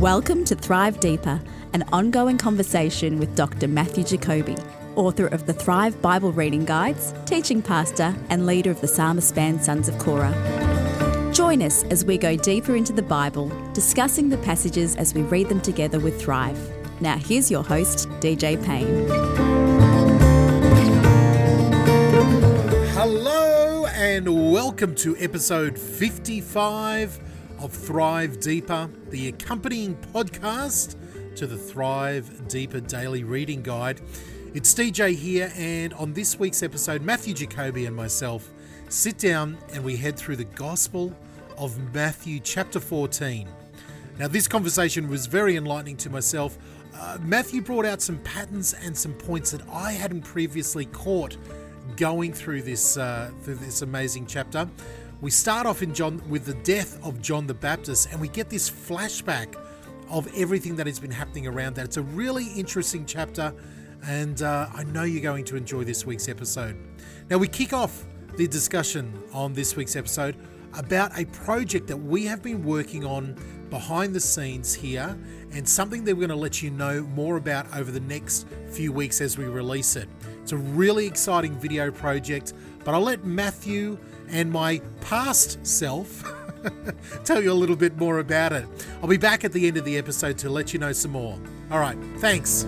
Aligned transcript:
Welcome 0.00 0.46
to 0.46 0.54
Thrive 0.54 0.98
Deeper, 0.98 1.42
an 1.74 1.84
ongoing 1.92 2.38
conversation 2.38 3.18
with 3.18 3.36
Dr. 3.36 3.68
Matthew 3.68 4.02
Jacoby, 4.02 4.56
author 4.96 5.26
of 5.26 5.44
the 5.44 5.52
Thrive 5.52 6.00
Bible 6.00 6.32
Reading 6.32 6.64
Guides, 6.64 7.12
teaching 7.26 7.60
pastor, 7.60 8.16
and 8.30 8.46
leader 8.46 8.70
of 8.70 8.80
the 8.80 8.88
Psalmist 8.88 9.34
band 9.34 9.62
Sons 9.62 9.90
of 9.90 9.98
Korah. 9.98 10.32
Join 11.34 11.60
us 11.60 11.82
as 11.90 12.02
we 12.02 12.16
go 12.16 12.34
deeper 12.34 12.76
into 12.76 12.94
the 12.94 13.02
Bible, 13.02 13.52
discussing 13.74 14.30
the 14.30 14.38
passages 14.38 14.96
as 14.96 15.12
we 15.12 15.20
read 15.20 15.50
them 15.50 15.60
together 15.60 16.00
with 16.00 16.18
Thrive. 16.18 16.58
Now, 17.02 17.18
here's 17.18 17.50
your 17.50 17.62
host, 17.62 18.08
DJ 18.20 18.56
Payne. 18.64 19.06
Hello 22.94 23.84
and 23.84 24.50
welcome 24.50 24.94
to 24.94 25.14
episode 25.18 25.78
55 25.78 27.20
of 27.60 27.72
Thrive 27.72 28.40
Deeper, 28.40 28.88
the 29.10 29.28
accompanying 29.28 29.94
podcast 30.14 30.96
to 31.36 31.46
the 31.46 31.58
Thrive 31.58 32.48
Deeper 32.48 32.80
Daily 32.80 33.22
Reading 33.22 33.60
Guide. 33.62 34.00
It's 34.54 34.72
DJ 34.72 35.14
here, 35.14 35.52
and 35.54 35.92
on 35.94 36.14
this 36.14 36.38
week's 36.38 36.62
episode, 36.62 37.02
Matthew 37.02 37.34
Jacoby 37.34 37.84
and 37.84 37.94
myself 37.94 38.50
sit 38.88 39.18
down 39.18 39.58
and 39.74 39.84
we 39.84 39.96
head 39.96 40.16
through 40.16 40.36
the 40.36 40.44
Gospel 40.44 41.14
of 41.58 41.78
Matthew, 41.92 42.40
chapter 42.40 42.80
14. 42.80 43.46
Now, 44.18 44.28
this 44.28 44.48
conversation 44.48 45.08
was 45.08 45.26
very 45.26 45.56
enlightening 45.56 45.98
to 45.98 46.10
myself. 46.10 46.56
Uh, 46.94 47.18
Matthew 47.20 47.60
brought 47.60 47.84
out 47.84 48.00
some 48.00 48.18
patterns 48.20 48.74
and 48.74 48.96
some 48.96 49.12
points 49.12 49.50
that 49.50 49.60
I 49.70 49.92
hadn't 49.92 50.22
previously 50.22 50.86
caught 50.86 51.36
going 51.96 52.32
through 52.32 52.62
this 52.62 52.96
uh, 52.96 53.30
through 53.42 53.56
this 53.56 53.82
amazing 53.82 54.26
chapter. 54.26 54.68
We 55.20 55.30
start 55.30 55.66
off 55.66 55.82
in 55.82 55.92
John 55.92 56.22
with 56.30 56.46
the 56.46 56.54
death 56.54 56.98
of 57.04 57.20
John 57.20 57.46
the 57.46 57.52
Baptist, 57.52 58.08
and 58.10 58.18
we 58.18 58.28
get 58.28 58.48
this 58.48 58.70
flashback 58.70 59.54
of 60.08 60.26
everything 60.34 60.76
that 60.76 60.86
has 60.86 60.98
been 60.98 61.10
happening 61.10 61.46
around 61.46 61.74
that. 61.74 61.84
It's 61.84 61.98
a 61.98 62.02
really 62.02 62.46
interesting 62.56 63.04
chapter, 63.04 63.52
and 64.06 64.40
uh, 64.40 64.68
I 64.74 64.84
know 64.84 65.02
you're 65.02 65.22
going 65.22 65.44
to 65.44 65.56
enjoy 65.56 65.84
this 65.84 66.06
week's 66.06 66.26
episode. 66.26 66.74
Now, 67.28 67.36
we 67.36 67.48
kick 67.48 67.74
off 67.74 68.06
the 68.38 68.48
discussion 68.48 69.12
on 69.34 69.52
this 69.52 69.76
week's 69.76 69.94
episode 69.94 70.36
about 70.78 71.18
a 71.18 71.26
project 71.26 71.86
that 71.88 71.98
we 71.98 72.24
have 72.24 72.42
been 72.42 72.64
working 72.64 73.04
on 73.04 73.36
behind 73.68 74.14
the 74.14 74.20
scenes 74.20 74.74
here 74.74 75.18
and 75.52 75.68
something 75.68 76.02
that 76.04 76.14
we're 76.14 76.26
going 76.26 76.30
to 76.30 76.34
let 76.36 76.62
you 76.62 76.70
know 76.70 77.02
more 77.14 77.36
about 77.36 77.66
over 77.76 77.90
the 77.90 78.00
next 78.00 78.46
few 78.70 78.90
weeks 78.90 79.20
as 79.20 79.36
we 79.36 79.44
release 79.44 79.96
it. 79.96 80.08
It's 80.42 80.52
a 80.52 80.56
really 80.56 81.06
exciting 81.06 81.58
video 81.58 81.90
project, 81.90 82.54
but 82.84 82.94
I'll 82.94 83.02
let 83.02 83.24
Matthew 83.24 83.98
and 84.30 84.50
my 84.50 84.80
past 85.00 85.64
self 85.66 86.24
tell 87.24 87.42
you 87.42 87.52
a 87.52 87.54
little 87.54 87.76
bit 87.76 87.96
more 87.96 88.18
about 88.18 88.52
it. 88.52 88.66
I'll 89.02 89.08
be 89.08 89.16
back 89.16 89.44
at 89.44 89.52
the 89.52 89.66
end 89.66 89.76
of 89.76 89.84
the 89.84 89.96
episode 89.96 90.38
to 90.38 90.50
let 90.50 90.72
you 90.72 90.78
know 90.78 90.92
some 90.92 91.12
more. 91.12 91.38
All 91.70 91.78
right, 91.78 91.96
thanks. 92.18 92.64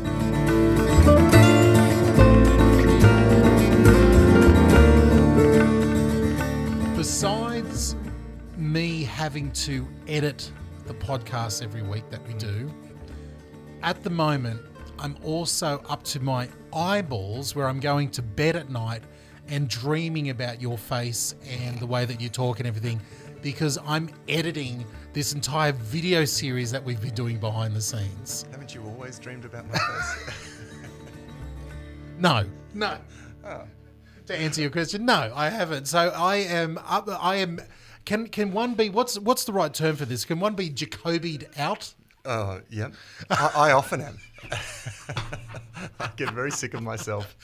Besides 6.97 7.97
me 8.57 9.05
having 9.05 9.51
to 9.53 9.87
edit 10.07 10.51
the 10.87 10.95
podcast 10.95 11.63
every 11.63 11.83
week 11.83 12.09
that 12.11 12.27
we 12.27 12.35
do, 12.35 12.73
at 13.83 14.03
the 14.03 14.11
moment, 14.11 14.61
I'm 14.99 15.17
also 15.25 15.83
up 15.89 16.05
to 16.05 16.21
my 16.21 16.49
eyeballs 16.73 17.57
where 17.57 17.69
I'm 17.69 17.81
going 17.81 18.11
to 18.11 18.23
bed 18.23 18.57
at 18.57 18.71
night 18.71 19.03
and 19.53 19.69
dreaming 19.69 20.31
about 20.31 20.63
your 20.63 20.79
face 20.79 21.35
and 21.47 21.79
the 21.79 21.85
way 21.87 22.07
that 22.07 22.21
you 22.23 22.31
talk 22.31 22.59
and 22.59 22.67
everything 22.67 22.99
because 23.43 23.79
I'm 23.87 24.09
editing 24.27 24.83
this 25.13 25.35
entire 25.35 25.73
video 25.73 26.25
series 26.25 26.71
that 26.71 26.83
we've 26.83 27.03
been 27.03 27.15
doing 27.15 27.39
behind 27.39 27.75
the 27.77 27.83
scenes. 27.83 28.47
Haven't 28.51 28.75
you 28.75 28.83
always 28.83 29.19
dreamed 29.19 29.45
about 29.45 29.69
my 29.69 29.79
face? 29.79 30.39
No, 32.19 32.45
no. 32.73 32.99
Ah. 33.45 33.63
To 34.27 34.37
answer 34.37 34.61
your 34.61 34.71
question, 34.71 35.05
no, 35.05 35.33
I 35.35 35.49
haven't. 35.49 35.89
So 35.89 35.99
I 36.15 36.37
am 36.37 36.79
up. 36.87 37.09
I 37.09 37.37
am. 37.37 37.61
Can 38.05 38.29
can 38.29 38.53
one 38.53 38.75
be? 38.75 38.91
What's 38.91 39.19
what's 39.19 39.43
the 39.43 39.53
right 39.53 39.75
term 39.75 39.97
for 39.97 40.05
this? 40.05 40.25
Can 40.25 40.39
one 40.39 40.55
be 40.55 40.69
Jacobied 40.69 41.49
out? 41.57 41.95
oh, 42.25 42.61
yeah. 42.71 42.91
I, 43.29 43.51
I 43.57 43.73
often 43.73 44.03
am. 44.03 44.19
I 46.01 46.11
get 46.17 46.31
very 46.31 46.51
sick 46.51 46.75
of 46.75 46.83
myself. 46.83 47.35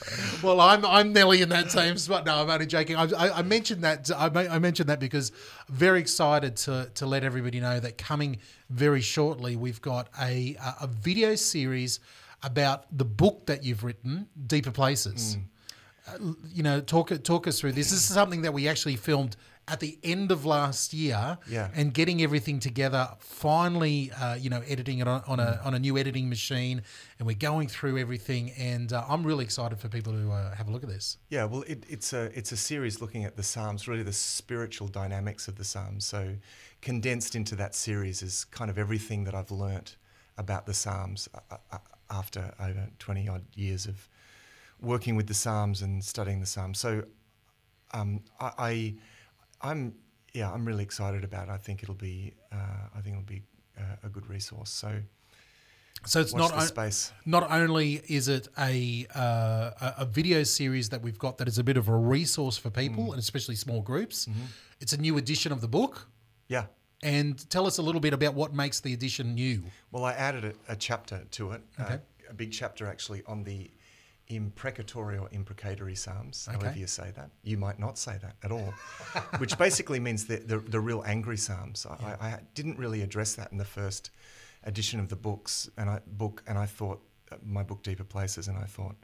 Well, 0.43 0.59
I'm 0.61 0.85
I'm 0.85 1.13
nearly 1.13 1.41
in 1.41 1.49
that 1.49 1.71
same 1.71 1.97
spot. 1.97 2.25
No, 2.25 2.41
I'm 2.41 2.49
only 2.49 2.65
joking. 2.65 2.95
I, 2.95 3.03
I, 3.03 3.39
I 3.39 3.41
mentioned 3.41 3.83
that 3.83 4.09
I, 4.15 4.27
I 4.27 4.59
mentioned 4.59 4.89
that 4.89 4.99
because 4.99 5.31
very 5.67 5.99
excited 5.99 6.55
to 6.57 6.89
to 6.95 7.05
let 7.05 7.23
everybody 7.23 7.59
know 7.59 7.79
that 7.79 7.97
coming 7.97 8.37
very 8.69 9.01
shortly 9.01 9.55
we've 9.55 9.81
got 9.81 10.09
a 10.21 10.55
a 10.79 10.87
video 10.87 11.35
series 11.35 11.99
about 12.43 12.85
the 12.97 13.05
book 13.05 13.47
that 13.47 13.63
you've 13.63 13.83
written, 13.83 14.27
Deeper 14.47 14.71
Places. 14.71 15.35
Uh, 15.35 15.39
you 16.53 16.63
know, 16.63 16.81
talk 16.81 17.11
talk 17.23 17.47
us 17.47 17.59
through 17.59 17.73
this. 17.73 17.89
This 17.89 17.99
is 17.99 18.05
something 18.05 18.41
that 18.43 18.53
we 18.53 18.67
actually 18.67 18.95
filmed 18.95 19.35
at 19.67 19.79
the 19.79 19.99
end 20.03 20.31
of 20.31 20.45
last 20.47 20.93
year, 20.95 21.37
Yeah. 21.47 21.69
and 21.75 21.93
getting 21.93 22.23
everything 22.23 22.59
together. 22.59 23.07
Finally, 23.19 24.11
uh, 24.19 24.33
you 24.33 24.49
know, 24.49 24.61
editing 24.67 24.97
it 24.99 25.07
on, 25.07 25.21
on 25.27 25.39
a 25.39 25.61
on 25.63 25.73
a 25.75 25.79
new 25.79 25.95
editing 25.97 26.27
machine, 26.27 26.81
and 27.19 27.27
we're 27.27 27.35
going 27.37 27.67
through 27.67 27.99
everything. 27.99 28.51
And 28.57 28.91
uh, 28.91 29.05
I'm 29.07 29.23
really 29.23 29.43
excited 29.45 29.79
for 29.79 29.87
people 29.87 30.11
to 30.13 30.31
uh, 30.31 30.55
have 30.55 30.67
a 30.67 30.71
look 30.71 30.81
at 30.83 30.89
this. 30.89 31.17
Yeah, 31.29 31.45
well, 31.45 31.63
it, 31.67 31.85
it's 31.87 32.13
a 32.13 32.31
it's 32.37 32.51
a 32.51 32.57
series 32.57 32.99
looking 32.99 33.25
at 33.25 33.35
the 33.37 33.43
Psalms, 33.43 33.87
really 33.87 34.03
the 34.03 34.11
spiritual 34.13 34.87
dynamics 34.87 35.47
of 35.47 35.55
the 35.57 35.63
Psalms. 35.63 36.03
So, 36.03 36.35
condensed 36.81 37.35
into 37.35 37.55
that 37.57 37.75
series 37.75 38.21
is 38.23 38.45
kind 38.45 38.71
of 38.71 38.77
everything 38.77 39.23
that 39.25 39.35
I've 39.35 39.51
learnt 39.51 39.97
about 40.37 40.65
the 40.65 40.73
Psalms 40.73 41.29
uh, 41.51 41.57
uh, 41.71 41.77
after 42.09 42.53
over 42.59 42.87
twenty 42.97 43.29
odd 43.29 43.43
years 43.55 43.85
of 43.85 44.09
working 44.81 45.15
with 45.15 45.27
the 45.27 45.33
Psalms 45.33 45.81
and 45.81 46.03
studying 46.03 46.39
the 46.39 46.45
Psalms. 46.45 46.79
So, 46.79 47.03
um, 47.93 48.21
I, 48.39 48.51
I 48.59 48.95
I'm 49.71 49.93
yeah, 50.33 50.51
I'm 50.51 50.65
really 50.65 50.83
excited 50.83 51.23
about. 51.23 51.47
it. 51.49 51.51
I 51.51 51.57
think 51.57 51.83
it'll 51.83 51.95
be 51.95 52.33
uh, 52.51 52.55
I 52.95 53.01
think 53.01 53.15
it'll 53.15 53.25
be 53.25 53.41
uh, 53.77 53.83
a 54.03 54.09
good 54.09 54.27
resource. 54.29 54.69
So. 54.69 55.01
So 56.05 56.21
it's 56.21 56.31
Watch 56.31 56.51
not 56.55 56.63
space. 56.63 57.11
not 57.25 57.51
only 57.51 58.01
is 58.07 58.29
it 58.29 58.47
a, 58.57 59.05
uh, 59.13 59.71
a 59.81 59.93
a 59.97 60.05
video 60.05 60.43
series 60.43 60.87
that 60.89 61.01
we've 61.01 61.19
got 61.19 61.39
that 61.39 61.47
is 61.49 61.57
a 61.57 61.63
bit 61.63 61.75
of 61.75 61.89
a 61.89 61.97
resource 61.97 62.57
for 62.57 62.69
people 62.69 63.07
Mm. 63.07 63.09
and 63.09 63.19
especially 63.19 63.55
small 63.55 63.81
groups. 63.81 64.25
Mm-hmm. 64.25 64.39
It's 64.79 64.93
a 64.93 64.97
new 64.97 65.17
edition 65.17 65.51
of 65.51 65.59
the 65.59 65.67
book. 65.67 66.07
Yeah, 66.47 66.67
And 67.03 67.37
tell 67.49 67.67
us 67.67 67.79
a 67.79 67.81
little 67.81 67.99
bit 67.99 68.13
about 68.13 68.33
what 68.33 68.53
makes 68.53 68.79
the 68.79 68.93
edition 68.93 69.35
new. 69.35 69.61
Well, 69.91 70.05
I 70.05 70.13
added 70.13 70.45
a, 70.45 70.71
a 70.71 70.75
chapter 70.77 71.25
to 71.31 71.51
it, 71.51 71.61
uh, 71.77 71.97
a 72.29 72.33
big 72.33 72.53
chapter 72.53 72.87
actually 72.87 73.21
on 73.27 73.43
the 73.43 73.69
imprecatory 74.29 75.17
or 75.17 75.27
imprecatory 75.31 75.95
psalms, 75.95 76.47
Okay. 76.49 76.57
however 76.59 76.77
you 76.79 76.87
say 76.87 77.11
that. 77.15 77.31
You 77.43 77.57
might 77.57 77.79
not 77.79 77.97
say 77.97 78.17
that 78.21 78.35
at 78.43 78.51
all, 78.51 78.73
which 79.39 79.57
basically 79.57 79.99
means 79.99 80.25
the, 80.25 80.37
the, 80.37 80.59
the 80.59 80.79
real 80.79 81.03
angry 81.05 81.37
psalms. 81.37 81.85
I, 81.89 81.93
I, 82.21 82.25
I 82.27 82.39
didn't 82.53 82.77
really 82.77 83.01
address 83.01 83.33
that 83.35 83.51
in 83.51 83.57
the 83.57 83.65
first 83.65 84.11
edition 84.63 84.99
of 84.99 85.09
the 85.09 85.15
books 85.15 85.69
and 85.77 85.89
I 85.89 85.99
book, 86.05 86.43
and 86.47 86.57
I 86.57 86.65
thought 86.67 87.01
uh, 87.31 87.35
my 87.43 87.63
book 87.63 87.81
Deeper 87.83 88.03
Places, 88.03 88.47
and 88.47 88.57
I 88.57 88.65
thought 88.65 88.95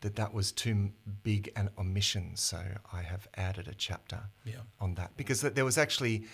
that 0.00 0.16
that 0.16 0.32
was 0.32 0.50
too 0.52 0.90
big 1.22 1.50
an 1.56 1.70
omission, 1.78 2.32
so 2.36 2.60
I 2.92 3.02
have 3.02 3.28
added 3.36 3.68
a 3.68 3.74
chapter 3.74 4.20
Yeah. 4.44 4.56
on 4.80 4.94
that 4.94 5.16
because 5.16 5.40
th- 5.42 5.54
there 5.54 5.64
was 5.64 5.78
actually 5.78 6.24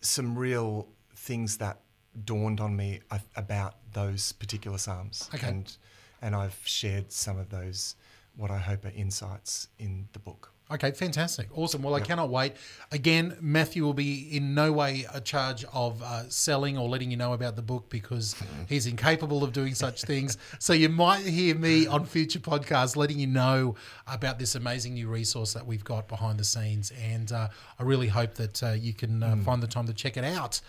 some 0.00 0.36
real 0.38 0.88
things 1.16 1.56
that 1.58 1.80
dawned 2.24 2.60
on 2.60 2.76
me 2.76 3.00
about 3.36 3.76
those 3.92 4.32
particular 4.32 4.78
psalms, 4.78 5.28
Okay. 5.34 5.48
and 5.48 5.76
and 6.24 6.34
I've 6.34 6.58
shared 6.64 7.12
some 7.12 7.38
of 7.38 7.50
those 7.50 7.96
what 8.34 8.50
I 8.50 8.58
hope 8.58 8.84
are 8.86 8.92
insights 8.96 9.68
in 9.78 10.08
the 10.14 10.18
book. 10.18 10.50
Okay, 10.72 10.92
fantastic. 10.92 11.46
Awesome. 11.54 11.82
Well, 11.82 11.94
I 11.94 12.00
cannot 12.00 12.30
wait. 12.30 12.54
Again, 12.90 13.36
Matthew 13.38 13.84
will 13.84 13.92
be 13.92 14.34
in 14.34 14.54
no 14.54 14.72
way 14.72 15.04
a 15.12 15.20
charge 15.20 15.62
of 15.74 16.02
uh, 16.02 16.26
selling 16.30 16.78
or 16.78 16.88
letting 16.88 17.10
you 17.10 17.18
know 17.18 17.34
about 17.34 17.54
the 17.54 17.62
book 17.62 17.90
because 17.90 18.34
he's 18.66 18.86
incapable 18.86 19.44
of 19.44 19.52
doing 19.52 19.74
such 19.74 20.02
things. 20.02 20.38
So 20.58 20.72
you 20.72 20.88
might 20.88 21.26
hear 21.26 21.54
me 21.54 21.86
on 21.86 22.06
future 22.06 22.38
podcasts 22.38 22.96
letting 22.96 23.18
you 23.18 23.26
know 23.26 23.74
about 24.06 24.38
this 24.38 24.54
amazing 24.54 24.94
new 24.94 25.06
resource 25.06 25.52
that 25.52 25.66
we've 25.66 25.84
got 25.84 26.08
behind 26.08 26.38
the 26.40 26.44
scenes. 26.44 26.92
And 26.98 27.30
uh, 27.30 27.48
I 27.78 27.82
really 27.82 28.08
hope 28.08 28.34
that 28.36 28.62
uh, 28.62 28.70
you 28.72 28.94
can 28.94 29.22
uh, 29.22 29.36
find 29.44 29.62
the 29.62 29.68
time 29.68 29.86
to 29.86 29.92
check 29.92 30.16
it 30.16 30.24
out. 30.24 30.62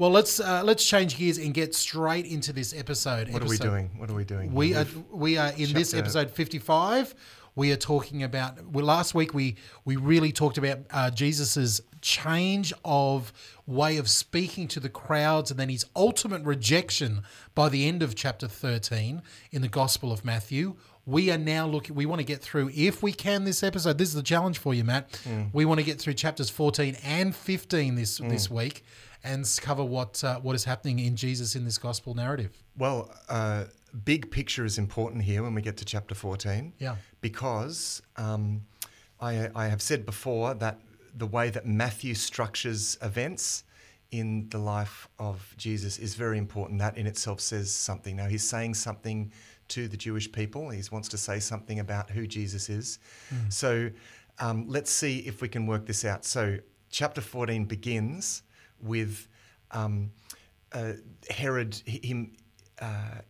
Well, 0.00 0.08
let's 0.08 0.40
uh, 0.40 0.62
let's 0.64 0.82
change 0.82 1.18
gears 1.18 1.36
and 1.36 1.52
get 1.52 1.74
straight 1.74 2.24
into 2.24 2.54
this 2.54 2.72
episode. 2.72 3.28
What 3.28 3.42
are 3.42 3.46
we 3.46 3.58
doing? 3.58 3.90
What 3.98 4.08
are 4.08 4.14
we 4.14 4.24
doing? 4.24 4.54
we 4.54 4.74
are 4.74 4.86
we 5.10 5.36
are 5.36 5.52
in 5.58 5.74
this 5.74 5.92
episode 5.92 6.30
55 6.30 7.14
we 7.54 7.70
are 7.70 7.76
talking 7.76 8.22
about 8.22 8.64
well 8.68 8.86
last 8.86 9.14
week 9.14 9.34
we 9.34 9.56
we 9.84 9.96
really 9.96 10.32
talked 10.32 10.56
about 10.56 10.78
uh, 10.92 11.10
jesus's 11.10 11.82
change 12.00 12.72
of 12.84 13.32
way 13.66 13.96
of 13.96 14.08
speaking 14.08 14.68
to 14.68 14.78
the 14.80 14.88
crowds 14.88 15.50
and 15.50 15.58
then 15.58 15.68
his 15.68 15.84
ultimate 15.96 16.42
rejection 16.44 17.22
by 17.54 17.68
the 17.68 17.86
end 17.88 18.02
of 18.02 18.14
chapter 18.14 18.46
13 18.46 19.20
in 19.50 19.62
the 19.62 19.68
gospel 19.68 20.12
of 20.12 20.24
matthew 20.24 20.76
we 21.04 21.30
are 21.30 21.38
now 21.38 21.66
looking 21.66 21.94
we 21.96 22.06
want 22.06 22.20
to 22.20 22.24
get 22.24 22.40
through 22.40 22.70
if 22.72 23.02
we 23.02 23.12
can 23.12 23.42
this 23.44 23.64
episode 23.64 23.98
this 23.98 24.08
is 24.08 24.14
the 24.14 24.22
challenge 24.22 24.58
for 24.58 24.72
you 24.72 24.84
matt 24.84 25.20
we 25.52 25.64
want 25.64 25.78
to 25.80 25.84
get 25.84 25.98
through 26.00 26.14
chapters 26.14 26.48
14 26.48 26.96
and 27.02 27.34
15 27.34 27.96
this 27.96 28.18
this 28.18 28.48
week 28.48 28.84
and 29.22 29.46
cover 29.60 29.84
what 29.84 30.22
uh, 30.24 30.40
what 30.40 30.54
is 30.54 30.64
happening 30.64 30.98
in 30.98 31.16
Jesus 31.16 31.54
in 31.54 31.64
this 31.64 31.78
gospel 31.78 32.14
narrative. 32.14 32.62
Well, 32.76 33.12
uh, 33.28 33.64
big 34.04 34.30
picture 34.30 34.64
is 34.64 34.78
important 34.78 35.22
here 35.22 35.42
when 35.42 35.54
we 35.54 35.62
get 35.62 35.76
to 35.78 35.84
chapter 35.84 36.14
14. 36.14 36.72
Yeah. 36.78 36.96
Because 37.20 38.02
um, 38.16 38.62
I, 39.20 39.50
I 39.54 39.66
have 39.68 39.82
said 39.82 40.06
before 40.06 40.54
that 40.54 40.80
the 41.16 41.26
way 41.26 41.50
that 41.50 41.66
Matthew 41.66 42.14
structures 42.14 42.96
events 43.02 43.64
in 44.10 44.48
the 44.50 44.58
life 44.58 45.08
of 45.18 45.54
Jesus 45.56 45.98
is 45.98 46.14
very 46.14 46.38
important. 46.38 46.78
That 46.78 46.96
in 46.96 47.06
itself 47.06 47.40
says 47.40 47.70
something. 47.70 48.16
Now, 48.16 48.26
he's 48.26 48.44
saying 48.44 48.74
something 48.74 49.32
to 49.68 49.86
the 49.86 49.96
Jewish 49.96 50.30
people, 50.30 50.68
he 50.70 50.82
wants 50.90 51.08
to 51.08 51.16
say 51.16 51.38
something 51.38 51.78
about 51.78 52.10
who 52.10 52.26
Jesus 52.26 52.68
is. 52.68 52.98
So 53.50 53.90
um, 54.40 54.64
let's 54.66 54.90
see 54.90 55.18
if 55.20 55.40
we 55.40 55.48
can 55.48 55.66
work 55.66 55.86
this 55.86 56.04
out. 56.04 56.24
So, 56.24 56.58
chapter 56.90 57.20
14 57.20 57.66
begins 57.66 58.42
with 58.82 59.28
um, 59.70 60.10
uh, 60.72 60.92
Herod, 61.28 61.74
him. 61.86 62.36
Uh, 62.80 63.20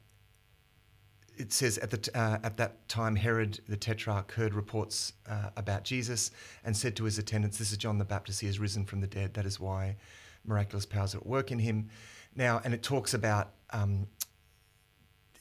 it 1.36 1.54
says 1.54 1.78
at, 1.78 1.90
the 1.90 2.10
uh, 2.14 2.38
at 2.42 2.58
that 2.58 2.86
time, 2.88 3.16
Herod 3.16 3.60
the 3.66 3.76
Tetrarch 3.76 4.32
heard 4.32 4.52
reports 4.52 5.14
uh, 5.26 5.50
about 5.56 5.84
Jesus 5.84 6.30
and 6.64 6.76
said 6.76 6.94
to 6.96 7.04
his 7.04 7.18
attendants, 7.18 7.56
This 7.58 7.72
is 7.72 7.78
John 7.78 7.96
the 7.96 8.04
Baptist. 8.04 8.40
He 8.40 8.46
has 8.46 8.58
risen 8.58 8.84
from 8.84 9.00
the 9.00 9.06
dead. 9.06 9.32
That 9.34 9.46
is 9.46 9.58
why 9.58 9.96
miraculous 10.44 10.84
powers 10.84 11.14
are 11.14 11.18
at 11.18 11.26
work 11.26 11.50
in 11.50 11.58
him. 11.58 11.88
Now, 12.36 12.60
and 12.64 12.74
it 12.74 12.82
talks 12.82 13.14
about 13.14 13.52
um, 13.70 14.06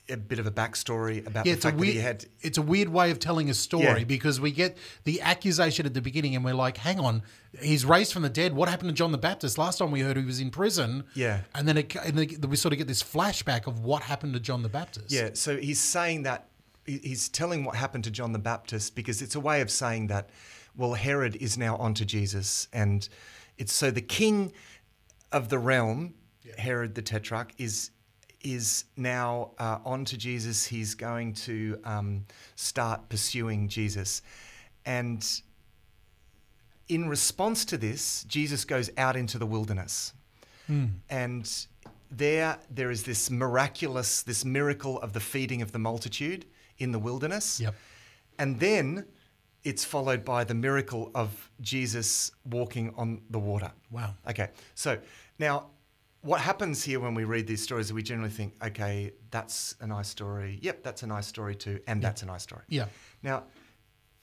a 0.09 0.17
bit 0.17 0.39
of 0.39 0.45
a 0.47 0.51
backstory 0.51 1.25
about 1.25 1.45
Yeah, 1.45 1.55
the 1.55 1.61
fact 1.61 1.77
that 1.77 1.83
he 1.85 1.93
weird. 1.93 2.03
had. 2.03 2.25
It's 2.41 2.57
a 2.57 2.61
weird 2.61 2.89
way 2.89 3.11
of 3.11 3.19
telling 3.19 3.49
a 3.49 3.53
story 3.53 3.83
Yeah. 3.85 4.03
because 4.03 4.39
we 4.41 4.51
get 4.51 4.77
the 5.03 5.21
accusation 5.21 5.85
at 5.85 5.93
the 5.93 6.01
beginning, 6.01 6.35
and 6.35 6.43
we're 6.43 6.53
like, 6.53 6.77
"Hang 6.77 6.99
on, 6.99 7.21
he's 7.61 7.85
raised 7.85 8.13
from 8.13 8.23
the 8.23 8.29
dead. 8.29 8.53
What 8.53 8.69
happened 8.69 8.89
to 8.89 8.95
John 8.95 9.11
the 9.11 9.17
Baptist? 9.17 9.57
Last 9.57 9.77
time 9.77 9.91
we 9.91 10.01
heard 10.01 10.17
he 10.17 10.23
was 10.23 10.39
in 10.39 10.49
prison." 10.51 11.03
Yeah. 11.13 11.41
and 11.55 11.67
then, 11.67 11.77
it, 11.77 11.95
and 11.95 12.17
then 12.17 12.49
we 12.49 12.55
sort 12.55 12.73
of 12.73 12.77
get 12.77 12.87
this 12.87 13.03
flashback 13.03 13.67
of 13.67 13.79
what 13.79 14.03
happened 14.03 14.33
to 14.33 14.39
John 14.39 14.63
the 14.63 14.69
Baptist. 14.69 15.11
Yeah, 15.11 15.29
so 15.33 15.57
he's 15.57 15.79
saying 15.79 16.23
that 16.23 16.47
he's 16.85 17.29
telling 17.29 17.63
what 17.65 17.75
happened 17.75 18.03
to 18.05 18.11
John 18.11 18.31
the 18.33 18.39
Baptist 18.39 18.95
because 18.95 19.21
it's 19.21 19.35
a 19.35 19.39
way 19.39 19.61
of 19.61 19.69
saying 19.69 20.07
that, 20.07 20.29
well, 20.75 20.95
Herod 20.95 21.35
is 21.35 21.57
now 21.57 21.75
onto 21.77 22.03
Jesus, 22.05 22.67
and 22.73 23.07
it's 23.57 23.73
so 23.73 23.91
the 23.91 24.01
king 24.01 24.51
of 25.31 25.49
the 25.49 25.59
realm, 25.59 26.15
Herod 26.57 26.95
the 26.95 27.01
Tetrarch, 27.03 27.51
is 27.59 27.91
is 28.41 28.85
now 28.95 29.51
uh, 29.57 29.79
onto 29.85 30.17
Jesus. 30.17 30.65
He's 30.65 30.95
going 30.95 31.33
to 31.33 31.79
um, 31.83 32.25
start 32.55 33.09
pursuing 33.09 33.67
Jesus, 33.67 34.21
and 34.85 35.25
in 36.87 37.07
response 37.07 37.65
to 37.65 37.77
this, 37.77 38.23
Jesus 38.23 38.65
goes 38.65 38.89
out 38.97 39.15
into 39.15 39.37
the 39.37 39.45
wilderness. 39.45 40.13
And 41.09 41.67
there, 42.11 42.59
there 42.69 42.91
is 42.91 43.03
this 43.03 43.29
miraculous, 43.29 44.23
this 44.23 44.43
miracle 44.43 44.99
of 44.99 45.13
the 45.13 45.19
feeding 45.19 45.61
of 45.61 45.71
the 45.71 45.79
multitude 45.79 46.45
in 46.77 46.91
the 46.91 46.99
wilderness. 46.99 47.59
Yep. 47.59 47.75
And 48.37 48.59
then 48.59 49.05
it's 49.63 49.83
followed 49.83 50.23
by 50.23 50.43
the 50.43 50.53
miracle 50.53 51.11
of 51.13 51.49
Jesus 51.61 52.31
walking 52.45 52.93
on 52.95 53.21
the 53.29 53.39
water. 53.39 53.71
Wow. 53.91 54.15
Okay. 54.27 54.49
So 54.75 54.97
now, 55.37 55.67
what 56.21 56.41
happens 56.41 56.83
here 56.83 56.99
when 56.99 57.13
we 57.13 57.23
read 57.23 57.47
these 57.47 57.63
stories 57.63 57.87
is 57.87 57.93
we 57.93 58.03
generally 58.03 58.29
think, 58.29 58.53
okay, 58.63 59.13
that's 59.31 59.75
a 59.79 59.87
nice 59.87 60.07
story. 60.07 60.59
Yep, 60.61 60.83
that's 60.83 61.03
a 61.03 61.07
nice 61.07 61.27
story 61.27 61.55
too. 61.55 61.79
And 61.87 62.01
that's 62.01 62.23
a 62.23 62.25
nice 62.25 62.43
story. 62.43 62.63
Yeah. 62.67 62.85
Now, 63.23 63.43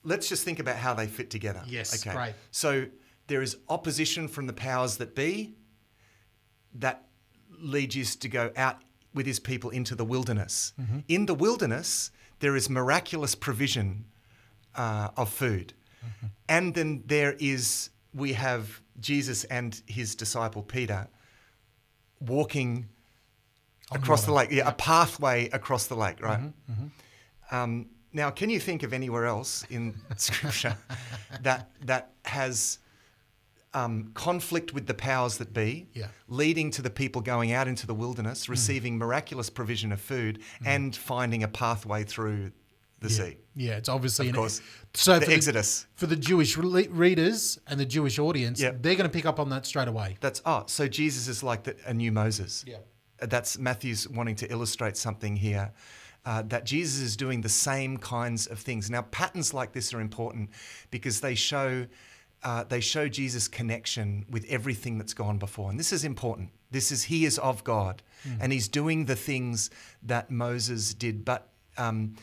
let's 0.04 0.28
just 0.28 0.44
think 0.44 0.58
about 0.58 0.76
how 0.76 0.94
they 0.94 1.06
fit 1.06 1.30
together. 1.30 1.62
Yes, 1.66 2.04
great. 2.04 2.34
So 2.50 2.86
there 3.28 3.42
is 3.42 3.56
opposition 3.68 4.28
from 4.28 4.46
the 4.46 4.52
powers 4.52 4.98
that 4.98 5.14
be 5.14 5.54
that 6.74 7.06
leads 7.58 7.94
Jesus 7.94 8.16
to 8.16 8.28
go 8.28 8.50
out 8.56 8.82
with 9.14 9.24
his 9.24 9.40
people 9.40 9.70
into 9.70 9.94
the 9.94 10.04
wilderness. 10.04 10.74
Mm-hmm. 10.78 10.98
In 11.08 11.26
the 11.26 11.34
wilderness, 11.34 12.10
there 12.40 12.54
is 12.54 12.68
miraculous 12.68 13.34
provision 13.34 14.04
uh, 14.74 15.08
of 15.16 15.30
food. 15.30 15.72
Mm-hmm. 16.04 16.26
And 16.50 16.74
then 16.74 17.02
there 17.06 17.34
is, 17.40 17.88
we 18.12 18.34
have 18.34 18.82
Jesus 19.00 19.44
and 19.44 19.80
his 19.86 20.14
disciple 20.14 20.62
Peter 20.62 21.08
walking 22.20 22.88
On 23.90 23.98
across 23.98 24.24
the 24.24 24.32
lake, 24.32 24.50
yeah, 24.50 24.68
a 24.68 24.72
pathway 24.72 25.48
across 25.50 25.86
the 25.86 25.94
lake, 25.96 26.20
right? 26.20 26.40
Mm-hmm, 26.40 27.54
Um, 27.54 27.86
now, 28.12 28.30
can 28.30 28.48
you 28.50 28.58
think 28.60 28.82
of 28.82 28.92
anywhere 28.92 29.26
else 29.26 29.64
in 29.70 29.94
Scripture 30.16 30.76
that 31.42 31.70
that 31.84 32.12
has 32.24 32.78
um, 33.74 34.10
conflict 34.14 34.72
with 34.72 34.86
the 34.86 34.94
powers 34.94 35.36
that 35.36 35.52
be, 35.52 35.86
Yeah. 35.92 36.06
leading 36.28 36.70
to 36.72 36.82
the 36.82 36.88
people 36.90 37.20
going 37.20 37.52
out 37.52 37.68
into 37.68 37.86
the 37.86 37.92
wilderness, 37.94 38.48
receiving 38.48 38.96
miraculous 38.96 39.50
provision 39.50 39.92
of 39.92 40.00
food, 40.00 40.40
and 40.64 40.96
finding 40.96 41.42
a 41.42 41.48
pathway 41.48 42.02
through 42.04 42.52
the 43.08 43.14
Yeah. 43.14 43.24
sea? 43.30 43.36
Yeah, 43.54 43.76
it's 43.76 43.88
obviously 43.88 44.28
Of 44.28 44.34
course. 44.34 44.60
So 44.94 45.18
The 45.18 45.26
for 45.26 45.32
Exodus. 45.32 45.86
for 45.94 46.06
the 46.06 46.16
Jewish 46.16 46.56
re- 46.56 46.88
readers 46.88 47.58
and 47.66 47.78
the 47.80 47.86
Jewish 47.86 48.18
audience, 48.18 48.60
Yeah. 48.60 48.72
they're 48.72 48.94
going 48.96 49.08
to 49.10 49.14
pick 49.14 49.26
up 49.26 49.38
on 49.40 49.48
that 49.50 49.66
straight 49.66 49.88
away. 49.88 50.16
That's 50.20 50.42
oh, 50.44 50.64
so 50.66 50.88
Jesus 50.88 51.28
is 51.28 51.42
like 51.42 51.64
the, 51.64 51.76
a 51.86 51.94
new 51.94 52.12
Moses. 52.12 52.64
Yeah. 52.66 52.78
That's 53.20 53.58
Matthew's 53.58 54.06
wanting 54.08 54.36
to 54.36 54.50
illustrate 54.52 54.96
something 54.96 55.36
here. 55.36 55.72
Uh, 56.26 56.42
that 56.42 56.64
Jesus 56.64 56.98
is 57.00 57.16
doing 57.16 57.40
the 57.42 57.48
same 57.48 57.98
kinds 57.98 58.48
of 58.48 58.58
things. 58.58 58.90
Now, 58.90 59.02
patterns 59.02 59.54
like 59.54 59.72
this 59.72 59.94
are 59.94 60.00
important 60.00 60.50
because 60.90 61.20
they 61.20 61.36
show 61.36 61.86
uh, 62.42 62.64
they 62.64 62.80
show 62.80 63.08
Jesus' 63.08 63.48
connection 63.48 64.24
with 64.28 64.44
everything 64.48 64.98
that's 64.98 65.14
gone 65.14 65.38
before, 65.38 65.70
and 65.70 65.78
this 65.80 65.92
is 65.92 66.04
important. 66.04 66.50
This 66.70 66.90
is 66.92 67.04
he 67.04 67.24
is 67.24 67.38
of 67.38 67.62
God, 67.64 68.02
and 68.40 68.52
he's 68.52 68.66
doing 68.68 69.04
the 69.06 69.14
things 69.16 69.70
that 70.02 70.30
Moses 70.30 70.94
did, 70.94 71.24
but 71.24 71.48
um, 71.78 72.16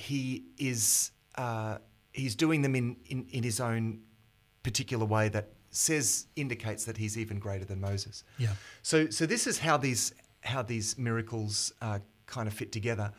he 0.00 0.44
is 0.58 1.12
uh, 1.36 1.78
he's 2.12 2.34
doing 2.34 2.62
them 2.62 2.74
in, 2.74 2.96
in 3.06 3.26
in 3.30 3.42
his 3.42 3.60
own 3.60 4.00
particular 4.62 5.04
way 5.04 5.28
that 5.28 5.52
says 5.70 6.26
indicates 6.36 6.84
that 6.84 6.96
he's 6.96 7.16
even 7.16 7.38
greater 7.38 7.64
than 7.64 7.80
Moses. 7.80 8.24
Yeah. 8.38 8.54
So 8.82 9.10
so 9.10 9.26
this 9.26 9.46
is 9.46 9.58
how 9.58 9.76
these 9.76 10.12
how 10.42 10.62
these 10.62 10.98
miracles 10.98 11.72
uh, 11.80 12.00
kind 12.26 12.48
of 12.48 12.54
fit 12.54 12.72
together. 12.72 13.12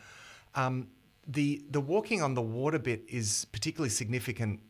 Um, 0.54 0.88
the 1.26 1.64
the 1.70 1.80
walking 1.80 2.22
on 2.22 2.34
the 2.34 2.42
water 2.42 2.78
bit 2.78 3.04
is 3.08 3.46
particularly 3.52 3.90
significant 3.90 4.60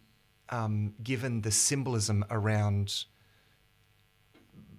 um, 0.50 0.94
given 1.02 1.40
the 1.40 1.50
symbolism 1.50 2.24
around 2.30 3.06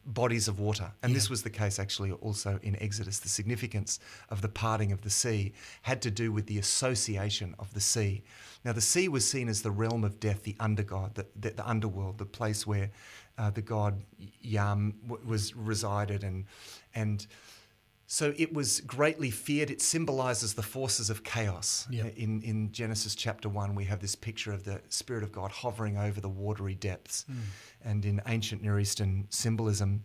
bodies 0.06 0.48
of 0.48 0.60
water. 0.60 0.92
And 1.02 1.16
this 1.16 1.30
was 1.30 1.44
the 1.44 1.50
case 1.50 1.80
actually 1.80 2.12
also 2.12 2.60
in 2.62 2.82
Exodus. 2.82 3.20
The 3.20 3.30
significance 3.30 4.00
of 4.30 4.42
the 4.42 4.50
parting 4.50 4.92
of 4.92 5.02
the 5.02 5.10
sea 5.10 5.54
had 5.82 6.02
to 6.02 6.12
do 6.12 6.32
with 6.32 6.48
the 6.48 6.60
association 6.60 7.56
of 7.60 7.74
the 7.74 7.82
sea. 7.82 8.24
Now, 8.66 8.74
the 8.74 8.82
sea 8.82 9.08
was 9.08 9.28
seen 9.28 9.50
as 9.50 9.62
the 9.62 9.72
realm 9.72 10.04
of 10.04 10.20
death, 10.20 10.44
the 10.44 10.56
undergod, 10.60 11.16
the, 11.16 11.26
the, 11.40 11.52
the 11.52 11.68
underworld, 11.68 12.18
the 12.18 12.26
place 12.26 12.68
where 12.68 12.92
uh, 13.38 13.50
the 13.50 13.62
god 13.62 14.02
Yam 14.42 14.94
w- 15.08 15.26
was 15.28 15.56
resided. 15.56 16.24
And, 16.24 16.46
and 16.96 17.26
so 18.14 18.32
it 18.38 18.54
was 18.54 18.80
greatly 18.82 19.32
feared. 19.32 19.72
It 19.72 19.82
symbolizes 19.82 20.54
the 20.54 20.62
forces 20.62 21.10
of 21.10 21.24
chaos. 21.24 21.88
Yeah. 21.90 22.06
In, 22.16 22.44
in 22.44 22.72
Genesis 22.72 23.16
chapter 23.16 23.50
1, 23.50 23.74
we 23.74 23.86
have 23.86 24.02
this 24.02 24.14
picture 24.14 24.54
of 24.54 24.66
the 24.66 24.82
Spirit 24.90 25.24
of 25.24 25.32
God 25.32 25.50
hovering 25.50 25.98
over 25.98 26.22
the 26.22 26.30
watery 26.30 26.76
depths. 26.76 27.24
Hmm. 27.24 27.40
And 27.84 28.06
in 28.06 28.22
ancient 28.28 28.62
Near 28.62 28.80
Eastern 28.80 29.26
symbolism, 29.30 30.04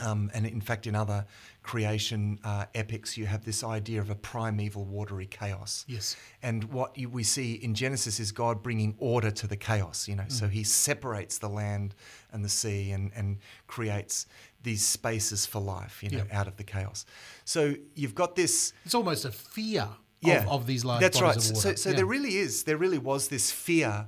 um, 0.00 0.30
and 0.34 0.46
in 0.46 0.60
fact, 0.60 0.86
in 0.86 0.94
other 0.94 1.26
creation 1.62 2.38
uh, 2.44 2.64
epics, 2.74 3.16
you 3.18 3.26
have 3.26 3.44
this 3.44 3.62
idea 3.62 4.00
of 4.00 4.10
a 4.10 4.14
primeval 4.14 4.84
watery 4.84 5.26
chaos. 5.26 5.84
Yes. 5.88 6.16
And 6.42 6.64
what 6.64 6.96
you, 6.96 7.08
we 7.08 7.22
see 7.22 7.54
in 7.54 7.74
Genesis 7.74 8.18
is 8.18 8.32
God 8.32 8.62
bringing 8.62 8.94
order 8.98 9.30
to 9.30 9.46
the 9.46 9.56
chaos, 9.56 10.08
you 10.08 10.16
know. 10.16 10.24
So 10.28 10.48
he 10.48 10.64
separates 10.64 11.38
the 11.38 11.48
land 11.48 11.94
and 12.32 12.44
the 12.44 12.48
sea 12.48 12.92
and, 12.92 13.12
and 13.14 13.38
creates 13.66 14.26
these 14.62 14.84
spaces 14.84 15.46
for 15.46 15.60
life, 15.60 16.02
you 16.02 16.10
know, 16.10 16.24
Yeah. 16.28 16.40
out 16.40 16.48
of 16.48 16.56
the 16.56 16.64
chaos. 16.64 17.04
So 17.44 17.74
you've 17.94 18.14
got 18.14 18.34
this 18.36 18.72
It's 18.84 18.94
almost 18.94 19.24
a 19.24 19.30
fear 19.32 19.88
yeah, 20.22 20.42
of, 20.44 20.48
of 20.48 20.66
these 20.66 20.84
large 20.84 21.00
That's 21.00 21.20
bodies 21.20 21.36
right. 21.50 21.50
of 21.52 21.56
So, 21.56 21.68
water. 21.68 21.76
so 21.78 21.90
Yeah. 21.90 21.96
there 21.96 22.06
really 22.06 22.36
is, 22.36 22.64
there 22.64 22.76
really 22.76 22.98
was 22.98 23.28
this 23.28 23.50
fear 23.50 24.06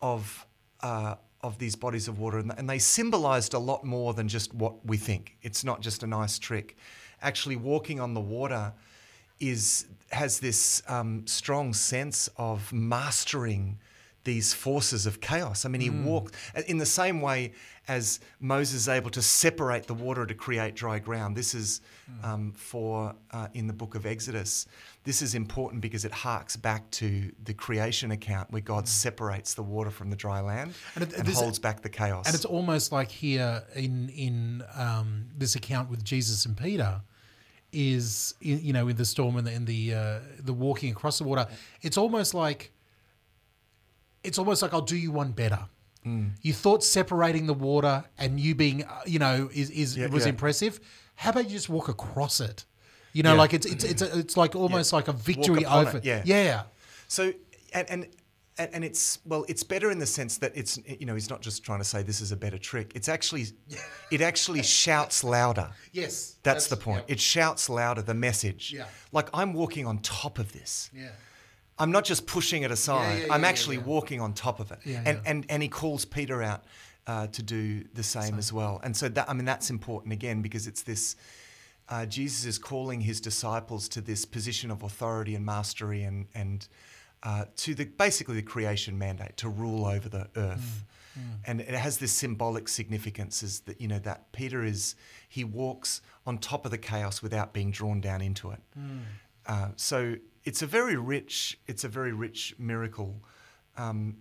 of 0.00 0.46
uh, 0.82 1.14
of 1.44 1.58
these 1.58 1.76
bodies 1.76 2.08
of 2.08 2.18
water, 2.18 2.38
and, 2.38 2.68
they 2.68 2.78
symbolized 2.78 3.52
a 3.52 3.58
lot 3.58 3.84
more 3.84 4.14
than 4.14 4.26
just 4.28 4.54
what 4.54 4.74
we 4.86 4.96
think. 4.96 5.36
It's 5.42 5.62
not 5.62 5.82
just 5.82 6.02
a 6.02 6.06
nice 6.06 6.38
trick. 6.38 6.76
Actually, 7.20 7.56
walking 7.56 8.00
on 8.00 8.14
the 8.14 8.20
water 8.20 8.72
is 9.40 9.86
has 10.10 10.40
this 10.40 10.82
um, 10.88 11.26
strong 11.26 11.74
sense 11.74 12.30
of 12.36 12.72
mastering 12.72 13.78
these 14.24 14.52
forces 14.54 15.06
of 15.06 15.20
chaos. 15.20 15.64
I 15.64 15.68
mean, 15.68 15.80
he 15.82 15.90
walked 15.90 16.34
in 16.66 16.78
the 16.78 16.86
same 16.86 17.20
way 17.20 17.52
as 17.86 18.20
Moses 18.40 18.74
is 18.82 18.88
able 18.88 19.10
to 19.10 19.20
separate 19.20 19.86
the 19.86 19.92
water 19.94 20.24
to 20.24 20.34
create 20.34 20.74
dry 20.74 20.98
ground. 20.98 21.36
This 21.36 21.54
is 21.54 21.82
um, 22.22 22.52
for 22.52 23.14
uh, 23.32 23.48
in 23.52 23.66
the 23.66 23.74
book 23.74 23.94
of 23.94 24.06
Exodus. 24.06 24.66
This 25.04 25.20
is 25.20 25.34
important 25.34 25.82
because 25.82 26.06
it 26.06 26.12
harks 26.12 26.56
back 26.56 26.90
to 26.92 27.30
the 27.44 27.52
creation 27.52 28.10
account 28.10 28.50
where 28.50 28.62
God 28.62 28.88
separates 28.88 29.52
the 29.52 29.62
water 29.62 29.90
from 29.90 30.08
the 30.08 30.16
dry 30.16 30.40
land 30.40 30.72
And 30.94 31.04
and, 31.04 31.12
it- 31.12 31.24
this- 31.26 31.38
holds 31.38 31.58
back 31.58 31.82
the 31.82 31.90
chaos. 31.90 32.24
And 32.26 32.34
it's 32.34 32.46
almost 32.46 32.90
like 32.92 33.10
here 33.10 33.62
in 33.74 34.08
in 34.08 34.64
um, 34.74 35.26
this 35.36 35.54
account 35.54 35.90
with 35.90 36.02
Jesus 36.02 36.46
and 36.46 36.56
Peter 36.56 37.02
is 37.72 38.34
you 38.40 38.72
know 38.72 38.86
in 38.88 38.96
the 38.96 39.04
storm 39.04 39.36
and 39.36 39.46
the 39.46 39.52
in 39.52 39.64
the 39.64 39.94
uh, 39.94 40.18
the 40.40 40.52
walking 40.52 40.90
across 40.92 41.18
the 41.18 41.24
water. 41.24 41.46
It's 41.82 41.98
almost 41.98 42.32
like 42.32 42.70
it's 44.24 44.38
almost 44.38 44.62
like 44.62 44.72
I'll 44.72 44.80
do 44.82 44.96
you 44.96 45.12
one 45.12 45.32
better. 45.32 45.60
Mm. 46.04 46.32
You 46.42 46.52
thought 46.52 46.84
separating 46.84 47.46
the 47.46 47.54
water 47.54 48.04
and 48.18 48.38
you 48.38 48.54
being 48.54 48.84
uh, 48.84 49.00
you 49.06 49.18
know 49.18 49.48
is 49.52 49.70
is 49.70 49.96
Yeah, 49.96 50.08
was 50.08 50.24
yeah. 50.24 50.30
impressive. 50.30 50.80
How 51.16 51.30
about 51.30 51.44
you 51.44 51.50
just 51.50 51.68
walk 51.68 51.88
across 51.88 52.40
it? 52.40 52.64
You 53.12 53.22
know, 53.22 53.32
Yeah. 53.34 53.38
like 53.38 53.54
it's 53.54 53.66
it's 53.66 53.84
it's 53.84 54.02
it's 54.02 54.36
like 54.36 54.54
almost 54.56 54.92
like 54.92 55.08
a 55.08 55.12
victory 55.12 55.64
over. 55.64 55.98
it, 55.98 56.04
yeah. 56.04 56.22
yeah. 56.24 56.62
So 57.08 57.32
and, 57.72 57.88
and 57.90 58.06
and 58.58 58.84
it's 58.84 59.18
well, 59.24 59.44
it's 59.48 59.62
better 59.62 59.90
in 59.90 59.98
the 59.98 60.06
sense 60.06 60.38
that 60.38 60.52
it's 60.56 60.78
you 60.86 61.06
know 61.06 61.14
he's 61.14 61.30
not 61.30 61.40
just 61.40 61.64
trying 61.64 61.80
to 61.80 61.84
say 61.84 62.02
this 62.02 62.20
is 62.20 62.32
a 62.32 62.36
better 62.36 62.58
trick. 62.58 62.92
It's 62.94 63.08
actually 63.08 63.46
it 64.10 64.20
actually 64.20 64.62
shouts 64.80 65.24
louder. 65.24 65.70
Yes, 65.92 66.36
That's, 66.42 66.68
the 66.68 66.76
point. 66.76 67.04
It 67.08 67.18
shouts 67.20 67.68
louder 67.68 68.02
the 68.02 68.14
message. 68.14 68.72
Yeah. 68.72 68.86
Like 69.12 69.28
I'm 69.34 69.54
walking 69.54 69.86
on 69.86 69.98
top 69.98 70.38
of 70.38 70.52
this. 70.52 70.90
Yeah. 70.94 71.08
I'm 71.78 71.90
not 71.90 72.04
just 72.04 72.26
pushing 72.26 72.62
it 72.62 72.70
aside. 72.70 73.24
yeah, 73.26 73.34
I'm 73.34 73.42
yeah, 73.42 73.48
actually 73.48 73.76
yeah. 73.76 73.82
walking 73.82 74.20
on 74.20 74.32
top 74.32 74.60
of 74.60 74.70
it. 74.70 74.78
Yeah, 74.84 74.98
and, 75.04 75.06
yeah. 75.06 75.30
and 75.30 75.46
and 75.48 75.62
he 75.62 75.68
calls 75.68 76.04
Peter 76.04 76.42
out 76.42 76.64
uh, 77.06 77.26
to 77.28 77.42
do 77.42 77.84
the 77.94 78.02
same 78.02 78.38
as 78.38 78.52
well. 78.52 78.80
And 78.82 78.96
so 78.96 79.08
that 79.08 79.28
I 79.28 79.32
mean 79.32 79.44
that's 79.44 79.70
important 79.70 80.12
again 80.12 80.42
because 80.42 80.66
it's 80.66 80.82
this. 80.82 81.16
Uh, 81.86 82.06
Jesus 82.06 82.46
is 82.46 82.58
calling 82.58 83.02
his 83.02 83.20
disciples 83.20 83.88
to 83.90 84.00
this 84.00 84.24
position 84.24 84.70
of 84.70 84.82
authority 84.82 85.34
and 85.34 85.44
mastery 85.44 86.02
and 86.04 86.26
and 86.34 86.66
uh, 87.22 87.44
to 87.56 87.74
the 87.74 87.84
basically 87.84 88.36
the 88.36 88.42
creation 88.42 88.98
mandate 88.98 89.36
to 89.38 89.48
rule 89.48 89.86
over 89.86 90.08
the 90.08 90.28
earth. 90.36 90.84
And 91.46 91.60
it 91.60 91.68
has 91.68 91.98
this 91.98 92.10
symbolic 92.10 92.66
significance 92.66 93.44
is 93.44 93.60
that 93.60 93.80
you 93.80 93.86
know 93.86 94.00
that 94.00 94.32
Peter 94.32 94.64
is 94.64 94.96
he 95.28 95.44
walks 95.44 96.00
on 96.26 96.38
top 96.38 96.64
of 96.64 96.72
the 96.72 96.78
chaos 96.78 97.22
without 97.22 97.52
being 97.52 97.70
drawn 97.70 98.00
down 98.00 98.20
into 98.20 98.50
it. 98.50 98.60
Uh, 99.46 99.68
so 99.76 100.16
it's 100.44 100.62
a 100.62 100.66
very 100.66 100.96
rich, 100.96 101.58
it's 101.66 101.84
a 101.84 101.88
very 101.88 102.12
rich 102.12 102.54
miracle, 102.58 103.22
um, 103.76 104.16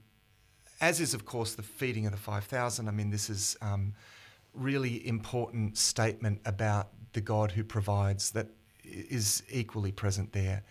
as 0.79 0.99
is 0.99 1.13
of 1.13 1.25
course 1.25 1.55
the 1.55 1.63
feeding 1.63 2.05
of 2.05 2.11
the 2.11 2.17
five 2.17 2.45
thousand. 2.45 2.87
I 2.87 2.91
mean, 2.91 3.09
this 3.09 3.29
is 3.29 3.57
um, 3.61 3.93
really 4.53 5.05
important 5.07 5.77
statement 5.77 6.41
about 6.45 6.87
the 7.13 7.21
God 7.21 7.51
who 7.51 7.63
provides 7.63 8.31
that 8.31 8.47
is 8.83 9.43
equally 9.49 9.91
present 9.91 10.33
there 10.33 10.63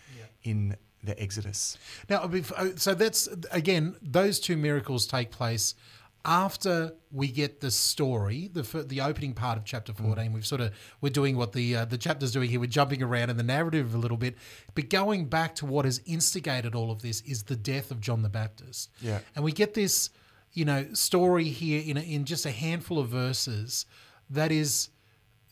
in 0.42 0.76
the 1.04 1.20
Exodus. 1.20 1.78
Now, 2.08 2.30
uh, 2.56 2.68
so 2.76 2.94
that's 2.94 3.28
again, 3.50 3.96
those 4.02 4.38
two 4.40 4.56
miracles 4.56 5.06
take 5.06 5.30
place 5.30 5.74
after 6.24 6.92
we 7.10 7.28
get 7.28 7.60
the 7.60 7.70
story, 7.70 8.48
the 8.52 8.62
the 8.86 9.00
opening 9.00 9.34
part 9.34 9.58
of 9.58 9.64
chapter 9.64 9.92
Mm. 9.92 9.96
fourteen. 10.04 10.32
We've 10.32 10.46
sort 10.46 10.60
of 10.60 10.72
we're 11.00 11.10
doing 11.10 11.36
what 11.36 11.52
the 11.52 11.76
uh, 11.76 11.84
the 11.84 11.98
chapter's 11.98 12.32
doing 12.32 12.48
here. 12.50 12.60
We're 12.60 12.66
jumping 12.66 13.02
around 13.02 13.30
in 13.30 13.36
the 13.36 13.42
narrative 13.42 13.94
a 13.94 13.98
little 13.98 14.16
bit, 14.16 14.36
but 14.74 14.88
going 14.88 15.26
back 15.26 15.54
to 15.56 15.66
what 15.66 15.84
has 15.84 16.00
instigated 16.06 16.74
all 16.74 16.90
of 16.90 17.02
this 17.02 17.20
is 17.22 17.44
the 17.44 17.56
death 17.56 17.90
of 17.90 18.00
John 18.00 18.22
the 18.22 18.28
Baptist. 18.28 18.90
Yeah. 19.00 19.18
and 19.34 19.44
we 19.44 19.52
get 19.52 19.74
this, 19.74 20.10
you 20.52 20.64
know, 20.64 20.86
story 20.94 21.44
here 21.48 21.82
in 21.84 21.96
a, 21.96 22.00
in 22.00 22.24
just 22.24 22.46
a 22.46 22.50
handful 22.52 22.98
of 22.98 23.08
verses 23.08 23.86
that 24.30 24.52
is 24.52 24.90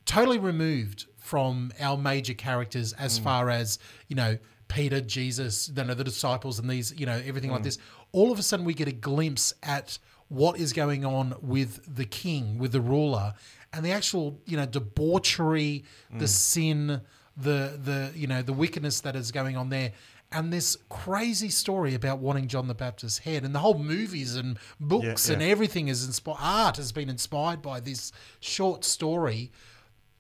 totally 0.07 0.39
removed 0.39 1.07
from 1.19 1.73
our 1.81 1.97
major 1.97 2.35
characters 2.35 2.93
as 2.95 3.19
far 3.19 3.51
as 3.51 3.79
you 4.09 4.17
know 4.17 4.39
Peter, 4.69 5.01
Jesus, 5.01 5.69
you 5.77 5.83
know, 5.83 5.95
the 5.95 6.05
disciples, 6.05 6.61
and 6.61 6.71
these, 6.71 6.95
you 6.97 7.05
know, 7.05 7.21
everything 7.27 7.51
like 7.51 7.65
this. 7.65 7.77
All 8.13 8.31
of 8.31 8.39
a 8.39 8.43
sudden, 8.43 8.65
we 8.65 8.73
get 8.73 8.87
a 8.87 8.93
glimpse 8.93 9.53
at 9.65 9.99
what 10.31 10.59
is 10.59 10.73
going 10.73 11.05
on 11.05 11.35
with 11.43 11.95
the 11.95 12.05
king, 12.07 12.57
with 12.57 12.73
the 12.73 12.81
ruler, 12.81 13.35
and 13.73 13.85
the 13.85 13.91
actual, 13.91 14.41
you 14.47 14.57
know, 14.57 14.65
debauchery, 14.65 15.85
the 16.11 16.25
mm. 16.25 16.29
sin, 16.29 17.01
the 17.37 17.79
the 17.83 18.13
you 18.15 18.27
know 18.27 18.41
the 18.41 18.53
wickedness 18.53 19.01
that 19.01 19.15
is 19.15 19.31
going 19.33 19.57
on 19.57 19.69
there. 19.69 19.93
And 20.33 20.53
this 20.53 20.77
crazy 20.89 21.49
story 21.49 21.95
about 21.95 22.21
wanting 22.21 22.47
John 22.47 22.69
the 22.69 22.75
Baptist's 22.75 23.19
head, 23.19 23.45
and 23.45 23.53
the 23.53 23.59
whole 23.59 23.79
movies 23.79 24.37
and 24.37 24.59
books 24.79 25.29
Yeah, 25.29 25.35
and 25.35 25.43
everything 25.43 25.89
is 25.89 26.07
inspired. 26.07 26.39
Art 26.41 26.77
has 26.77 26.93
been 26.93 27.11
inspired 27.11 27.61
by 27.61 27.81
this 27.81 28.13
short 28.39 28.85
story. 28.85 29.51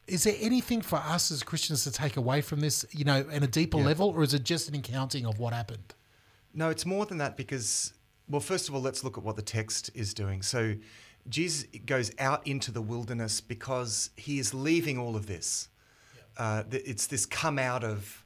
Is 0.08 0.24
there 0.24 0.34
anything 0.40 0.82
for 0.82 0.96
us 0.96 1.30
as 1.30 1.44
Christians 1.44 1.84
to 1.84 1.92
take 1.92 2.16
away 2.16 2.40
from 2.40 2.58
this, 2.58 2.84
you 2.90 3.04
know, 3.04 3.20
in 3.30 3.44
a 3.44 3.46
deeper 3.46 3.78
level, 3.78 4.08
or 4.08 4.24
is 4.24 4.34
it 4.34 4.42
just 4.42 4.68
an 4.68 4.74
accounting 4.74 5.24
of 5.24 5.38
what 5.38 5.52
happened? 5.52 5.94
No, 6.52 6.68
it's 6.70 6.84
more 6.84 7.06
than 7.06 7.18
that 7.18 7.36
because, 7.36 7.92
well, 8.30 8.40
first 8.40 8.68
of 8.68 8.74
all, 8.74 8.80
let's 8.80 9.02
look 9.04 9.18
at 9.18 9.24
what 9.24 9.36
the 9.36 9.42
text 9.42 9.90
is 9.94 10.14
doing. 10.14 10.42
So, 10.42 10.76
Jesus 11.28 11.66
goes 11.84 12.10
out 12.18 12.46
into 12.46 12.72
the 12.72 12.80
wilderness 12.80 13.40
because 13.40 14.10
he 14.16 14.38
is 14.38 14.54
leaving 14.54 14.98
all 14.98 15.16
of 15.16 15.26
this. 15.26 15.68
Uh, 16.38 16.62
it's 16.70 17.06
this 17.06 17.26
come 17.26 17.58
out 17.58 17.84
of, 17.84 18.24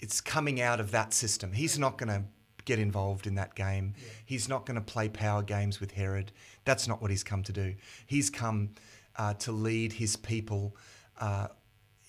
it's 0.00 0.20
coming 0.20 0.60
out 0.60 0.80
of 0.80 0.90
that 0.90 1.14
system. 1.14 1.52
He's 1.52 1.78
not 1.78 1.98
going 1.98 2.08
to 2.08 2.24
get 2.64 2.78
involved 2.78 3.26
in 3.26 3.36
that 3.36 3.54
game. 3.54 3.94
He's 4.24 4.48
not 4.48 4.66
going 4.66 4.74
to 4.74 4.80
play 4.80 5.08
power 5.08 5.42
games 5.42 5.80
with 5.80 5.92
Herod. 5.92 6.32
That's 6.64 6.88
not 6.88 7.00
what 7.00 7.10
he's 7.10 7.22
come 7.22 7.42
to 7.44 7.52
do. 7.52 7.74
He's 8.06 8.28
come 8.30 8.70
uh, 9.16 9.34
to 9.34 9.52
lead 9.52 9.92
his 9.92 10.16
people 10.16 10.76
uh, 11.20 11.48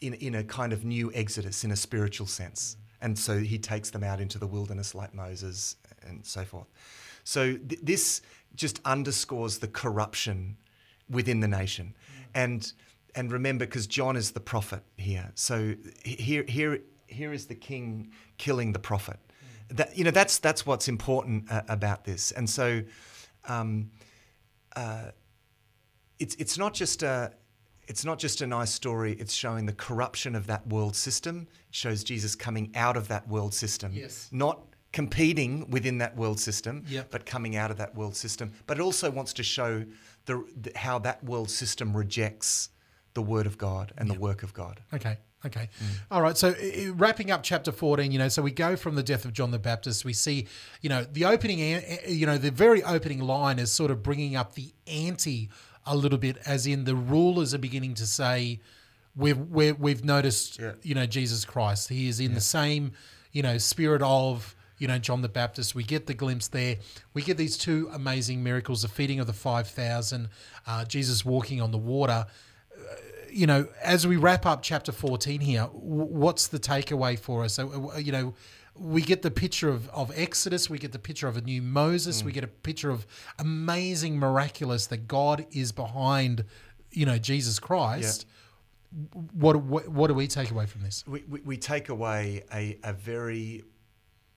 in, 0.01 0.15
in 0.15 0.35
a 0.35 0.43
kind 0.43 0.73
of 0.73 0.83
new 0.83 1.11
exodus 1.13 1.63
in 1.63 1.71
a 1.71 1.75
spiritual 1.75 2.27
sense. 2.27 2.77
And 3.01 3.17
so 3.17 3.39
he 3.39 3.57
takes 3.59 3.89
them 3.89 4.03
out 4.03 4.21
into 4.21 4.39
the 4.39 4.47
wilderness 4.47 4.95
like 4.95 5.13
Moses 5.13 5.75
and 6.07 6.25
so 6.25 6.43
forth. 6.43 6.67
So 7.23 7.57
th- 7.57 7.81
this 7.81 8.21
just 8.55 8.79
underscores 8.85 9.59
the 9.59 9.67
corruption 9.67 10.57
within 11.09 11.39
the 11.39 11.47
nation. 11.47 11.95
And 12.33 12.71
and 13.15 13.31
remember, 13.31 13.65
because 13.65 13.85
John 13.85 14.15
is 14.15 14.31
the 14.31 14.39
prophet 14.39 14.83
here. 14.97 15.31
So 15.35 15.75
here 16.03 16.43
here 16.47 16.79
here 17.07 17.33
is 17.33 17.45
the 17.45 17.55
king 17.55 18.11
killing 18.37 18.73
the 18.73 18.79
prophet. 18.79 19.19
That 19.69 19.97
you 19.97 20.03
know 20.03 20.11
that's 20.11 20.39
that's 20.39 20.65
what's 20.65 20.87
important 20.87 21.51
uh, 21.51 21.61
about 21.69 22.03
this. 22.05 22.31
And 22.31 22.49
so 22.49 22.81
um, 23.47 23.91
uh, 24.75 25.11
it's 26.19 26.35
it's 26.35 26.57
not 26.57 26.73
just 26.73 27.03
a 27.03 27.31
it's 27.87 28.05
not 28.05 28.17
just 28.17 28.41
a 28.41 28.47
nice 28.47 28.71
story. 28.71 29.13
It's 29.13 29.33
showing 29.33 29.65
the 29.65 29.73
corruption 29.73 30.35
of 30.35 30.47
that 30.47 30.65
world 30.67 30.95
system. 30.95 31.47
It 31.69 31.75
shows 31.75 32.03
Jesus 32.03 32.35
coming 32.35 32.71
out 32.75 32.95
of 32.97 33.07
that 33.09 33.27
world 33.27 33.53
system, 33.53 33.91
Yes. 33.93 34.29
not 34.31 34.61
competing 34.93 35.69
within 35.69 35.97
that 35.97 36.15
world 36.15 36.39
system, 36.39 36.85
Yep. 36.87 37.11
but 37.11 37.25
coming 37.25 37.55
out 37.57 37.71
of 37.71 37.77
that 37.77 37.95
world 37.95 38.15
system. 38.15 38.53
But 38.67 38.77
it 38.77 38.81
also 38.81 39.11
wants 39.11 39.33
to 39.33 39.43
show 39.43 39.83
the, 40.25 40.45
the 40.61 40.71
how 40.77 40.99
that 40.99 41.23
world 41.23 41.49
system 41.49 41.97
rejects 41.97 42.69
the 43.15 43.21
word 43.21 43.45
of 43.45 43.57
God 43.57 43.91
and 43.97 44.09
the 44.09 44.13
work 44.19 44.43
of 44.43 44.53
God. 44.53 44.79
Okay. 44.93 45.17
Okay. 45.45 45.67
Mm. 45.83 45.87
All 46.09 46.21
right. 46.21 46.37
So 46.37 46.55
wrapping 46.93 47.29
up 47.29 47.43
chapter 47.43 47.71
14, 47.73 48.11
you 48.13 48.17
know, 48.17 48.29
so 48.29 48.41
we 48.41 48.51
go 48.51 48.77
from 48.77 48.95
the 48.95 49.03
death 49.03 49.25
of 49.25 49.33
John 49.33 49.51
the 49.51 49.59
Baptist. 49.59 50.05
We 50.05 50.13
see, 50.13 50.47
you 50.81 50.89
know, 50.89 51.03
the 51.03 51.25
opening, 51.25 51.59
you 52.07 52.25
know, 52.25 52.37
the 52.37 52.49
very 52.51 52.81
opening 52.81 53.19
line 53.19 53.59
is 53.59 53.69
sort 53.69 53.91
of 53.91 54.01
bringing 54.01 54.37
up 54.37 54.53
the 54.55 54.71
ante 54.87 55.49
a 55.85 55.97
little 55.97 56.17
bit, 56.17 56.37
as 56.45 56.65
in 56.65 56.85
the 56.85 56.95
rulers 56.95 57.53
are 57.53 57.57
beginning 57.57 57.93
to 57.95 58.05
say, 58.07 58.61
we've, 59.17 59.37
we've, 59.37 59.77
we've 59.77 60.05
noticed, 60.05 60.59
Yeah. 60.59 60.73
you 60.81 60.95
know, 60.95 61.05
Jesus 61.05 61.43
Christ. 61.43 61.89
He 61.89 62.07
is 62.07 62.21
in 62.21 62.35
the 62.35 62.41
same, 62.41 62.93
you 63.33 63.41
know, 63.43 63.57
spirit 63.57 64.01
of, 64.01 64.55
you 64.83 64.87
know, 64.87 64.99
John 64.99 65.21
the 65.21 65.29
Baptist. 65.29 65.73
We 65.73 65.83
get 65.83 66.07
the 66.07 66.13
glimpse 66.13 66.47
there. 66.49 66.77
We 67.13 67.21
get 67.21 67.37
these 67.37 67.57
two 67.57 67.89
amazing 67.93 68.43
miracles 68.43 68.81
the 68.81 68.87
feeding 68.87 69.19
of 69.19 69.27
the 69.27 69.33
5,000, 69.33 70.29
uh, 70.67 70.85
Jesus 70.85 71.23
walking 71.23 71.61
on 71.61 71.71
the 71.71 71.77
water 71.77 72.27
you 73.33 73.47
know, 73.47 73.67
as 73.81 74.05
we 74.05 74.15
wrap 74.15 74.45
up 74.45 74.61
chapter 74.61 74.91
14 74.91 75.41
here, 75.41 75.61
w- 75.61 75.79
what's 75.81 76.47
the 76.47 76.59
takeaway 76.59 77.17
for 77.17 77.43
us? 77.43 77.53
So, 77.55 77.91
uh, 77.95 77.97
you 77.97 78.11
know, 78.11 78.35
we 78.75 79.01
get 79.01 79.21
the 79.21 79.31
picture 79.31 79.69
of, 79.69 79.89
of 79.89 80.11
Exodus, 80.15 80.69
we 80.69 80.77
get 80.77 80.91
the 80.91 80.99
picture 80.99 81.27
of 81.27 81.37
a 81.37 81.41
new 81.41 81.61
Moses, 81.61 82.23
we 82.23 82.31
get 82.31 82.43
a 82.43 82.47
picture 82.47 82.89
of 82.89 83.05
amazing, 83.39 84.17
miraculous 84.17 84.87
that 84.87 85.07
God 85.07 85.45
is 85.51 85.71
behind, 85.71 86.45
you 86.91 87.05
know, 87.05 87.17
Jesus 87.17 87.59
Christ. 87.59 88.27
What, 89.33 89.55
what 89.63 89.87
what 89.89 90.07
do 90.07 90.13
we 90.13 90.27
take 90.27 90.51
away 90.51 90.67
from 90.67 90.83
this? 90.83 91.03
we, 91.07 91.23
we, 91.27 91.39
we 91.41 91.57
take 91.57 91.89
away 91.89 92.43
a, 92.53 92.77
a 92.83 92.93
very 92.93 93.63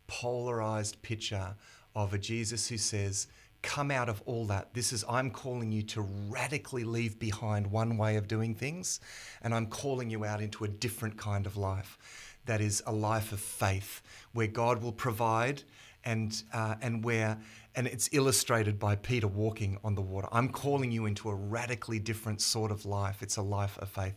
polarized 0.06 1.02
picture 1.02 1.54
of 1.94 2.12
a 2.12 2.18
Jesus 2.18 2.68
who 2.68 2.78
says, 2.78 3.26
Come 3.62 3.90
out 3.90 4.08
of 4.08 4.22
all 4.26 4.46
that. 4.46 4.74
This 4.74 4.92
is, 4.92 5.04
I'm 5.08 5.30
calling 5.30 5.72
you 5.72 5.82
to 5.82 6.02
radically 6.02 6.84
leave 6.84 7.18
behind 7.18 7.66
one 7.66 7.96
way 7.96 8.16
of 8.16 8.28
doing 8.28 8.54
things, 8.54 9.00
and 9.42 9.52
I'm 9.52 9.66
calling 9.66 10.08
you 10.08 10.24
out 10.24 10.40
into 10.40 10.64
a 10.64 10.68
different 10.68 11.16
kind 11.16 11.46
of 11.46 11.56
life 11.56 11.98
that 12.44 12.60
is 12.60 12.82
a 12.86 12.92
life 12.92 13.32
of 13.32 13.40
faith 13.40 14.02
where 14.32 14.46
God 14.46 14.82
will 14.82 14.92
provide 14.92 15.64
and 16.04 16.42
uh, 16.52 16.76
and 16.80 17.04
where 17.04 17.38
and 17.74 17.86
it's 17.86 18.08
illustrated 18.12 18.78
by 18.78 18.94
Peter 18.96 19.26
walking 19.26 19.78
on 19.84 19.94
the 19.94 20.02
water. 20.02 20.28
I'm 20.32 20.48
calling 20.48 20.92
you 20.92 21.06
into 21.06 21.28
a 21.28 21.34
radically 21.34 21.98
different 21.98 22.40
sort 22.40 22.70
of 22.70 22.86
life. 22.86 23.22
It's 23.22 23.36
a 23.36 23.42
life 23.42 23.76
of 23.78 23.88
faith, 23.88 24.14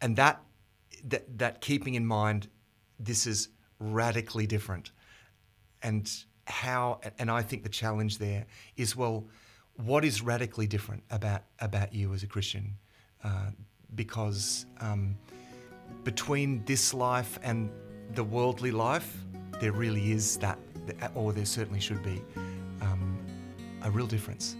and 0.00 0.16
that 0.16 0.42
that, 1.04 1.38
that 1.38 1.60
keeping 1.60 1.94
in 1.94 2.06
mind, 2.06 2.48
this 2.98 3.26
is 3.26 3.48
radically 3.78 4.46
different, 4.46 4.90
and 5.82 6.10
how 6.46 7.00
and 7.18 7.30
I 7.30 7.42
think 7.42 7.62
the 7.62 7.68
challenge 7.68 8.18
there 8.18 8.46
is 8.76 8.96
well, 8.96 9.24
what 9.76 10.04
is 10.04 10.22
radically 10.22 10.66
different 10.66 11.02
about 11.10 11.42
about 11.60 11.92
you 11.94 12.14
as 12.14 12.22
a 12.22 12.26
Christian? 12.26 12.76
Uh, 13.24 13.50
because 13.94 14.66
um, 14.80 15.16
between 16.04 16.64
this 16.64 16.92
life 16.92 17.38
and 17.42 17.70
the 18.14 18.24
worldly 18.24 18.70
life, 18.70 19.16
there 19.60 19.72
really 19.72 20.12
is 20.12 20.36
that, 20.38 20.58
or 21.14 21.32
there 21.32 21.44
certainly 21.44 21.80
should 21.80 22.02
be, 22.02 22.22
um, 22.80 23.18
a 23.82 23.90
real 23.90 24.06
difference. 24.06 24.56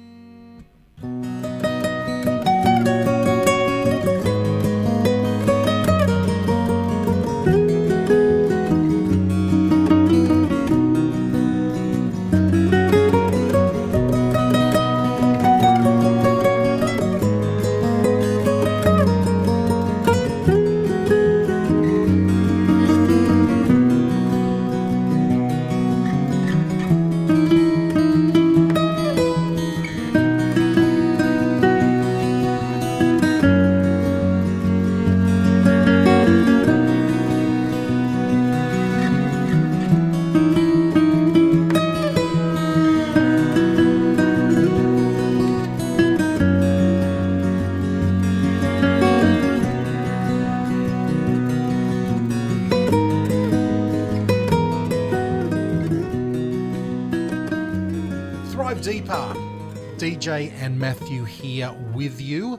And 60.66 60.76
Matthew 60.76 61.22
here 61.22 61.72
with 61.94 62.20
you. 62.20 62.58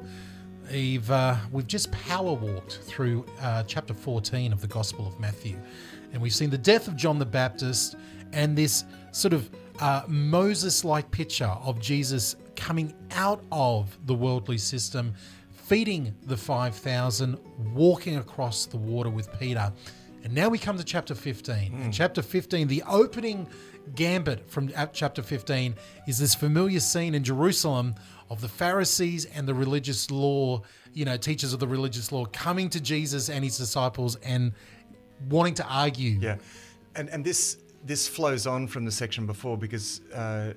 We've, 0.71 1.11
uh, 1.11 1.35
we've 1.51 1.67
just 1.67 1.91
power 1.91 2.31
walked 2.31 2.79
through 2.83 3.25
uh, 3.41 3.63
chapter 3.63 3.93
14 3.93 4.53
of 4.53 4.61
the 4.61 4.67
Gospel 4.67 5.05
of 5.05 5.19
Matthew, 5.19 5.59
and 6.13 6.21
we've 6.21 6.33
seen 6.33 6.49
the 6.49 6.57
death 6.57 6.87
of 6.87 6.95
John 6.95 7.19
the 7.19 7.25
Baptist 7.25 7.97
and 8.31 8.57
this 8.57 8.85
sort 9.11 9.33
of 9.33 9.49
uh, 9.81 10.03
Moses 10.07 10.85
like 10.85 11.11
picture 11.11 11.53
of 11.61 11.81
Jesus 11.81 12.37
coming 12.55 12.93
out 13.11 13.43
of 13.51 13.97
the 14.05 14.15
worldly 14.15 14.57
system, 14.57 15.13
feeding 15.51 16.15
the 16.27 16.37
5,000, 16.37 17.37
walking 17.73 18.15
across 18.19 18.67
the 18.67 18.77
water 18.77 19.09
with 19.09 19.37
Peter. 19.37 19.73
And 20.23 20.33
now 20.33 20.47
we 20.47 20.57
come 20.57 20.77
to 20.77 20.83
chapter 20.85 21.13
15. 21.13 21.73
In 21.81 21.91
chapter 21.91 22.21
15, 22.21 22.69
the 22.69 22.83
opening 22.87 23.49
gambit 23.95 24.49
from 24.49 24.71
chapter 24.93 25.21
15 25.21 25.75
is 26.07 26.19
this 26.19 26.35
familiar 26.35 26.79
scene 26.79 27.15
in 27.15 27.23
Jerusalem 27.23 27.95
of 28.29 28.41
the 28.41 28.47
Pharisees 28.47 29.25
and 29.25 29.47
the 29.47 29.53
religious 29.53 30.11
law, 30.11 30.61
you 30.93 31.05
know, 31.05 31.17
teachers 31.17 31.53
of 31.53 31.59
the 31.59 31.67
religious 31.67 32.11
law 32.11 32.25
coming 32.25 32.69
to 32.69 32.81
Jesus 32.81 33.29
and 33.29 33.43
his 33.43 33.57
disciples 33.57 34.15
and 34.17 34.53
wanting 35.29 35.53
to 35.55 35.65
argue. 35.65 36.17
Yeah, 36.19 36.37
and 36.95 37.09
and 37.09 37.23
this 37.23 37.57
this 37.83 38.07
flows 38.07 38.47
on 38.47 38.67
from 38.67 38.85
the 38.85 38.91
section 38.91 39.25
before 39.25 39.57
because 39.57 40.01
uh, 40.13 40.53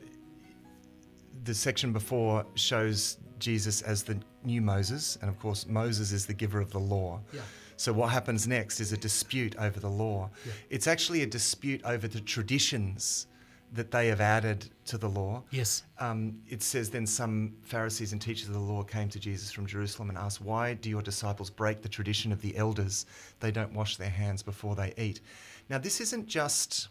the 1.45 1.55
section 1.55 1.93
before 1.93 2.45
shows 2.55 3.19
Jesus 3.39 3.83
as 3.83 4.03
the 4.03 4.19
new 4.45 4.61
Moses, 4.61 5.17
and 5.21 5.31
of 5.31 5.39
course 5.39 5.67
Moses 5.67 6.13
is 6.13 6.27
the 6.27 6.35
giver 6.35 6.61
of 6.61 6.71
the 6.71 6.79
law. 6.79 7.21
Yeah. 7.33 7.41
So 7.81 7.95
what 7.95 8.11
happens 8.11 8.47
next 8.47 8.79
is 8.79 8.93
a 8.93 8.97
dispute 8.99 9.57
over 9.59 9.81
the 9.81 9.89
law. 9.89 10.29
Yeah. 10.45 10.53
It's 10.69 10.87
actually 10.87 11.23
a 11.23 11.27
dispute 11.27 11.81
over 11.83 12.07
the 12.09 12.21
traditions 12.21 13.27
that 13.73 13.91
they 13.91 14.09
have 14.09 14.21
added 14.21 14.69
to 14.85 14.99
the 14.99 15.09
law. 15.09 15.43
Yes. 15.51 15.85
Um, 15.99 16.43
it 16.47 16.63
says 16.63 16.91
then 16.91 17.07
some 17.07 17.55
Pharisees 17.63 18.13
and 18.13 18.21
teachers 18.21 18.49
of 18.49 18.55
the 18.55 18.61
law 18.61 18.83
came 18.83 19.09
to 19.09 19.19
Jesus 19.19 19.51
from 19.51 19.65
Jerusalem 19.65 20.11
and 20.11 20.19
asked, 20.19 20.43
Why 20.43 20.75
do 20.75 20.91
your 20.91 21.01
disciples 21.01 21.49
break 21.49 21.81
the 21.81 21.89
tradition 21.89 22.33
of 22.33 22.43
the 22.43 22.55
elders? 22.55 23.07
They 23.39 23.51
don't 23.51 23.73
wash 23.73 23.97
their 23.97 24.11
hands 24.11 24.43
before 24.43 24.75
they 24.75 24.93
eat. 24.99 25.23
Now, 25.71 25.79
this 25.79 26.03
isn't 26.03 26.27
just, 26.27 26.89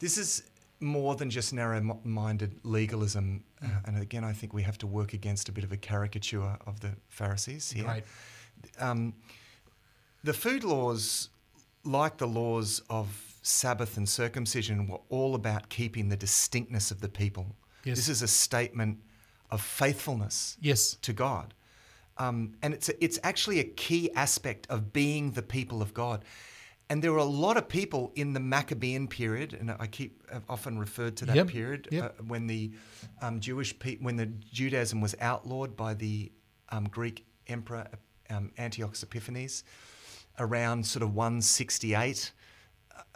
this 0.00 0.18
is 0.18 0.42
more 0.80 1.14
than 1.14 1.30
just 1.30 1.52
narrow 1.52 2.00
minded 2.02 2.58
legalism. 2.64 3.44
Uh, 3.62 3.68
and 3.84 4.02
again, 4.02 4.24
I 4.24 4.32
think 4.32 4.52
we 4.52 4.64
have 4.64 4.78
to 4.78 4.88
work 4.88 5.12
against 5.12 5.48
a 5.48 5.52
bit 5.52 5.62
of 5.62 5.70
a 5.70 5.76
caricature 5.76 6.58
of 6.66 6.80
the 6.80 6.90
Pharisees 7.08 7.70
here. 7.70 7.84
Right. 7.84 8.04
Um, 8.80 9.14
the 10.24 10.32
food 10.32 10.64
laws, 10.64 11.28
like 11.84 12.18
the 12.18 12.26
laws 12.28 12.82
of 12.88 13.36
Sabbath 13.42 13.96
and 13.96 14.08
circumcision, 14.08 14.86
were 14.88 15.00
all 15.08 15.34
about 15.34 15.68
keeping 15.68 16.08
the 16.08 16.16
distinctness 16.16 16.90
of 16.90 17.00
the 17.00 17.08
people. 17.08 17.56
Yes. 17.84 17.96
This 17.96 18.08
is 18.08 18.22
a 18.22 18.28
statement 18.28 18.98
of 19.50 19.60
faithfulness 19.60 20.56
Yes. 20.60 20.94
to 21.02 21.12
God. 21.12 21.54
Um, 22.18 22.52
and 22.62 22.72
it's, 22.74 22.88
a, 22.88 23.04
it's 23.04 23.18
actually 23.24 23.58
a 23.58 23.64
key 23.64 24.10
aspect 24.14 24.66
of 24.70 24.92
being 24.92 25.32
the 25.32 25.42
people 25.42 25.82
of 25.82 25.92
God. 25.92 26.24
And 26.88 27.02
there 27.02 27.10
were 27.12 27.18
a 27.18 27.24
lot 27.24 27.56
of 27.56 27.68
people 27.68 28.12
in 28.14 28.34
the 28.34 28.40
Maccabean 28.40 29.08
period, 29.08 29.54
and 29.58 29.70
I 29.70 29.86
keep 29.86 30.22
I've 30.32 30.42
often 30.48 30.78
referred 30.78 31.16
to 31.18 31.24
that 31.26 31.36
Yep, 31.36 31.48
period 31.48 31.88
yep. 31.90 32.16
uh, 32.20 32.22
when 32.24 32.46
the 32.46 32.72
um, 33.22 33.40
Jewish 33.40 33.76
pe- 33.78 33.96
when 33.96 34.16
the 34.16 34.26
Judaism 34.26 35.00
was 35.00 35.14
outlawed 35.20 35.74
by 35.74 35.94
the 35.94 36.30
um, 36.68 36.84
Greek 36.84 37.24
emperor 37.46 37.86
um, 38.28 38.52
Antiochus 38.58 39.02
Epiphanes 39.02 39.64
around 40.38 40.84
sort 40.86 41.02
of 41.02 41.14
168 41.14 42.32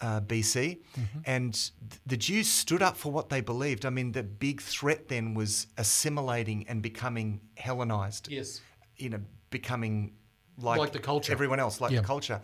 uh, 0.01 0.21
BC, 0.21 0.79
Mm-hmm. 0.99 1.19
and 1.25 1.55
th- 1.55 1.73
the 2.07 2.17
Jews 2.17 2.49
stood 2.49 2.83
up 2.83 2.97
for 2.97 3.11
what 3.11 3.29
they 3.31 3.41
believed. 3.41 3.87
I 3.87 3.91
mean, 3.91 4.13
the 4.13 4.23
big 4.23 4.61
threat 4.61 5.09
then 5.09 5.33
was 5.35 5.67
assimilating 5.79 6.67
and 6.69 6.83
becoming 6.83 7.41
Hellenized. 7.57 8.29
Yes. 8.31 8.61
You 8.97 9.11
know, 9.11 9.21
becoming 9.51 10.13
like, 10.59 10.79
Like 10.79 10.93
the 10.93 10.99
culture. 10.99 11.33
everyone 11.33 11.61
else, 11.61 11.81
like 11.81 11.93
Yeah. 11.93 12.01
the 12.01 12.07
culture. 12.07 12.41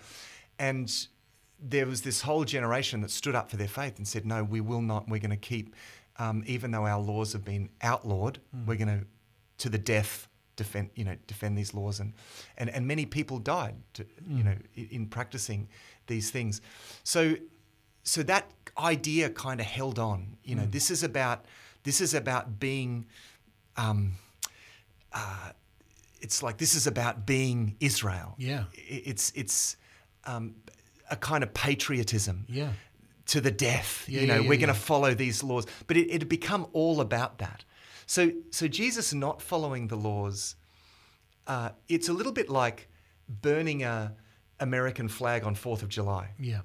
And 0.58 0.90
there 1.58 1.86
was 1.86 2.02
this 2.02 2.22
whole 2.22 2.44
generation 2.44 3.00
that 3.02 3.10
stood 3.10 3.34
up 3.34 3.50
for 3.50 3.56
their 3.56 3.68
faith 3.68 3.96
and 3.98 4.06
said, 4.08 4.24
"No, 4.26 4.42
we 4.44 4.60
will 4.60 4.82
not. 4.82 5.08
We're 5.08 5.20
going 5.20 5.30
to 5.30 5.36
keep, 5.36 5.74
um, 6.16 6.42
even 6.46 6.70
though 6.72 6.86
our 6.86 7.00
laws 7.00 7.32
have 7.34 7.44
been 7.44 7.68
outlawed, 7.82 8.40
Mm. 8.56 8.66
we're 8.66 8.76
going 8.76 9.00
to, 9.00 9.06
to 9.58 9.68
the 9.68 9.78
death." 9.78 10.28
Defend, 10.56 10.90
you 10.94 11.04
know, 11.04 11.16
defend 11.26 11.56
these 11.56 11.72
laws, 11.74 12.00
and 12.00 12.12
and, 12.58 12.68
and 12.70 12.86
many 12.86 13.06
people 13.06 13.38
died, 13.38 13.74
to, 13.94 14.04
Mm. 14.04 14.36
you 14.38 14.44
know, 14.44 14.56
in, 14.74 14.88
in 14.90 15.06
practicing 15.06 15.68
these 16.06 16.30
things. 16.30 16.60
So, 17.04 17.36
so 18.02 18.22
that 18.24 18.50
idea 18.76 19.30
kind 19.30 19.60
of 19.60 19.66
held 19.66 19.98
on. 19.98 20.36
You 20.44 20.54
Mm. 20.56 20.58
know, 20.58 20.66
this 20.66 20.90
is 20.90 21.02
about 21.02 21.46
this 21.84 22.00
is 22.00 22.14
about 22.14 22.58
being. 22.60 23.06
Um, 23.76 24.12
uh, 25.12 25.50
it's 26.20 26.42
like 26.42 26.56
this 26.58 26.74
is 26.74 26.86
about 26.86 27.26
being 27.26 27.76
Israel. 27.80 28.34
Yeah. 28.38 28.64
It's 28.74 29.32
it's 29.34 29.76
um, 30.24 30.54
a 31.10 31.16
kind 31.16 31.42
of 31.42 31.52
patriotism. 31.54 32.44
Yeah. 32.48 32.72
To 33.26 33.40
the 33.40 33.50
death. 33.50 34.04
Yeah, 34.08 34.20
you 34.20 34.26
know, 34.26 34.34
yeah, 34.34 34.40
yeah, 34.42 34.48
we're 34.48 34.58
going 34.58 34.68
to 34.74 34.80
follow 34.80 35.14
these 35.14 35.42
laws, 35.42 35.64
but 35.86 35.96
it, 35.96 36.08
it 36.10 36.20
had 36.22 36.28
become 36.28 36.66
all 36.72 37.00
about 37.00 37.38
that. 37.38 37.64
So 38.12 38.30
so 38.50 38.68
Jesus 38.68 39.14
not 39.14 39.40
following 39.40 39.88
the 39.88 39.96
laws. 39.96 40.56
Uh, 41.46 41.70
it's 41.88 42.10
a 42.10 42.12
little 42.12 42.32
bit 42.32 42.50
like 42.50 42.90
burning 43.26 43.84
a 43.84 44.12
American 44.60 45.08
flag 45.08 45.44
on 45.44 45.54
Fourth 45.54 45.82
of 45.82 45.88
July. 45.88 46.28
Yeah. 46.38 46.60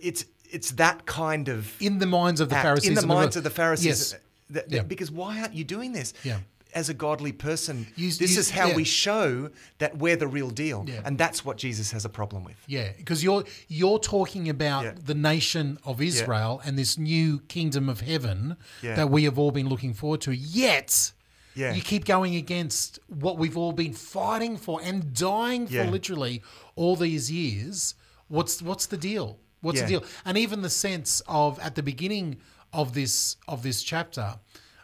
It's 0.00 0.24
it's 0.48 0.70
that 0.72 1.04
kind 1.04 1.48
of 1.48 1.74
In 1.82 1.98
the 1.98 2.06
minds 2.06 2.40
of 2.40 2.48
the 2.50 2.54
act, 2.54 2.64
Pharisees. 2.64 2.90
in 2.90 2.94
the 2.94 3.06
minds 3.08 3.34
of 3.34 3.42
the 3.42 3.50
Pharisees. 3.50 3.86
Yes. 3.86 4.10
that- 4.12 4.22
that- 4.68 4.70
Yeah. 4.76 4.82
Because 4.84 5.10
why 5.10 5.40
aren't 5.40 5.54
you 5.54 5.64
doing 5.64 5.92
this? 5.92 6.14
Yeah. 6.22 6.38
As 6.74 6.88
a 6.88 6.94
godly 6.94 7.32
person, 7.32 7.86
You- 7.96 8.12
this 8.12 8.32
you- 8.34 8.40
is 8.40 8.50
how 8.50 8.68
yeah. 8.68 8.76
we 8.76 8.84
show 8.84 9.50
that 9.78 9.96
we're 9.98 10.16
the 10.16 10.26
real 10.28 10.50
deal, 10.50 10.84
Yeah. 10.86 11.00
and 11.04 11.16
that's 11.16 11.44
what 11.44 11.56
Jesus 11.56 11.90
has 11.92 12.04
a 12.04 12.08
problem 12.10 12.44
with. 12.44 12.56
Yeah, 12.66 12.92
because 12.96 13.24
you're 13.24 13.44
you're 13.68 13.98
talking 13.98 14.48
about 14.48 14.84
Yeah. 14.84 14.94
the 15.02 15.14
nation 15.14 15.78
of 15.84 16.00
Israel 16.02 16.60
and 16.64 16.78
this 16.78 16.98
new 16.98 17.40
kingdom 17.48 17.88
of 17.88 18.00
heaven 18.02 18.56
that 18.82 19.08
we 19.10 19.24
have 19.24 19.38
all 19.38 19.50
been 19.50 19.68
looking 19.68 19.94
forward 19.94 20.20
to. 20.22 20.32
Yet, 20.32 21.12
Yeah. 21.54 21.72
you 21.74 21.80
keep 21.82 22.04
going 22.04 22.36
against 22.36 22.98
what 23.08 23.38
we've 23.38 23.56
all 23.56 23.72
been 23.72 23.94
fighting 23.94 24.56
for 24.58 24.80
and 24.82 25.14
dying 25.14 25.66
for 25.66 25.84
literally 25.84 26.42
all 26.76 26.96
these 26.96 27.30
years. 27.30 27.94
What's 28.28 28.60
what's 28.60 28.86
the 28.86 28.98
deal? 28.98 29.38
What's 29.62 29.80
the 29.80 29.86
deal? 29.88 30.04
And 30.24 30.36
even 30.38 30.60
the 30.62 30.70
sense 30.70 31.22
of 31.26 31.58
at 31.60 31.74
the 31.76 31.82
beginning 31.82 32.36
of 32.72 32.92
this 32.92 33.36
of 33.48 33.62
this 33.62 33.82
chapter, 33.82 34.38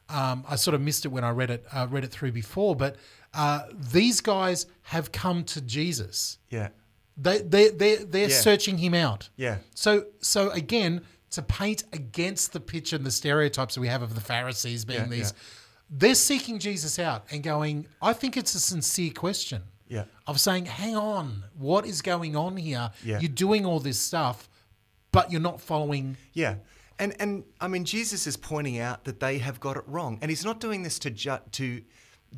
um, 0.08 0.44
I 0.48 0.56
sort 0.56 0.74
of 0.74 0.80
missed 0.80 1.04
it 1.04 1.08
when 1.08 1.24
I 1.24 1.30
read 1.30 1.50
it 1.50 1.64
uh, 1.72 1.86
read 1.90 2.04
it 2.04 2.10
through 2.12 2.32
before. 2.32 2.76
But 2.76 2.96
uh, 3.32 3.62
these 3.72 4.20
guys 4.20 4.66
have 4.82 5.12
come 5.12 5.44
to 5.44 5.60
Jesus. 5.60 6.38
Yeah. 6.50 6.68
They 7.16 7.38
they 7.42 7.68
they 7.70 7.96
they're 7.96 8.28
Yeah. 8.28 8.40
searching 8.40 8.78
him 8.78 8.94
out. 8.94 9.28
Yeah. 9.36 9.58
So 9.74 10.06
so 10.20 10.50
again, 10.50 11.02
to 11.30 11.42
paint 11.42 11.84
against 11.92 12.52
the 12.52 12.60
picture 12.60 12.96
and 12.96 13.04
the 13.04 13.10
stereotypes 13.10 13.74
that 13.74 13.80
we 13.80 13.88
have 13.88 14.02
of 14.02 14.14
the 14.14 14.20
Pharisees 14.20 14.84
being 14.84 15.00
Yeah, 15.00 15.06
these, 15.08 15.32
yeah. 15.32 15.42
they're 15.90 16.14
seeking 16.14 16.58
Jesus 16.58 16.98
out 16.98 17.24
and 17.30 17.42
going. 17.42 17.86
I 18.02 18.12
think 18.12 18.36
it's 18.36 18.54
a 18.54 18.60
sincere 18.60 19.12
question. 19.12 19.62
Yeah. 19.88 20.04
Of 20.26 20.40
saying, 20.40 20.66
hang 20.66 20.96
on, 20.96 21.44
what 21.58 21.86
is 21.86 22.02
going 22.02 22.34
on 22.36 22.56
here? 22.56 22.90
Yeah. 23.04 23.20
You're 23.20 23.30
doing 23.32 23.66
all 23.66 23.80
this 23.80 23.98
stuff, 24.00 24.48
but 25.12 25.30
you're 25.30 25.40
not 25.42 25.60
following. 25.60 26.16
Yeah. 26.32 26.56
And 26.98 27.14
and 27.20 27.44
I 27.60 27.68
mean 27.68 27.84
Jesus 27.84 28.26
is 28.26 28.36
pointing 28.36 28.78
out 28.78 29.04
that 29.04 29.20
they 29.20 29.38
have 29.38 29.60
got 29.60 29.76
it 29.76 29.84
wrong. 29.86 30.18
And 30.22 30.30
he's 30.30 30.44
not 30.44 30.60
doing 30.60 30.82
this 30.82 30.98
to 31.00 31.10
ju- 31.10 31.38
to 31.52 31.82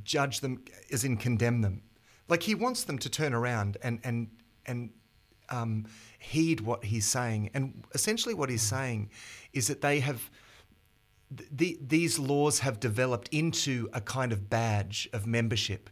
judge 0.03 0.41
them 0.41 0.65
as 0.93 1.05
in 1.05 1.17
condemn 1.17 1.61
them. 1.61 1.83
Like 2.29 2.43
he 2.43 2.55
wants 2.55 2.85
them 2.85 2.99
to 2.99 3.11
turn 3.11 3.35
around 3.35 3.77
and 3.83 4.01
and 4.05 4.29
and 4.67 4.91
um, 5.49 5.87
heed 6.19 6.61
what 6.61 6.85
he's 6.85 7.07
saying. 7.07 7.51
And 7.55 7.85
essentially 7.95 8.35
what 8.35 8.51
he's 8.51 8.63
saying 8.63 9.11
is 9.53 9.69
that 9.69 9.81
they 9.81 10.01
have 10.01 10.31
the, 11.31 11.77
these 11.81 12.19
laws 12.19 12.61
have 12.61 12.79
developed 12.79 13.29
into 13.33 13.89
a 13.93 14.01
kind 14.01 14.33
of 14.33 14.49
badge 14.49 15.09
of 15.13 15.27
membership 15.27 15.91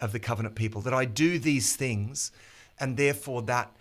of 0.00 0.12
the 0.12 0.20
covenant 0.20 0.54
people 0.54 0.80
that 0.82 0.94
I 0.94 1.04
do 1.04 1.38
these 1.38 1.74
things, 1.74 2.30
and 2.78 2.96
therefore 2.96 3.42
that 3.42 3.75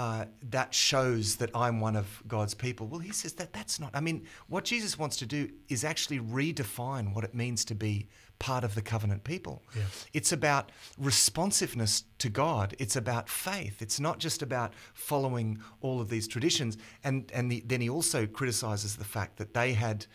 uh, 0.00 0.24
that 0.48 0.72
shows 0.72 1.36
that 1.36 1.50
I'm 1.54 1.78
one 1.78 1.94
of 1.94 2.22
God's 2.26 2.54
people. 2.54 2.86
Well, 2.86 3.00
he 3.00 3.12
says 3.12 3.34
that 3.34 3.52
that's 3.52 3.78
not. 3.78 3.90
I 3.92 4.00
mean, 4.00 4.26
what 4.48 4.64
Jesus 4.64 4.98
wants 4.98 5.18
to 5.18 5.26
do 5.26 5.50
is 5.68 5.84
actually 5.84 6.20
redefine 6.20 7.14
what 7.14 7.22
it 7.22 7.34
means 7.34 7.66
to 7.66 7.74
be 7.74 8.08
part 8.38 8.64
of 8.64 8.74
the 8.74 8.80
covenant 8.80 9.24
people. 9.24 9.62
Yeah. 9.76 9.82
It's 10.14 10.32
about 10.32 10.72
responsiveness 10.96 12.04
to 12.16 12.30
God. 12.30 12.74
It's 12.78 12.96
about 12.96 13.28
faith. 13.28 13.82
It's 13.82 14.00
not 14.00 14.18
just 14.18 14.40
about 14.40 14.72
following 14.94 15.58
all 15.82 16.00
of 16.00 16.08
these 16.08 16.26
traditions. 16.26 16.78
And 17.04 17.30
and 17.34 17.52
the, 17.52 17.62
then 17.66 17.82
he 17.82 17.90
also 17.90 18.26
criticizes 18.26 18.96
the 18.96 19.04
fact 19.04 19.36
that 19.36 19.52
they 19.52 19.74
had 19.74 20.06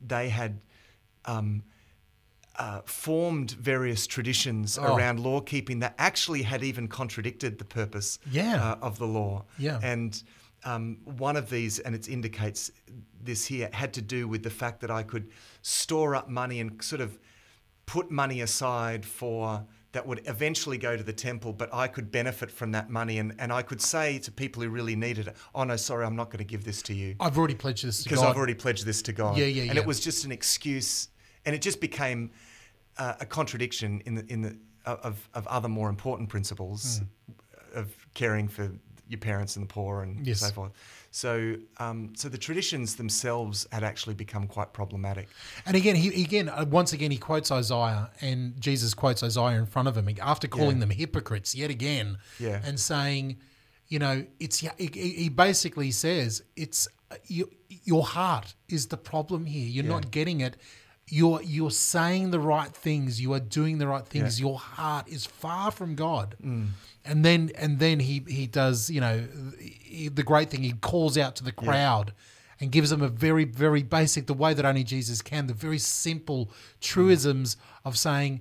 they 0.00 0.28
had 0.28 0.60
um, 1.24 1.64
uh, 2.58 2.80
formed 2.84 3.52
various 3.52 4.06
traditions 4.06 4.78
Oh. 4.78 4.96
around 4.96 5.20
law 5.20 5.40
keeping 5.40 5.78
that 5.80 5.94
actually 5.98 6.42
had 6.42 6.62
even 6.64 6.88
contradicted 6.88 7.58
the 7.58 7.64
purpose 7.64 8.18
Yeah. 8.30 8.72
uh, 8.72 8.76
of 8.82 8.98
the 8.98 9.06
law. 9.06 9.44
Yeah. 9.58 9.78
And 9.82 10.20
um, 10.64 10.98
one 11.04 11.36
of 11.36 11.50
these, 11.50 11.78
and 11.78 11.94
it 11.94 12.08
indicates 12.08 12.70
this 13.22 13.46
here, 13.46 13.70
had 13.72 13.92
to 13.94 14.02
do 14.02 14.26
with 14.26 14.42
the 14.42 14.50
fact 14.50 14.80
that 14.80 14.90
I 14.90 15.04
could 15.04 15.30
store 15.62 16.16
up 16.16 16.28
money 16.28 16.58
and 16.60 16.82
sort 16.82 17.00
of 17.00 17.16
put 17.86 18.10
money 18.10 18.40
aside 18.40 19.06
for 19.06 19.64
that 19.92 20.06
would 20.06 20.20
eventually 20.26 20.76
go 20.76 20.96
to 20.96 21.02
the 21.02 21.12
temple, 21.12 21.52
but 21.52 21.72
I 21.72 21.86
could 21.88 22.10
benefit 22.10 22.50
from 22.50 22.72
that 22.72 22.90
money 22.90 23.18
and, 23.18 23.34
and 23.38 23.50
I 23.52 23.62
could 23.62 23.80
say 23.80 24.18
to 24.18 24.30
people 24.32 24.62
who 24.62 24.68
really 24.68 24.96
needed 24.96 25.28
it, 25.28 25.36
oh 25.54 25.64
no, 25.64 25.76
sorry, 25.76 26.04
I'm 26.04 26.16
not 26.16 26.26
going 26.28 26.38
to 26.38 26.44
give 26.44 26.64
this 26.64 26.82
to 26.82 26.94
you 26.94 27.14
I've 27.20 27.38
already 27.38 27.54
pledged 27.54 27.86
this 27.86 28.02
to 28.02 28.08
because 28.08 28.22
I've 28.22 28.36
already 28.36 28.54
pledged 28.54 28.84
this 28.84 29.00
to 29.02 29.12
God. 29.12 29.38
Yeah, 29.38 29.46
yeah, 29.46 29.62
And 29.62 29.74
yeah. 29.76 29.80
it 29.80 29.86
was 29.86 30.00
just 30.00 30.24
an 30.26 30.32
excuse, 30.32 31.08
and 31.46 31.54
it 31.54 31.62
just 31.62 31.80
became 31.80 32.30
uh, 32.98 33.14
a 33.20 33.26
contradiction 33.26 34.02
in 34.06 34.14
the 34.16 34.24
in 34.32 34.42
the 34.42 34.56
of 34.86 35.28
of 35.34 35.46
other 35.46 35.68
more 35.68 35.88
important 35.88 36.28
principles 36.28 37.00
of 37.74 37.86
caring 38.14 38.48
for 38.48 38.70
your 39.08 39.18
parents 39.20 39.56
and 39.56 39.66
the 39.68 39.72
poor 39.72 40.02
and 40.02 40.26
Yes. 40.26 40.40
so 40.40 40.50
forth. 40.50 40.72
So 41.10 41.56
um, 41.78 42.12
so 42.14 42.28
the 42.28 42.36
traditions 42.38 42.96
themselves 42.96 43.66
had 43.72 43.82
actually 43.82 44.14
become 44.14 44.46
quite 44.46 44.72
problematic. 44.74 45.28
And 45.66 45.76
again, 45.76 45.96
he 45.96 46.22
again 46.22 46.48
uh, 46.48 46.64
once 46.68 46.92
again 46.92 47.10
he 47.10 47.16
quotes 47.18 47.50
Isaiah, 47.50 48.10
and 48.20 48.60
Jesus 48.60 48.94
quotes 48.94 49.22
Isaiah 49.22 49.58
in 49.58 49.66
front 49.66 49.88
of 49.88 49.96
him 49.96 50.08
after 50.20 50.46
calling 50.48 50.76
Yeah. 50.76 50.80
them 50.80 50.90
hypocrites 50.90 51.54
yet 51.54 51.70
again, 51.70 52.18
Yeah. 52.38 52.60
and 52.64 52.78
saying, 52.78 53.38
you 53.88 53.98
know, 53.98 54.26
it's 54.40 54.58
he, 54.78 55.28
basically 55.30 55.90
says 55.90 56.42
it's 56.56 56.86
uh, 57.10 57.16
you, 57.26 57.48
your 57.84 58.04
heart 58.04 58.54
is 58.68 58.88
the 58.88 58.98
problem 58.98 59.46
here. 59.46 59.66
You're 59.66 59.84
Yeah. 59.84 59.90
not 59.92 60.10
getting 60.10 60.40
it. 60.42 60.56
You're 61.10 61.40
you're 61.42 61.70
saying 61.70 62.30
the 62.30 62.40
right 62.40 62.70
things. 62.72 63.20
You 63.20 63.32
are 63.34 63.40
doing 63.40 63.78
the 63.78 63.88
right 63.88 64.04
things. 64.06 64.38
Yeah. 64.38 64.44
Mm. 64.44 64.48
Your 64.50 64.58
heart 64.58 65.08
is 65.08 65.24
far 65.26 65.70
from 65.70 65.94
God. 65.94 66.36
And 66.42 67.24
then 67.24 67.50
and 67.56 67.78
then 67.78 68.00
he 68.00 68.22
he 68.28 68.46
does 68.46 68.90
you 68.90 69.00
know 69.00 69.26
he- 69.58 70.08
the 70.08 70.22
great 70.22 70.50
thing. 70.50 70.62
He 70.62 70.72
calls 70.72 71.16
out 71.16 71.36
to 71.36 71.44
the 71.44 71.52
crowd 71.52 72.12
and 72.60 72.72
gives 72.72 72.90
them 72.90 73.02
a 73.02 73.08
very, 73.08 73.44
very 73.44 73.84
basic, 73.84 74.26
the 74.26 74.34
way 74.34 74.52
that 74.52 74.64
only 74.64 74.82
Jesus 74.82 75.22
can, 75.22 75.46
the 75.46 75.54
very 75.54 75.78
simple 75.78 76.50
truisms 76.80 77.56
of 77.84 77.96
saying 77.96 78.40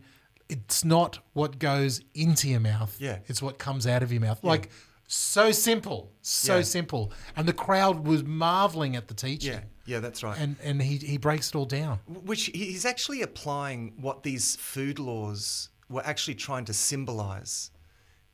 it's 0.49 0.83
not 0.83 1.19
what 1.33 1.59
goes 1.59 2.01
into 2.15 2.47
your 2.49 2.59
mouth, 2.59 2.95
Yeah. 2.99 3.19
it's 3.27 3.41
what 3.41 3.59
comes 3.59 3.85
out 3.85 4.01
of 4.01 4.11
your 4.11 4.21
mouth. 4.21 4.43
Like 4.43 4.69
so 5.07 5.51
simple, 5.51 6.11
so 6.21 6.57
Yeah. 6.57 6.61
simple. 6.63 7.11
And 7.35 7.47
the 7.47 7.53
crowd 7.53 8.05
was 8.05 8.23
marveling 8.23 8.95
at 8.95 9.07
the 9.07 9.13
teaching. 9.13 9.53
Yeah, 9.53 9.61
yeah, 9.85 9.99
that's 9.99 10.21
right. 10.21 10.37
And 10.37 10.57
and 10.61 10.81
he, 10.81 10.97
he 10.97 11.17
breaks 11.17 11.49
it 11.49 11.55
all 11.55 11.65
down. 11.65 11.99
Which 12.07 12.45
he's 12.53 12.85
actually 12.85 13.21
applying 13.21 13.93
what 14.01 14.23
these 14.23 14.55
food 14.57 14.99
laws 14.99 15.69
were 15.89 16.05
actually 16.05 16.35
trying 16.35 16.65
to 16.65 16.73
symbolize 16.73 17.71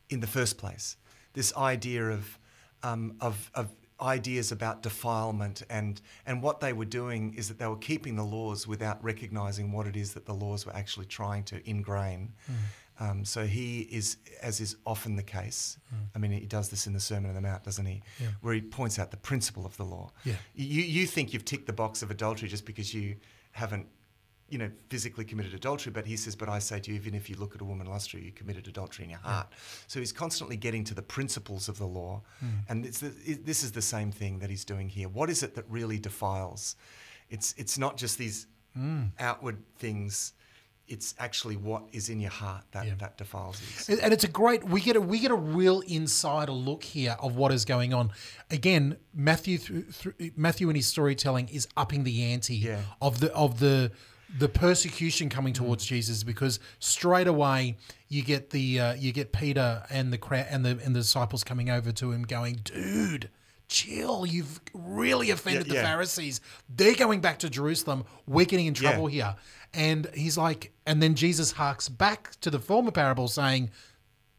in 0.10 0.20
the 0.20 0.28
first 0.28 0.58
place. 0.58 0.98
This 1.34 1.56
idea 1.56 2.10
of, 2.10 2.40
um, 2.82 3.16
of, 3.22 3.52
of 3.54 3.70
ideas 4.02 4.52
about 4.52 4.82
defilement 4.82 5.62
and, 5.70 6.02
and 6.26 6.42
what 6.42 6.60
they 6.60 6.74
were 6.74 6.86
doing 6.86 7.34
is 7.36 7.48
that 7.48 7.58
they 7.60 7.68
were 7.68 7.78
keeping 7.78 8.16
the 8.16 8.24
laws 8.24 8.68
without 8.68 9.02
recognizing 9.04 9.72
what 9.72 9.88
it 9.88 9.96
is 9.96 10.14
that 10.14 10.26
the 10.26 10.34
laws 10.34 10.66
were 10.66 10.76
actually 10.76 11.06
trying 11.06 11.44
to 11.44 11.68
ingrain. 11.70 12.34
Um, 13.00 13.26
so 13.26 13.46
he 13.46 13.82
is, 13.92 14.18
as 14.42 14.62
is 14.62 14.76
often 14.86 15.16
the 15.16 15.24
case, 15.24 15.78
mm. 15.94 15.98
I 16.16 16.20
mean, 16.20 16.32
he 16.32 16.46
does 16.46 16.70
this 16.70 16.86
in 16.86 16.94
the 16.94 17.00
Sermon 17.00 17.30
on 17.30 17.36
the 17.36 17.42
Mount, 17.42 17.64
doesn't 17.64 17.86
he? 17.86 18.04
Yeah. 18.20 18.28
Where 18.42 18.54
he 18.54 18.62
points 18.62 19.00
out 19.00 19.10
the 19.10 19.18
principle 19.18 19.66
of 19.66 19.76
the 19.78 19.84
law. 19.84 20.12
Yeah. 20.24 20.36
You, 20.54 20.84
you 20.84 21.08
think 21.08 21.34
you've 21.34 21.46
ticked 21.46 21.66
the 21.66 21.74
box 21.74 22.04
of 22.04 22.12
adultery 22.12 22.48
just 22.50 22.66
because 22.66 22.94
you 22.94 23.16
haven't, 23.52 23.88
you 24.50 24.60
know, 24.60 24.70
physically 24.90 25.26
committed 25.26 25.56
adultery, 25.56 25.92
but 25.92 26.06
he 26.06 26.16
says, 26.16 26.36
but 26.36 26.50
I 26.50 26.60
say 26.60 26.80
to 26.80 26.92
you, 26.92 26.96
even 26.96 27.16
if 27.16 27.30
you 27.30 27.36
look 27.38 27.56
at 27.56 27.62
a 27.62 27.66
woman 27.66 27.88
lustfully, 27.88 28.26
you 28.26 28.32
committed 28.32 28.68
adultery 28.68 29.06
in 29.06 29.10
your 29.10 29.20
heart. 29.20 29.48
So 29.88 30.00
he's 30.00 30.12
constantly 30.12 30.58
getting 30.58 30.84
to 30.84 30.94
the 30.94 31.02
principles 31.02 31.68
of 31.68 31.80
the 31.80 31.88
law. 31.88 32.22
Mm. 32.46 32.50
And 32.70 32.86
it's 32.86 33.00
the, 33.00 33.14
it, 33.26 33.46
this 33.46 33.64
is 33.64 33.72
the 33.72 33.82
same 33.82 34.12
thing 34.12 34.38
that 34.40 34.52
he's 34.52 34.66
doing 34.66 34.90
here. 34.90 35.10
What 35.10 35.32
is 35.32 35.42
it 35.42 35.56
that 35.56 35.66
really 35.68 35.98
defiles? 35.98 36.76
It's, 37.32 37.56
it's 37.58 37.80
not 37.80 37.98
just 37.98 38.20
these 38.20 38.46
mm. 38.78 39.10
outward 39.18 39.64
things. 39.78 40.34
It's 40.94 41.16
actually 41.20 41.58
what 41.58 41.84
is 41.92 42.08
in 42.10 42.20
your 42.20 42.32
heart 42.32 42.64
that, 42.72 42.86
Yeah. 42.88 42.94
that 43.00 43.18
defiles 43.18 43.60
you. 43.62 43.96
And- 43.96 44.04
And 44.04 44.14
it's 44.14 44.24
a 44.24 44.28
great 44.42 44.64
we 44.64 44.80
get 44.80 44.96
a 44.96 45.02
we 45.02 45.20
get 45.20 45.32
a 45.32 45.36
real 45.60 45.80
insider 45.82 46.52
look 46.52 46.84
here 46.84 47.16
of 47.20 47.36
what 47.36 47.52
is 47.52 47.66
going 47.66 47.94
on. 47.94 48.12
Again, 48.52 48.98
Matthew 49.14 49.58
through, 49.58 49.84
through 49.92 50.14
Matthew 50.36 50.70
in 50.70 50.76
his 50.76 50.88
storytelling 50.88 51.50
is 51.50 51.68
upping 51.76 52.04
the 52.04 52.24
ante 52.32 52.56
Yeah. 52.56 52.82
of 53.02 53.20
the 53.20 53.34
of 53.34 53.60
the 53.60 53.92
the 54.36 54.50
persecution 54.50 55.30
coming 55.30 55.54
towards 55.54 55.86
Jesus 55.86 56.24
because 56.24 56.60
straight 56.80 57.28
away 57.28 57.78
you 58.08 58.24
get 58.24 58.50
the 58.50 58.80
uh, 58.80 58.94
you 58.96 59.12
get 59.12 59.32
Peter 59.32 59.84
and 59.90 60.12
the 60.14 60.18
crowd 60.18 60.48
and 60.50 60.64
the 60.66 60.72
and 60.84 60.96
the 60.96 61.02
disciples 61.02 61.44
coming 61.44 61.70
over 61.70 61.92
to 61.92 62.12
him 62.12 62.24
going, 62.24 62.56
dude. 62.64 63.30
Chill, 63.68 64.26
you've 64.26 64.60
really 64.74 65.32
offended 65.32 65.68
Yeah, 65.68 65.82
the. 65.82 65.88
Pharisees. 65.88 66.42
They're 66.70 66.96
going 66.96 67.22
back 67.22 67.40
to 67.40 67.50
Jerusalem. 67.50 68.06
We're 68.28 68.46
getting 68.46 68.68
in 68.68 68.74
trouble 68.74 69.08
here. 69.08 69.36
And 69.74 70.08
he's 70.14 70.38
like, 70.38 70.72
and 70.86 71.02
then 71.02 71.16
Jesus 71.16 71.54
harks 71.54 71.90
back 71.90 72.32
to 72.42 72.52
the 72.52 72.60
former 72.60 72.92
parable 72.92 73.28
saying, 73.28 73.72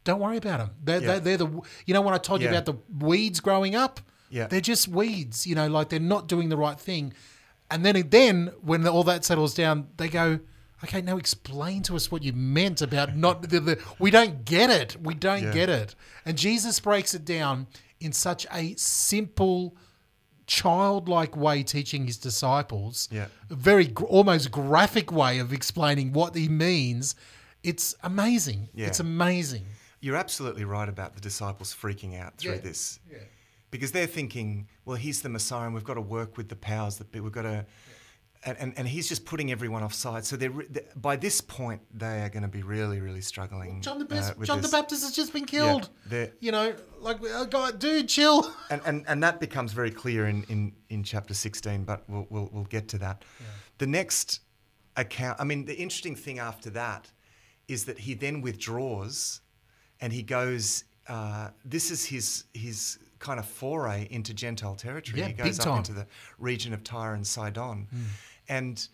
don't 0.04 0.20
worry 0.20 0.36
about 0.36 0.58
them. 0.58 0.70
They're, 0.82 1.00
Yeah. 1.00 1.06
they're, 1.18 1.20
they're 1.20 1.36
the, 1.38 1.60
you 1.86 1.94
know, 1.94 2.02
when 2.02 2.14
I 2.14 2.18
told 2.18 2.42
you 2.42 2.48
about 2.48 2.66
the 2.66 2.74
weeds 3.00 3.40
growing 3.40 3.74
up, 3.74 4.00
Yeah. 4.30 4.46
they're 4.46 4.60
just 4.60 4.86
weeds, 4.86 5.46
you 5.46 5.54
know, 5.54 5.66
like 5.66 5.88
they're 5.88 5.98
not 5.98 6.28
doing 6.28 6.50
the 6.50 6.56
right 6.56 6.78
thing. 6.78 7.12
And 7.70 7.84
then, 7.84 8.08
then 8.10 8.52
when 8.60 8.86
all 8.86 9.02
that 9.04 9.24
settles 9.24 9.54
down, 9.54 9.88
they 9.96 10.08
go, 10.08 10.38
okay, 10.84 11.00
now 11.00 11.16
explain 11.16 11.82
to 11.84 11.96
us 11.96 12.12
what 12.12 12.22
you 12.22 12.32
meant 12.34 12.82
about 12.82 13.16
not, 13.16 13.48
the, 13.48 13.58
the, 13.58 13.82
we 13.98 14.10
don't 14.12 14.44
get 14.44 14.70
it. 14.70 14.96
We 15.02 15.14
don't 15.14 15.42
Yeah. 15.44 15.52
get 15.52 15.68
it. 15.70 15.94
And 16.26 16.36
Jesus 16.38 16.78
breaks 16.78 17.14
it 17.14 17.24
down 17.24 17.66
in 18.04 18.12
such 18.12 18.46
a 18.52 18.74
simple, 18.76 19.76
childlike 20.46 21.36
way, 21.36 21.62
teaching 21.62 22.06
his 22.06 22.18
disciples, 22.18 23.08
Yeah. 23.10 23.28
a 23.50 23.54
very 23.54 23.86
gr- 23.86 24.04
almost 24.04 24.50
graphic 24.50 25.10
way 25.10 25.38
of 25.38 25.52
explaining 25.52 26.12
what 26.12 26.34
he 26.34 26.48
means. 26.48 27.14
It's 27.62 27.94
amazing. 28.02 28.68
Yeah. 28.74 28.86
It's 28.88 29.00
amazing. 29.00 29.64
You're 30.00 30.16
absolutely 30.16 30.64
right 30.66 30.88
about 30.88 31.14
the 31.14 31.20
disciples 31.22 31.74
freaking 31.74 32.18
out 32.20 32.36
through 32.36 32.54
Yeah. 32.56 32.60
this. 32.60 32.98
Because 33.70 33.90
they're 33.92 34.06
thinking, 34.06 34.68
well, 34.84 34.96
he's 34.96 35.22
the 35.22 35.28
Messiah 35.30 35.64
and 35.66 35.74
we've 35.74 35.82
got 35.82 35.94
to 35.94 36.00
work 36.00 36.36
with 36.36 36.48
the 36.48 36.56
powers 36.56 36.98
that 36.98 37.10
be. 37.10 37.20
We've 37.20 37.32
got 37.32 37.42
to. 37.42 37.66
And, 38.46 38.58
and, 38.58 38.74
and 38.76 38.86
he's 38.88 39.08
just 39.08 39.24
putting 39.24 39.50
everyone 39.50 39.82
offside. 39.82 40.24
So 40.24 40.36
they're, 40.36 40.50
re- 40.50 40.66
they 40.68 40.82
by 40.96 41.16
this 41.16 41.40
point 41.40 41.80
they 41.92 42.22
are 42.22 42.28
going 42.28 42.42
to 42.42 42.48
be 42.48 42.62
really 42.62 43.00
really 43.00 43.20
struggling. 43.22 43.80
John 43.80 43.98
the 43.98 44.04
uh, 44.04 44.08
Baptist, 44.08 44.38
with 44.38 44.46
John 44.48 44.60
this. 44.60 44.70
the 44.70 44.76
Baptist 44.76 45.02
has 45.02 45.12
just 45.12 45.32
been 45.32 45.46
killed. 45.46 45.90
they're- 46.06 46.32
you 46.40 46.52
know, 46.52 46.74
like, 47.00 47.18
uh, 47.22 47.44
God, 47.44 47.78
dude, 47.78 48.08
chill. 48.08 48.50
and, 48.70 48.80
and 48.86 49.04
and 49.08 49.22
that 49.22 49.40
becomes 49.40 49.72
very 49.72 49.90
clear 49.90 50.26
in, 50.26 50.44
in, 50.48 50.72
in 50.88 51.02
chapter 51.02 51.34
16 51.34 51.84
but 51.84 52.02
we'll, 52.08 52.26
we'll, 52.30 52.48
we'll 52.52 52.64
get 52.64 52.88
to 52.88 52.98
that 52.98 53.24
the 53.78 53.86
next 53.86 54.40
account 54.96 55.40
i 55.40 55.44
mean 55.44 55.64
the 55.64 55.74
interesting 55.76 56.14
thing 56.14 56.38
after 56.38 56.70
that 56.70 57.10
is 57.68 57.84
that 57.86 57.98
he 57.98 58.14
then 58.14 58.40
withdraws 58.40 59.40
and 60.00 60.12
he 60.12 60.22
goes 60.22 60.84
uh, 61.08 61.48
this 61.64 61.90
is 61.90 62.04
his 62.06 62.44
his 62.54 62.98
kind 63.18 63.38
of 63.38 63.46
foray 63.46 64.06
into 64.10 64.32
gentile 64.34 64.74
territory 64.74 65.20
Yeah, 65.20 65.28
he 65.28 65.32
goes 65.34 65.58
up 65.60 65.78
into 65.78 65.92
the 65.92 66.06
region 66.38 66.72
of 66.72 66.82
tyre 66.84 67.14
and 67.14 67.26
sidon 67.26 67.88
and 68.48 68.86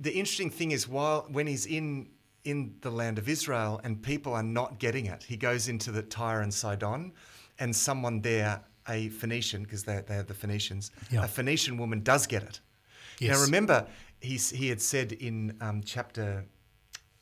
the 0.00 0.10
interesting 0.12 0.50
thing 0.50 0.72
is 0.72 0.88
while 0.88 1.26
when 1.30 1.46
he's 1.46 1.66
in 1.66 2.08
in 2.44 2.74
the 2.80 2.90
land 2.90 3.18
of 3.18 3.28
Israel 3.28 3.80
and 3.84 4.02
people 4.02 4.32
are 4.34 4.42
not 4.42 4.78
getting 4.80 5.06
it, 5.06 5.22
he 5.22 5.36
goes 5.36 5.68
into 5.68 5.92
the 5.92 6.02
Tyre 6.02 6.40
and 6.40 6.52
Sidon, 6.52 7.12
and 7.60 7.74
someone 7.74 8.20
there, 8.20 8.60
a 8.88 9.08
Phoenician, 9.10 9.62
because 9.62 9.84
they 9.84 10.02
they 10.06 10.16
are 10.16 10.24
the 10.24 10.34
Phoenicians, 10.34 10.90
Yeah. 11.10 11.24
a 11.24 11.28
Phoenician 11.28 11.76
woman 11.76 12.02
does 12.02 12.26
get 12.26 12.42
it. 12.42 12.60
Yes. 13.20 13.36
Now 13.38 13.44
remember, 13.44 13.86
he's, 14.20 14.50
he 14.50 14.68
had 14.68 14.80
said 14.80 15.12
in 15.12 15.56
um, 15.60 15.82
chapter 15.84 16.44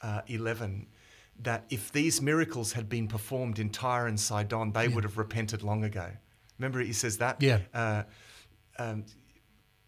uh, 0.01 0.23
eleven 0.29 0.87
that 1.43 1.65
if 1.71 1.93
these 1.93 2.23
miracles 2.23 2.73
had 2.73 2.89
been 2.89 3.09
performed 3.09 3.59
in 3.59 3.69
Tyre 3.71 4.07
and 4.07 4.19
Sidon, 4.19 4.73
they 4.73 4.89
would 4.89 5.05
have 5.05 5.19
repented 5.19 5.63
long 5.63 5.85
ago. 5.85 6.11
Remember, 6.59 6.81
he 6.81 6.93
says 6.93 7.19
that. 7.19 7.43
Yeah. 7.43 7.61
Uh, 7.75 8.03
um, 8.79 9.05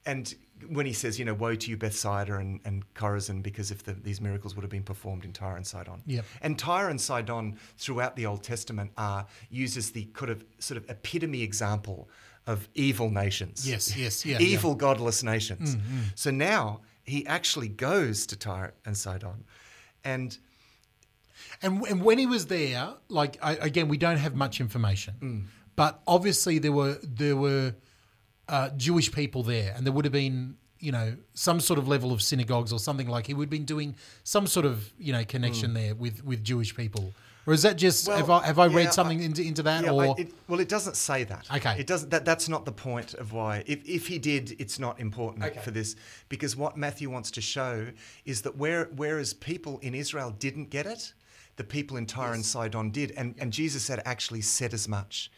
and 0.06 0.34
when 0.68 0.86
he 0.86 0.92
says, 0.92 1.18
you 1.18 1.24
know, 1.24 1.34
woe 1.34 1.54
to 1.54 1.70
you, 1.70 1.76
Bethsaida 1.76 2.36
and, 2.36 2.60
and 2.64 2.84
Chorazin, 2.94 3.42
because 3.42 3.70
if 3.70 3.82
the, 3.84 3.92
these 3.92 4.20
miracles 4.20 4.54
would 4.54 4.62
have 4.62 4.70
been 4.70 4.82
performed 4.82 5.24
in 5.24 5.32
Tyre 5.32 5.56
and 5.56 5.66
Sidon. 5.66 6.02
Yep. 6.06 6.24
And 6.40 6.58
Tyre 6.58 6.88
and 6.88 7.00
Sidon 7.00 7.58
throughout 7.78 8.16
the 8.16 8.26
Old 8.26 8.42
Testament 8.42 8.92
are 8.96 9.26
used 9.50 9.76
as 9.76 9.90
the 9.90 10.04
kind 10.12 10.30
of 10.30 10.44
sort 10.58 10.78
of 10.78 10.88
epitome 10.90 11.42
example 11.42 12.08
of 12.46 12.68
evil 12.74 13.10
nations. 13.10 13.68
Yes, 13.68 13.96
yes, 13.96 14.24
yeah, 14.26 14.38
Mm, 14.38 14.42
evil, 14.42 14.74
godless 14.74 15.22
nations. 15.22 15.76
So 16.14 16.30
now 16.30 16.80
he 17.04 17.26
actually 17.26 17.68
goes 17.68 18.26
to 18.26 18.36
Tyre 18.36 18.74
and 18.84 18.96
Sidon. 18.96 19.44
And 20.04 20.36
And, 21.62 21.82
and 21.86 22.02
when 22.02 22.18
he 22.18 22.26
was 22.26 22.46
there, 22.46 22.94
like 23.08 23.38
I, 23.42 23.52
again, 23.54 23.88
we 23.88 23.96
don't 23.96 24.16
have 24.18 24.34
much 24.34 24.60
information, 24.60 25.48
but 25.76 26.00
obviously 26.06 26.58
there 26.58 26.72
were 26.72 26.98
there 27.02 27.36
were 27.36 27.74
uh, 28.52 28.68
Jewish 28.76 29.10
people 29.10 29.42
there, 29.42 29.72
and 29.74 29.84
there 29.84 29.92
would 29.92 30.04
have 30.04 30.12
been 30.12 30.56
you 30.78 30.92
know 30.92 31.16
some 31.34 31.58
sort 31.60 31.78
of 31.78 31.86
level 31.88 32.12
of 32.12 32.20
synagogues 32.20 32.72
or 32.72 32.78
something 32.78 33.08
like 33.08 33.26
he 33.26 33.34
would 33.34 33.44
have 33.46 33.50
been 33.58 33.64
doing 33.64 33.94
some 34.24 34.46
sort 34.46 34.66
of 34.66 34.92
you 34.98 35.12
know 35.12 35.24
connection 35.24 35.74
there 35.74 35.94
with 35.94 36.24
with 36.24 36.42
Jewish 36.44 36.74
people, 36.76 37.12
or 37.46 37.52
is 37.54 37.62
that 37.62 37.76
just 37.78 38.08
Well, 38.08 38.16
have 38.18 38.30
I 38.30 38.46
have 38.46 38.58
I 38.58 38.66
yeah, 38.66 38.76
read 38.76 38.92
something 38.92 39.20
I- 39.20 39.24
into 39.24 39.42
into 39.42 39.62
that 39.62 39.84
Yeah, 39.84 39.92
or 39.92 40.14
it, 40.18 40.32
well, 40.48 40.60
it 40.60 40.68
doesn't 40.68 40.96
say 40.96 41.24
that. 41.24 41.44
Okay. 41.56 41.76
It 41.78 41.86
doesn't. 41.86 42.10
That, 42.10 42.24
that's 42.24 42.48
not 42.48 42.64
the 42.64 42.72
point 42.72 43.14
of 43.14 43.32
why. 43.32 43.62
If, 43.66 43.78
if 43.88 44.06
he 44.08 44.18
did, 44.18 44.44
it's 44.58 44.78
not 44.78 45.00
important 45.00 45.44
Okay. 45.44 45.60
for 45.60 45.70
this 45.70 45.96
because 46.28 46.56
what 46.56 46.76
Matthew 46.76 47.08
wants 47.10 47.30
to 47.32 47.40
show 47.40 47.74
is 48.24 48.42
that 48.42 48.56
where 48.56 48.90
whereas 48.96 49.32
people 49.34 49.78
in 49.82 49.94
Israel 49.94 50.30
didn't 50.46 50.68
get 50.70 50.86
it, 50.86 51.14
the 51.56 51.64
people 51.64 51.96
in 51.96 52.06
Tyre 52.06 52.32
and 52.34 52.44
Sidon 52.44 52.90
did, 52.90 53.12
and 53.16 53.34
and 53.40 53.52
Jesus 53.52 53.88
had 53.88 54.02
actually 54.04 54.42
said 54.42 54.74
as 54.74 54.88
much, 54.88 55.30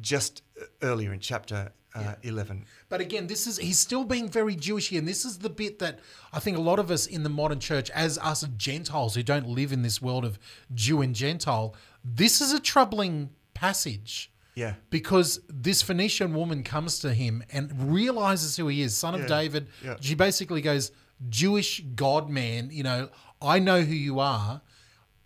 just 0.00 0.42
uh, 0.60 0.64
earlier 0.82 1.12
in 1.12 1.20
chapter 1.20 1.72
uh, 1.94 2.14
eleven. 2.22 2.64
But 2.88 3.00
again, 3.00 3.26
this 3.26 3.46
is 3.46 3.58
he's 3.58 3.78
still 3.78 4.04
being 4.04 4.28
very 4.28 4.54
Jewish 4.54 4.88
here, 4.90 4.98
and 4.98 5.08
this 5.08 5.24
is 5.24 5.38
the 5.38 5.50
bit 5.50 5.78
that 5.80 5.98
I 6.32 6.38
think 6.40 6.56
a 6.56 6.60
lot 6.60 6.78
of 6.78 6.90
us 6.90 7.06
in 7.06 7.22
the 7.22 7.28
modern 7.28 7.60
church, 7.60 7.90
as 7.90 8.16
us 8.18 8.44
Gentiles 8.56 9.14
who 9.14 9.22
don't 9.22 9.48
live 9.48 9.72
in 9.72 9.82
this 9.82 10.00
world 10.00 10.24
of 10.24 10.38
Jew 10.74 11.02
and 11.02 11.14
Gentile, 11.14 11.74
this 12.04 12.40
is 12.40 12.52
a 12.52 12.60
troubling 12.60 13.30
passage. 13.54 14.30
Yeah. 14.54 14.74
Because 14.90 15.40
this 15.48 15.80
Phoenician 15.80 16.34
woman 16.34 16.62
comes 16.64 16.98
to 17.00 17.14
him 17.14 17.42
and 17.50 17.92
realizes 17.92 18.56
who 18.56 18.66
he 18.68 18.82
is, 18.82 18.96
son 18.96 19.14
of 19.14 19.22
Yeah. 19.22 19.26
David. 19.28 19.68
Yeah. 19.82 19.96
She 20.00 20.14
basically 20.14 20.60
goes, 20.60 20.90
Jewish 21.28 21.80
God 21.94 22.28
man, 22.28 22.70
you 22.72 22.82
know, 22.82 23.10
I 23.40 23.58
know 23.58 23.82
who 23.82 23.94
you 23.94 24.18
are. 24.18 24.60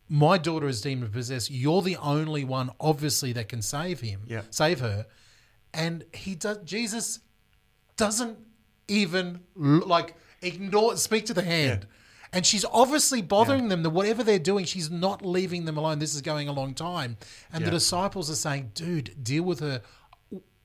My 0.09 0.37
daughter 0.39 0.69
is 0.69 0.83
demon 0.83 1.11
possessed. 1.11 1.51
You're 1.51 1.81
the 1.83 1.97
only 1.97 2.45
one, 2.45 2.71
obviously, 2.79 3.33
that 3.33 3.49
can 3.49 3.63
save 3.63 4.01
him, 4.01 4.21
Yeah. 4.27 4.43
save 4.51 4.81
her. 4.81 5.07
And 5.75 6.05
he 6.13 6.35
does. 6.37 6.59
Jesus 6.65 7.21
doesn't 7.97 8.39
even 8.89 9.41
like 9.57 10.17
ignore, 10.41 10.97
speak 10.97 11.27
to 11.27 11.35
the 11.35 11.43
hand. 11.43 11.87
And 12.33 12.45
she's 12.45 12.65
obviously 12.73 13.23
bothering 13.23 13.69
them. 13.69 13.83
That 13.83 13.91
whatever 13.91 14.23
they're 14.25 14.39
doing, 14.39 14.65
she's 14.65 14.91
not 14.91 15.25
leaving 15.25 15.67
them 15.67 15.77
alone. 15.77 15.99
This 15.99 16.15
is 16.15 16.23
going 16.23 16.49
a 16.49 16.53
long 16.53 16.75
time, 16.75 17.17
and 17.53 17.65
the 17.65 17.71
disciples 17.71 18.29
are 18.31 18.35
saying, 18.35 18.71
"Dude, 18.75 19.23
deal 19.23 19.43
with 19.45 19.61
her. 19.61 19.83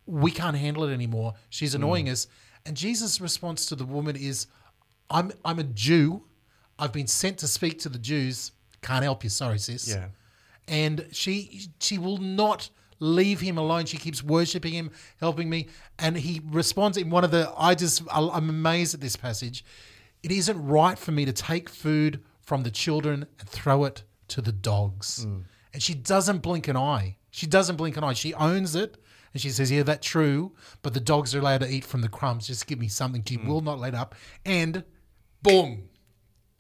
We 0.06 0.32
can't 0.32 0.58
handle 0.58 0.84
it 0.86 0.94
anymore. 0.94 1.34
She's 1.50 1.76
annoying 1.76 2.08
Mm. 2.08 2.12
us." 2.14 2.28
And 2.66 2.76
Jesus' 2.76 3.22
response 3.22 3.66
to 3.68 3.76
the 3.76 3.86
woman 3.86 4.16
is, 4.16 4.48
"I'm 5.12 5.32
I'm 5.46 5.60
a 5.60 5.64
Jew. 5.64 6.24
I've 6.80 6.94
been 6.94 7.08
sent 7.08 7.38
to 7.40 7.48
speak 7.48 7.78
to 7.80 7.90
the 7.90 8.00
Jews. 8.00 8.52
Can't 8.82 9.04
help 9.04 9.24
you. 9.24 9.30
Sorry, 9.30 9.60
sis." 9.60 9.88
Yeah. 9.88 10.10
and 10.68 11.08
she 11.12 11.68
she 11.80 11.98
will 11.98 12.18
not 12.20 12.70
leave 13.00 13.40
him 13.42 13.58
alone. 13.58 13.86
She 13.86 13.98
keeps 13.98 14.24
worshiping 14.24 14.74
him, 14.74 14.92
helping 15.20 15.50
me, 15.50 15.68
and 15.98 16.18
he 16.18 16.42
responds 16.46 16.98
in 16.98 17.10
one 17.10 17.24
of 17.24 17.32
the. 17.32 17.52
I 17.58 17.76
just 17.76 18.04
I'm 18.12 18.50
amazed 18.50 18.94
at 18.94 19.02
this 19.02 19.16
passage. 19.16 19.64
It 20.22 20.32
isn't 20.32 20.66
right 20.66 20.98
for 20.98 21.12
me 21.12 21.26
to 21.26 21.34
take 21.34 21.70
food 21.70 22.24
from 22.42 22.64
the 22.64 22.72
children 22.72 23.28
and 23.40 23.48
throw 23.48 23.86
it 23.86 24.04
to 24.30 24.42
the 24.42 24.52
dogs. 24.52 25.24
Hmm. 25.24 25.42
And 25.74 25.82
she 25.82 25.94
doesn't 25.94 26.40
blink 26.40 26.68
an 26.68 26.76
eye. 26.76 27.18
She 27.32 27.48
doesn't 27.48 27.76
blink 27.76 27.96
an 27.96 28.04
eye. 28.04 28.14
She 28.14 28.34
owns 28.34 28.76
it. 28.76 28.98
And 29.34 29.42
she 29.42 29.50
says, 29.50 29.72
Yeah, 29.72 29.84
that's 29.84 30.06
true. 30.06 30.54
But 30.82 30.94
the 30.94 31.00
dogs 31.00 31.36
are 31.36 31.40
allowed 31.40 31.62
to 31.62 31.70
eat 31.70 31.86
from 31.86 32.02
the 32.02 32.10
crumbs. 32.10 32.48
Just 32.48 32.68
give 32.68 32.80
me 32.80 32.88
something. 32.88 33.24
She 33.26 33.36
hmm. 33.36 33.48
will 33.48 33.62
not 33.62 33.80
let 33.80 33.96
up. 33.96 34.16
And 34.46 34.84
boom, 35.42 35.90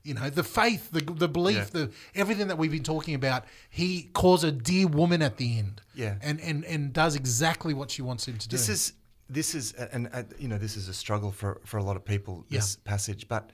you 0.03 0.13
know 0.13 0.29
the 0.29 0.43
faith 0.43 0.89
the, 0.91 1.01
the 1.01 1.27
belief 1.27 1.57
Yeah. 1.57 1.63
the 1.85 1.91
everything 2.15 2.47
that 2.47 2.57
we've 2.57 2.71
been 2.71 2.83
talking 2.83 3.15
about 3.15 3.45
he 3.69 4.03
calls 4.13 4.43
a 4.43 4.51
dear 4.51 4.87
woman 4.87 5.21
at 5.21 5.37
the 5.37 5.59
end 5.59 5.81
Yeah. 5.95 6.15
and 6.21 6.39
and 6.41 6.63
and 6.65 6.93
does 6.93 7.15
exactly 7.15 7.73
what 7.73 7.91
she 7.91 8.01
wants 8.01 8.27
him 8.27 8.37
to 8.37 8.47
do 8.47 8.55
This 8.57 8.69
is 8.69 8.93
this 9.29 9.53
is 9.55 9.73
and 9.73 10.09
uh, 10.13 10.23
you 10.39 10.47
know 10.47 10.57
this 10.57 10.75
is 10.77 10.87
a 10.87 10.93
struggle 10.93 11.31
for 11.31 11.59
for 11.65 11.77
a 11.77 11.83
lot 11.83 11.95
of 11.97 12.05
people 12.05 12.45
this 12.49 12.75
passage 12.77 13.27
but 13.27 13.51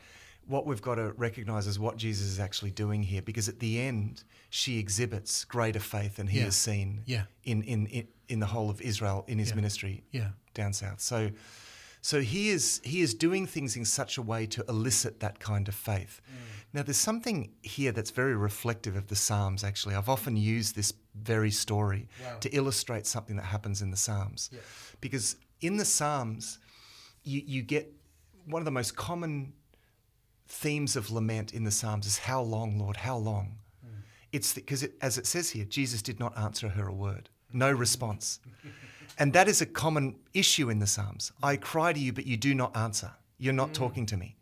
what 0.47 0.67
we've 0.67 0.81
got 0.81 0.95
to 0.95 1.12
recognize 1.17 1.65
is 1.65 1.79
what 1.79 1.97
Jesus 1.97 2.27
is 2.27 2.39
actually 2.39 2.69
doing 2.69 3.01
here 3.01 3.23
because 3.23 3.49
at 3.49 3.58
the 3.60 3.79
end 3.81 4.23
she 4.51 4.77
exhibits 4.77 5.43
greater 5.45 5.79
faith 5.79 6.17
than 6.17 6.27
he 6.27 6.38
Yeah. 6.38 6.45
has 6.45 6.55
seen 6.55 7.01
Yeah. 7.05 7.23
in, 7.43 7.63
in 7.63 7.88
in 7.88 8.08
in 8.29 8.39
the 8.39 8.45
whole 8.45 8.69
of 8.69 8.79
Israel 8.81 9.23
in 9.27 9.39
his 9.39 9.49
Yeah. 9.49 9.55
ministry 9.55 10.03
Yeah. 10.12 10.29
down 10.53 10.73
south 10.73 11.01
so 11.01 11.31
so 12.06 12.22
he 12.22 12.50
is 12.50 12.82
he 12.84 13.02
is 13.02 13.15
doing 13.15 13.48
things 13.48 13.76
in 13.76 13.84
such 13.84 14.20
a 14.20 14.22
way 14.22 14.46
to 14.46 14.63
elicit 14.70 15.22
that 15.22 15.39
kind 15.39 15.68
of 15.68 15.74
faith. 15.74 16.22
Mm. 16.22 16.74
Now 16.74 16.84
there's 16.84 16.98
something 16.98 17.50
here 17.63 17.91
that's 17.91 18.12
very 18.12 18.36
reflective 18.36 18.96
of 18.96 19.08
the 19.08 19.15
Psalms 19.15 19.63
actually. 19.63 19.96
I've 19.96 20.08
often 20.08 20.38
used 20.38 20.76
this 20.76 20.94
very 21.15 21.50
story 21.50 22.08
Wow. 22.24 22.38
to 22.41 22.50
illustrate 22.50 23.08
something 23.08 23.36
that 23.38 23.46
happens 23.46 23.82
in 23.82 23.89
the 23.89 23.98
Psalms. 23.98 24.52
Because 25.02 25.38
in 25.62 25.78
the 25.78 25.86
Psalms 25.86 26.60
you, 27.24 27.41
you 27.44 27.63
get 27.63 27.91
one 28.46 28.62
of 28.62 28.65
the 28.65 28.78
most 28.82 28.96
common 28.96 29.54
themes 30.48 30.96
of 30.96 31.10
lament 31.10 31.56
in 31.56 31.63
the 31.63 31.72
Psalms 31.72 32.06
is 32.06 32.20
how 32.20 32.39
long, 32.39 32.78
Lord, 32.78 32.98
how 32.98 33.18
long? 33.18 33.58
It's 34.32 34.54
because 34.54 34.84
it, 34.84 34.94
as 35.02 35.18
it 35.18 35.26
says 35.26 35.50
here, 35.50 35.65
Jesus 35.65 36.04
did 36.04 36.20
not 36.20 36.38
answer 36.38 36.70
her 36.70 36.88
a 36.88 36.94
word. 36.94 37.30
No 37.52 37.72
response. 37.86 38.39
And 39.17 39.34
that 39.34 39.47
is 39.47 39.62
a 39.62 39.65
common 39.65 40.15
issue 40.34 40.69
in 40.69 40.80
the 40.80 40.88
Psalms. 40.88 41.32
I 41.41 41.56
cry 41.56 41.93
to 41.93 41.99
you, 41.99 42.12
but 42.12 42.25
you 42.25 42.38
do 42.38 42.54
not 42.54 42.75
answer. 42.75 43.12
You're 43.38 43.54
not 43.54 43.73
talking 43.73 44.06
to 44.08 44.17
me, 44.17 44.36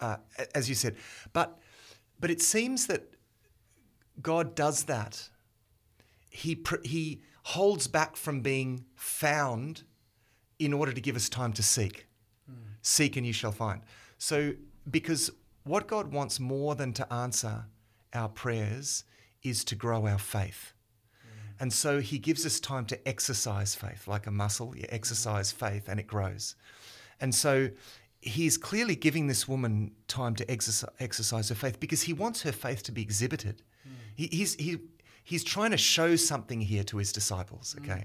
uh, 0.00 0.16
as 0.54 0.68
you 0.68 0.74
said. 0.74 0.96
But, 1.32 1.58
but 2.18 2.30
it 2.30 2.42
seems 2.42 2.86
that 2.86 3.14
God 4.22 4.54
does 4.54 4.84
that. 4.84 5.28
He, 6.30 6.54
pr- 6.56 6.84
he 6.84 7.22
holds 7.44 7.86
back 7.86 8.16
from 8.16 8.40
being 8.40 8.84
found 8.94 9.84
in 10.58 10.72
order 10.72 10.92
to 10.92 11.00
give 11.00 11.16
us 11.16 11.28
time 11.28 11.52
to 11.54 11.62
seek. 11.62 12.06
Seek 12.82 13.16
and 13.16 13.26
you 13.26 13.32
shall 13.32 13.52
find. 13.52 13.82
So, 14.18 14.52
because 14.88 15.30
what 15.64 15.88
God 15.88 16.12
wants 16.12 16.38
more 16.38 16.76
than 16.76 16.92
to 16.92 17.12
answer 17.12 17.64
our 18.14 18.28
prayers 18.28 19.02
is 19.42 19.64
to 19.64 19.74
grow 19.74 20.06
our 20.06 20.18
faith. 20.18 20.72
And 21.58 21.72
so 21.72 22.00
he 22.00 22.18
gives 22.18 22.44
us 22.44 22.60
time 22.60 22.84
to 22.86 23.08
exercise 23.08 23.74
faith, 23.74 24.06
like 24.06 24.26
a 24.26 24.30
muscle. 24.30 24.76
You 24.76 24.84
exercise 24.90 25.52
faith 25.52 25.88
and 25.88 25.98
it 25.98 26.06
grows. 26.06 26.54
And 27.20 27.34
so 27.34 27.70
he's 28.20 28.58
clearly 28.58 28.96
giving 28.96 29.26
this 29.26 29.48
woman 29.48 29.92
time 30.08 30.34
to 30.36 30.50
exercise, 30.50 30.90
exercise 31.00 31.48
her 31.48 31.54
faith 31.54 31.80
because 31.80 32.02
he 32.02 32.12
wants 32.12 32.42
her 32.42 32.52
faith 32.52 32.82
to 32.84 32.92
be 32.92 33.02
exhibited. 33.02 33.62
He, 34.14 34.26
he's, 34.26 34.54
he, 34.54 34.78
he's 35.24 35.44
trying 35.44 35.70
to 35.70 35.76
show 35.76 36.16
something 36.16 36.60
here 36.60 36.84
to 36.84 36.98
his 36.98 37.12
disciples, 37.12 37.76
mm. 37.78 37.84
okay? 37.84 38.04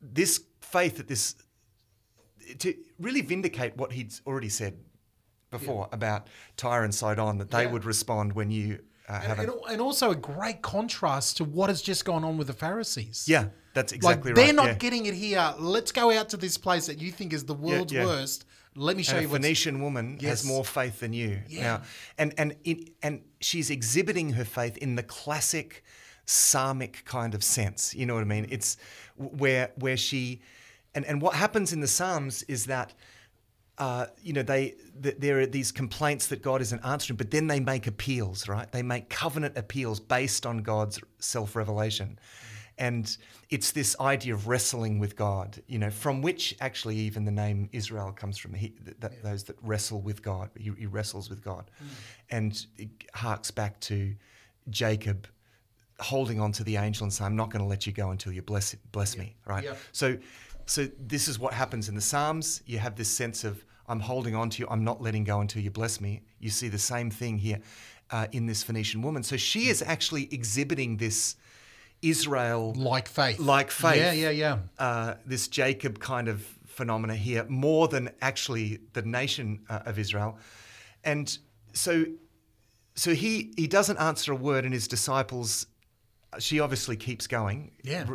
This 0.00 0.40
faith 0.60 0.96
that 0.96 1.08
this, 1.08 1.36
to 2.58 2.74
really 2.98 3.20
vindicate 3.20 3.76
what 3.76 3.92
he'd 3.92 4.12
already 4.26 4.48
said 4.48 4.78
before 5.50 5.88
about 5.92 6.28
Tyre 6.56 6.82
and 6.82 6.94
Sidon 6.94 7.38
that 7.38 7.50
they 7.50 7.64
Yeah. 7.64 7.70
would 7.72 7.84
respond 7.84 8.32
when 8.32 8.50
you 8.50 8.80
uh, 9.12 9.20
have 9.20 9.38
and, 9.38 9.50
and 9.70 9.80
also 9.80 10.10
a 10.10 10.16
great 10.16 10.62
contrast 10.62 11.36
to 11.38 11.44
what 11.44 11.68
has 11.68 11.82
just 11.82 12.04
gone 12.04 12.24
on 12.24 12.36
with 12.38 12.46
the 12.46 12.52
Pharisees. 12.52 13.26
yeah. 13.28 13.48
That's 13.74 13.92
exactly 13.92 14.32
like 14.32 14.36
right. 14.36 14.44
they're 14.44 14.54
not 14.54 14.66
yeah. 14.66 14.74
getting 14.74 15.06
it 15.06 15.14
here. 15.14 15.54
Let's 15.58 15.92
go 15.92 16.10
out 16.10 16.28
to 16.30 16.36
this 16.36 16.58
place 16.58 16.86
that 16.88 17.00
you 17.00 17.10
think 17.10 17.32
is 17.32 17.44
the 17.44 17.54
world's 17.54 17.90
yeah. 17.90 18.04
worst. 18.04 18.44
Let 18.76 18.98
me 18.98 19.02
show 19.02 19.16
and 19.16 19.22
you 19.22 19.28
a 19.28 19.32
Phoenician 19.32 19.80
woman 19.80 20.18
Yes. 20.20 20.42
has 20.42 20.44
more 20.44 20.62
faith 20.62 21.00
than 21.00 21.14
you 21.14 21.40
Yeah. 21.48 21.62
now, 21.62 21.82
and 22.18 22.34
and 22.36 22.56
in, 22.64 22.90
and 23.02 23.22
she's 23.40 23.70
exhibiting 23.70 24.34
her 24.34 24.44
faith 24.44 24.76
in 24.76 24.96
the 24.96 25.02
classic 25.02 25.82
psalmic 26.26 27.02
kind 27.06 27.34
of 27.34 27.42
sense. 27.42 27.94
You 27.94 28.04
know 28.04 28.14
what 28.14 28.20
I 28.20 28.24
mean? 28.26 28.46
It's 28.50 28.76
where 29.16 29.70
where 29.76 29.96
she, 29.96 30.42
and 30.94 31.06
and 31.06 31.22
what 31.22 31.34
happens 31.34 31.72
in 31.72 31.80
the 31.80 31.88
Psalms 31.88 32.42
is 32.44 32.66
that. 32.66 32.92
Uh, 33.78 34.06
you 34.22 34.32
know, 34.32 34.42
they 34.42 34.74
th- 35.02 35.16
there 35.18 35.40
are 35.40 35.46
these 35.46 35.72
complaints 35.72 36.26
that 36.28 36.42
God 36.42 36.60
isn't 36.60 36.84
answering, 36.84 37.16
but 37.16 37.30
then 37.30 37.46
they 37.46 37.58
make 37.58 37.86
appeals, 37.86 38.46
right? 38.46 38.70
They 38.70 38.82
make 38.82 39.08
covenant 39.08 39.56
appeals 39.56 39.98
based 39.98 40.44
on 40.44 40.58
God's 40.58 41.00
self-revelation, 41.18 42.18
and 42.78 43.16
it's 43.48 43.72
this 43.72 43.96
idea 43.98 44.34
of 44.34 44.46
wrestling 44.46 44.98
with 44.98 45.16
God, 45.16 45.62
you 45.66 45.78
know, 45.78 45.90
from 45.90 46.20
which 46.20 46.54
actually 46.60 46.96
even 46.96 47.24
the 47.24 47.32
name 47.32 47.68
Israel 47.72 48.12
comes 48.12 48.36
from. 48.38 48.52
He, 48.54 48.68
th- 48.68 49.00
th- 49.00 49.22
Those 49.22 49.44
that 49.44 49.56
wrestle 49.62 50.02
with 50.02 50.22
God, 50.22 50.50
he, 50.56 50.70
he 50.78 50.86
wrestles 50.86 51.30
with 51.30 51.42
God, 51.42 51.70
and 52.30 52.64
it 52.76 52.90
harks 53.14 53.50
back 53.50 53.80
to 53.80 54.14
Jacob 54.68 55.26
holding 56.00 56.40
on 56.40 56.50
to 56.52 56.64
the 56.64 56.76
angel 56.76 57.04
and 57.04 57.12
saying, 57.12 57.26
"I'm 57.26 57.36
not 57.36 57.50
going 57.50 57.62
to 57.62 57.68
let 57.68 57.86
you 57.86 57.92
go 57.92 58.10
until 58.10 58.32
you 58.32 58.42
bless 58.42 58.74
bless 58.92 59.16
me." 59.16 59.36
Right. 59.46 59.64
Yeah. 59.64 59.74
So, 59.92 60.18
so 60.66 60.88
this 60.98 61.28
is 61.28 61.38
what 61.38 61.54
happens 61.54 61.88
in 61.88 61.94
the 61.94 62.00
Psalms. 62.00 62.62
You 62.66 62.78
have 62.78 62.96
this 62.96 63.08
sense 63.08 63.44
of 63.44 63.64
I'm 63.88 64.00
holding 64.00 64.34
on 64.34 64.50
to 64.50 64.62
you. 64.62 64.68
I'm 64.70 64.84
not 64.84 65.02
letting 65.02 65.24
go 65.24 65.40
until 65.40 65.62
you 65.62 65.70
bless 65.70 66.00
me. 66.00 66.22
You 66.38 66.50
see 66.50 66.68
the 66.68 66.78
same 66.78 67.10
thing 67.10 67.38
here 67.38 67.60
uh, 68.10 68.26
in 68.32 68.46
this 68.46 68.62
Phoenician 68.62 69.02
woman. 69.02 69.22
So 69.22 69.36
she 69.36 69.68
is 69.68 69.82
actually 69.82 70.28
exhibiting 70.32 70.98
this 70.98 71.36
Israel 72.02 72.74
like 72.74 73.08
faith. 73.08 73.38
like 73.38 73.70
faith. 73.70 73.96
Yeah, 73.96 74.12
yeah, 74.12 74.30
yeah. 74.30 74.58
Uh, 74.78 75.14
this 75.24 75.48
Jacob 75.48 75.98
kind 75.98 76.28
of 76.28 76.44
phenomena 76.66 77.14
here, 77.14 77.44
more 77.48 77.88
than 77.88 78.10
actually 78.20 78.80
the 78.92 79.02
nation 79.02 79.60
uh, 79.68 79.80
of 79.86 79.98
Israel, 79.98 80.38
and 81.04 81.38
so, 81.72 82.04
so 82.94 83.14
he 83.14 83.52
he 83.56 83.66
doesn't 83.66 83.98
answer 83.98 84.32
a 84.32 84.36
word, 84.36 84.64
and 84.64 84.74
his 84.74 84.88
disciples, 84.88 85.66
she 86.38 86.58
obviously 86.60 86.96
keeps 86.96 87.26
going. 87.26 87.70
Yeah. 87.82 88.06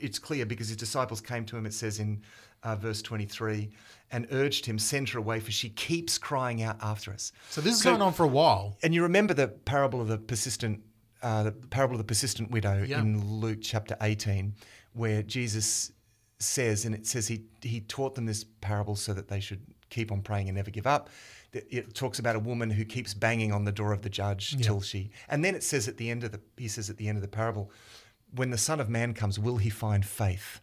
It's 0.00 0.18
clear 0.18 0.44
because 0.46 0.68
his 0.68 0.76
disciples 0.76 1.20
came 1.20 1.44
to 1.46 1.56
him. 1.56 1.66
It 1.66 1.74
says 1.74 1.98
in 1.98 2.22
uh, 2.62 2.76
verse 2.76 3.02
twenty 3.02 3.26
three, 3.26 3.70
and 4.10 4.26
urged 4.32 4.66
him 4.66 4.78
send 4.78 5.08
her 5.10 5.18
away, 5.18 5.40
for 5.40 5.50
she 5.50 5.70
keeps 5.70 6.18
crying 6.18 6.62
out 6.62 6.76
after 6.82 7.12
us. 7.12 7.32
So 7.50 7.60
this 7.60 7.74
is 7.74 7.82
So- 7.82 7.90
going 7.90 8.02
on 8.02 8.12
for 8.12 8.24
a 8.24 8.28
while. 8.28 8.76
and 8.82 8.94
you 8.94 9.02
remember 9.02 9.34
the 9.34 9.48
parable 9.48 10.00
of 10.00 10.08
the 10.08 10.18
persistent, 10.18 10.82
uh, 11.22 11.44
the 11.44 11.52
parable 11.52 11.94
of 11.94 11.98
the 11.98 12.04
persistent 12.04 12.50
widow 12.50 12.84
Yeah. 12.86 13.00
in 13.00 13.24
Luke 13.40 13.58
chapter 13.62 13.96
18, 14.00 14.54
where 14.92 15.22
Jesus 15.22 15.92
says, 16.40 16.84
and 16.84 16.94
it 16.94 17.06
says 17.06 17.28
he 17.28 17.44
he 17.62 17.80
taught 17.80 18.14
them 18.14 18.26
this 18.26 18.44
parable 18.60 18.94
so 18.96 19.12
that 19.14 19.28
they 19.28 19.40
should 19.40 19.60
keep 19.90 20.12
on 20.12 20.20
praying 20.22 20.48
and 20.48 20.56
never 20.56 20.70
give 20.70 20.86
up. 20.86 21.08
It 21.52 21.94
talks 21.94 22.18
about 22.18 22.36
a 22.36 22.38
woman 22.38 22.68
who 22.70 22.84
keeps 22.84 23.14
banging 23.14 23.52
on 23.52 23.64
the 23.64 23.72
door 23.72 23.92
of 23.94 24.02
the 24.02 24.10
judge 24.10 24.54
till 24.62 24.82
she, 24.82 25.10
and 25.30 25.42
then 25.42 25.54
it 25.54 25.62
says 25.62 25.88
at 25.88 25.96
the 25.96 26.10
end 26.10 26.22
of 26.22 26.30
the 26.32 26.40
he 26.58 26.68
says 26.68 26.90
at 26.90 26.98
the 26.98 27.08
end 27.08 27.16
of 27.16 27.22
the 27.22 27.28
parable, 27.28 27.72
when 28.34 28.50
the 28.50 28.58
Son 28.58 28.80
of 28.80 28.88
Man 28.88 29.14
comes, 29.14 29.38
will 29.38 29.56
he 29.56 29.70
find 29.70 30.04
faith 30.04 30.60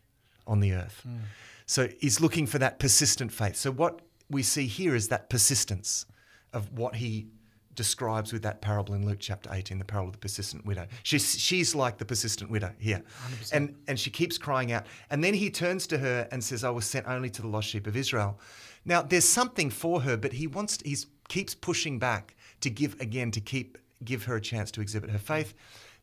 on 0.47 0.59
the 0.59 0.73
earth? 0.73 1.01
Mm. 1.07 1.19
So 1.65 1.89
he's 1.99 2.21
looking 2.21 2.45
for 2.45 2.59
that 2.59 2.79
persistent 2.79 3.31
faith. 3.31 3.55
So 3.55 3.71
what 3.71 4.01
we 4.29 4.43
see 4.43 4.67
here 4.67 4.95
is 4.95 5.07
that 5.09 5.29
persistence 5.29 6.05
of 6.53 6.71
what 6.77 6.95
he 6.95 7.27
describes 7.75 8.31
with 8.31 8.41
that 8.43 8.61
parable 8.61 8.93
in 8.93 9.05
Luke 9.05 9.19
chapter 9.19 9.49
18, 9.51 9.77
the 9.77 9.85
parable 9.85 10.07
of 10.07 10.13
the 10.13 10.19
persistent 10.19 10.65
widow. 10.65 10.87
She's, 11.03 11.37
she's 11.37 11.75
like 11.75 11.97
the 11.97 12.05
persistent 12.05 12.49
widow 12.49 12.71
here. 12.79 13.03
And, 13.51 13.75
and 13.87 13.99
she 13.99 14.09
keeps 14.09 14.37
crying 14.37 14.71
out. 14.71 14.85
And 15.09 15.23
then 15.23 15.33
he 15.33 15.49
turns 15.49 15.85
to 15.87 15.97
her 15.97 16.27
and 16.31 16.43
says, 16.43 16.63
I 16.63 16.69
was 16.69 16.85
sent 16.85 17.05
only 17.07 17.29
to 17.31 17.41
the 17.41 17.47
lost 17.47 17.67
sheep 17.67 17.85
of 17.87 17.97
Israel. 17.97 18.39
Now, 18.85 19.01
there's 19.01 19.27
something 19.27 19.69
for 19.69 20.01
her, 20.01 20.15
but 20.15 20.33
he 20.33 20.47
wants, 20.47 20.79
he 20.85 20.95
keeps 21.27 21.53
pushing 21.53 21.99
back 21.99 22.35
to 22.61 22.69
give 22.69 22.99
again, 23.01 23.31
to 23.31 23.41
keep, 23.41 23.77
give 24.03 24.23
her 24.23 24.35
a 24.35 24.41
chance 24.41 24.71
to 24.71 24.81
exhibit 24.81 25.09
her 25.09 25.17
faith. 25.17 25.53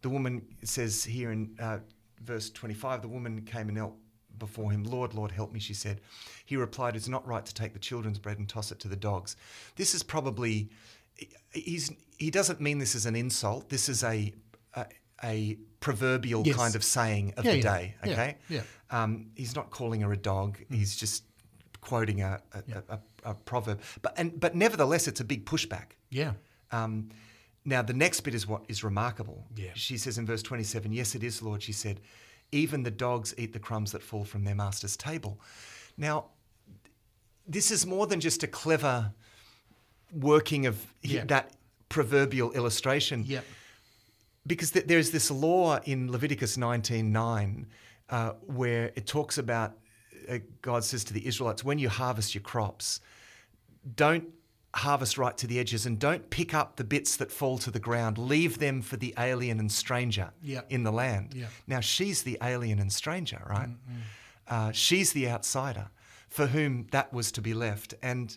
The 0.03 0.09
woman 0.11 0.43
says 0.65 1.05
here 1.05 1.33
in 1.33 1.57
uh, 1.61 1.79
verse 2.23 2.51
25, 2.51 3.03
the 3.03 3.09
woman 3.09 3.43
came 3.43 3.69
and 3.69 3.77
knelt 3.77 3.95
before 4.39 4.71
him. 4.73 4.83
Lord, 4.85 5.15
Lord, 5.15 5.31
help 5.31 5.53
me, 5.53 5.61
she 5.61 5.75
said. 5.75 6.01
He 6.45 6.57
replied, 6.57 6.97
It's 6.97 7.09
not 7.09 7.27
right 7.27 7.45
to 7.47 7.55
take 7.55 7.73
the 7.73 7.79
children's 7.79 8.19
bread 8.19 8.39
and 8.39 8.49
toss 8.49 8.73
it 8.73 8.81
to 8.81 8.89
the 8.89 8.97
dogs. 8.97 9.37
This 9.77 9.95
is 9.95 10.03
probably, 10.03 10.71
he's, 11.53 11.93
he 12.19 12.31
doesn't 12.31 12.61
mean 12.61 12.79
this 12.79 12.95
as 12.95 13.07
an 13.07 13.15
insult. 13.15 13.69
This 13.69 13.89
is 13.89 14.03
a, 14.03 14.33
a, 14.75 14.87
a 15.23 15.57
proverbial 15.81 16.43
Yes. 16.47 16.57
kind 16.57 16.75
of 16.75 16.83
saying 16.83 17.35
of 17.37 17.45
Yeah, 17.45 17.53
the 17.53 17.57
yeah, 17.59 17.63
day, 17.63 17.95
yeah, 18.05 18.13
okay? 18.13 18.37
yeah. 18.49 18.63
Um, 18.91 19.27
he's 19.37 19.55
not 19.55 19.71
calling 19.71 20.01
her 20.01 20.13
a 20.13 20.17
dog. 20.17 20.59
He's 20.71 20.97
just 20.97 21.25
quoting 21.81 22.23
a, 22.23 22.41
a, 22.53 22.59
a, 22.89 22.95
a, 22.95 23.31
a 23.31 23.35
proverb. 23.35 23.81
But, 24.03 24.15
and, 24.17 24.39
but 24.41 24.55
nevertheless, 24.55 25.07
it's 25.07 25.21
a 25.21 25.25
big 25.25 25.45
pushback. 25.47 25.93
Yeah. 26.11 26.33
Um, 26.73 27.11
now, 27.65 27.83
the 27.83 27.93
next 27.93 28.21
bit 28.23 28.35
is 28.35 28.47
what 28.47 28.65
is 28.69 28.83
remarkable. 28.83 29.47
Yeah. 29.55 29.71
She 29.75 29.97
says 29.97 30.19
in 30.19 30.27
verse 30.27 30.43
27, 30.43 30.93
Yes, 30.93 31.15
it 31.15 31.23
is, 31.23 31.43
Lord. 31.43 31.63
She 31.63 31.73
said, 31.73 32.01
Even 32.51 32.83
the 32.83 32.91
dogs 32.91 33.35
eat 33.39 33.53
the 33.53 33.59
crumbs 33.61 33.93
that 33.93 34.03
fall 34.03 34.25
from 34.25 34.45
their 34.45 34.55
master's 34.55 34.97
table. 34.97 35.41
Now, 35.97 36.27
this 37.47 37.71
is 37.71 37.87
more 37.87 38.07
than 38.07 38.21
just 38.21 38.43
a 38.43 38.47
clever 38.47 39.13
working 40.13 40.67
of 40.67 40.93
Yeah. 41.03 41.25
that 41.27 41.53
proverbial 41.89 42.53
illustration 42.53 43.25
Yeah. 43.27 43.41
because 44.47 44.71
th- 44.73 44.87
there's 44.87 45.11
this 45.11 45.31
law 45.31 45.79
in 45.85 46.11
Leviticus 46.11 46.57
19:9 46.57 47.67
uh, 48.09 48.33
where 48.47 48.93
it 48.97 49.07
talks 49.07 49.39
about 49.39 49.79
uh, 50.29 50.39
God 50.61 50.85
says 50.85 51.03
to 51.05 51.13
the 51.13 51.27
Israelites, 51.27 51.65
when 51.65 51.79
you 51.81 51.89
harvest 51.89 52.35
your 52.35 52.43
crops, 52.43 53.01
don't 53.97 54.33
harvest 54.75 55.19
right 55.19 55.37
to 55.37 55.47
the 55.47 55.59
edges 55.59 55.85
and 55.87 55.99
don't 55.99 56.31
pick 56.31 56.55
up 56.55 56.77
the 56.77 56.85
bits 56.85 57.17
that 57.17 57.31
fall 57.31 57.59
to 57.59 57.71
the 57.71 57.79
ground. 57.79 58.17
Leave 58.17 58.59
them 58.59 58.81
for 58.81 58.97
the 58.97 59.15
alien 59.19 59.61
and 59.61 59.71
stranger 59.71 60.31
Yeah. 60.43 60.63
in 60.71 60.83
the 60.83 60.93
land. 60.93 61.35
Yeah. 61.35 61.47
Now 61.67 61.81
she's 61.81 62.23
the 62.23 62.39
alien 62.43 62.79
and 62.79 62.91
stranger, 62.93 63.43
right? 63.49 63.69
Uh, 64.49 64.73
she's 64.73 65.13
the 65.13 65.29
outsider 65.29 65.89
for 66.29 66.47
whom 66.47 66.87
that 66.91 67.13
was 67.13 67.31
to 67.33 67.43
be 67.43 67.53
left, 67.55 67.95
and 68.03 68.37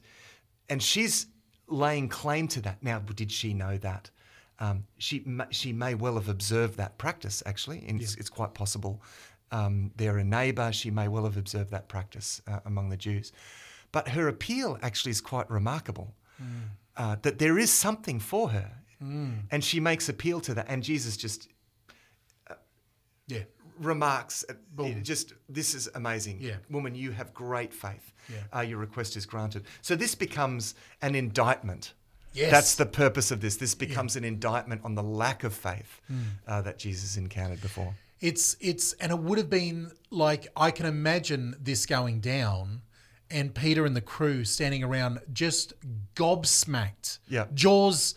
and 0.70 0.82
she's 0.84 1.28
laying 1.68 2.10
claim 2.10 2.48
to 2.50 2.62
that. 2.62 2.84
Now, 2.84 3.00
did 3.00 3.32
she 3.32 3.54
know 3.54 3.78
that? 3.78 4.10
Um, 4.60 4.86
she 4.98 5.26
she 5.52 5.72
may 5.74 5.96
well 5.96 6.16
have 6.16 6.28
observed 6.30 6.76
that 6.78 6.98
practice. 6.98 7.42
Actually, 7.46 7.86
and 7.88 8.02
it's, 8.02 8.16
it's 8.16 8.30
quite 8.30 8.54
possible. 8.54 9.02
Um, 9.52 9.92
they're 9.96 10.18
a 10.18 10.24
neighbour. 10.24 10.72
She 10.74 10.92
may 10.92 11.08
well 11.08 11.24
have 11.24 11.38
observed 11.38 11.72
that 11.72 11.88
practice 11.88 12.42
uh, 12.48 12.60
among 12.66 12.90
the 12.90 12.98
Jews, 12.98 13.32
but 13.94 14.10
her 14.10 14.28
appeal 14.28 14.78
actually 14.82 15.12
is 15.12 15.22
quite 15.22 15.50
remarkable. 15.50 16.14
Uh, 16.98 17.16
that 17.24 17.40
there 17.40 17.58
is 17.60 17.72
something 17.72 18.20
for 18.20 18.50
her, 18.50 18.72
and 19.52 19.64
she 19.64 19.80
makes 19.80 20.10
appeal 20.10 20.40
to 20.42 20.54
that. 20.54 20.66
And 20.70 20.82
Jesus 20.84 21.18
just 21.18 21.48
Yeah. 23.28 23.44
remarks, 23.80 24.46
uh, 24.50 24.54
just 25.02 25.34
this 25.50 25.74
is 25.76 25.90
amazing. 25.96 26.40
Yeah. 26.42 26.58
Woman, 26.70 26.96
you 26.96 27.12
have 27.12 27.34
great 27.34 27.74
faith. 27.74 28.14
Yeah. 28.30 28.38
Uh, 28.56 28.62
your 28.62 28.78
request 28.78 29.16
is 29.18 29.26
granted. 29.26 29.66
So 29.82 29.96
this 29.96 30.16
becomes 30.16 30.76
an 31.02 31.16
indictment. 31.16 31.94
Yes. 32.34 32.52
That's 32.52 32.76
the 32.76 32.86
purpose 32.86 33.32
of 33.32 33.42
this. 33.42 33.56
This 33.58 33.76
becomes 33.76 34.16
an 34.16 34.24
indictment 34.24 34.82
on 34.84 34.96
the 34.96 35.04
lack 35.04 35.44
of 35.44 35.54
faith 35.54 36.02
Hmm. 36.08 36.22
uh, 36.48 36.62
that 36.64 36.78
Jesus 36.78 37.18
encountered 37.18 37.62
before. 37.62 37.96
It's 38.22 38.56
it's 38.60 38.94
and 38.94 39.12
it 39.12 39.20
would 39.20 39.38
have 39.38 39.50
been 39.50 39.92
like 40.10 40.48
I 40.56 40.72
can 40.72 40.86
imagine 40.86 41.56
this 41.60 41.86
going 41.86 42.22
down 42.22 42.82
and 43.36 43.54
Peter 43.54 43.86
and 43.86 43.96
the 43.96 44.02
crew 44.02 44.46
standing 44.46 44.84
around 44.84 45.20
just 45.34 45.74
gobsmacked. 46.16 47.20
Yeah. 47.28 47.46
Jaws 47.54 48.16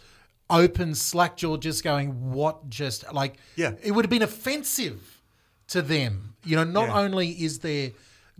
open, 0.50 0.94
slack 0.94 1.36
jaw 1.36 1.56
just 1.56 1.84
going, 1.84 2.32
what 2.32 2.68
just 2.70 3.12
like 3.12 3.36
Yeah. 3.56 3.72
it 3.82 3.90
would 3.92 4.04
have 4.04 4.10
been 4.10 4.22
offensive 4.22 5.20
to 5.68 5.82
them. 5.82 6.34
You 6.44 6.56
know, 6.56 6.64
not 6.64 6.88
Yeah. 6.88 7.00
only 7.00 7.28
is 7.30 7.58
there 7.58 7.90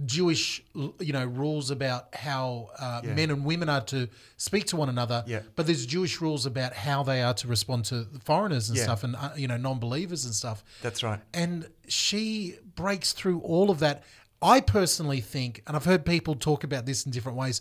Jewish, 0.07 0.63
you 0.75 1.13
know, 1.13 1.25
rules 1.27 1.71
about 1.73 2.15
how 2.15 2.71
uh, 2.79 3.01
Yeah. 3.05 3.15
men 3.15 3.31
and 3.31 3.45
women 3.45 3.69
are 3.69 3.81
to 3.87 4.09
speak 4.37 4.65
to 4.67 4.77
one 4.77 4.89
another, 4.89 5.25
Yeah. 5.27 5.41
but 5.57 5.67
there's 5.67 5.85
Jewish 5.87 6.21
rules 6.21 6.47
about 6.47 6.73
how 6.73 7.03
they 7.03 7.21
are 7.21 7.35
to 7.35 7.49
respond 7.49 7.85
to 7.87 8.07
foreigners 8.25 8.69
and 8.69 8.79
Yeah. 8.79 8.85
stuff, 8.85 9.03
and 9.03 9.17
uh, 9.17 9.31
you 9.37 9.49
know, 9.49 9.57
non-believers 9.57 10.25
and 10.25 10.33
stuff. 10.35 10.63
That's 10.83 11.03
right. 11.03 11.21
And 11.35 11.69
she 11.89 12.59
breaks 12.77 13.13
through 13.13 13.41
all 13.41 13.71
of 13.71 13.81
that. 13.81 14.05
I 14.41 14.61
personally 14.61 15.21
think, 15.21 15.63
and 15.67 15.77
I've 15.77 15.85
heard 15.85 16.05
people 16.05 16.35
talk 16.35 16.65
about 16.65 16.87
this 16.87 17.05
in 17.05 17.11
different 17.13 17.37
ways, 17.39 17.61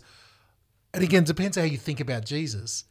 and 0.94 1.02
again, 1.02 1.24
depends 1.24 1.56
how 1.56 1.64
you 1.64 1.76
think 1.76 2.00
about 2.00 2.24
Jesus. 2.24 2.84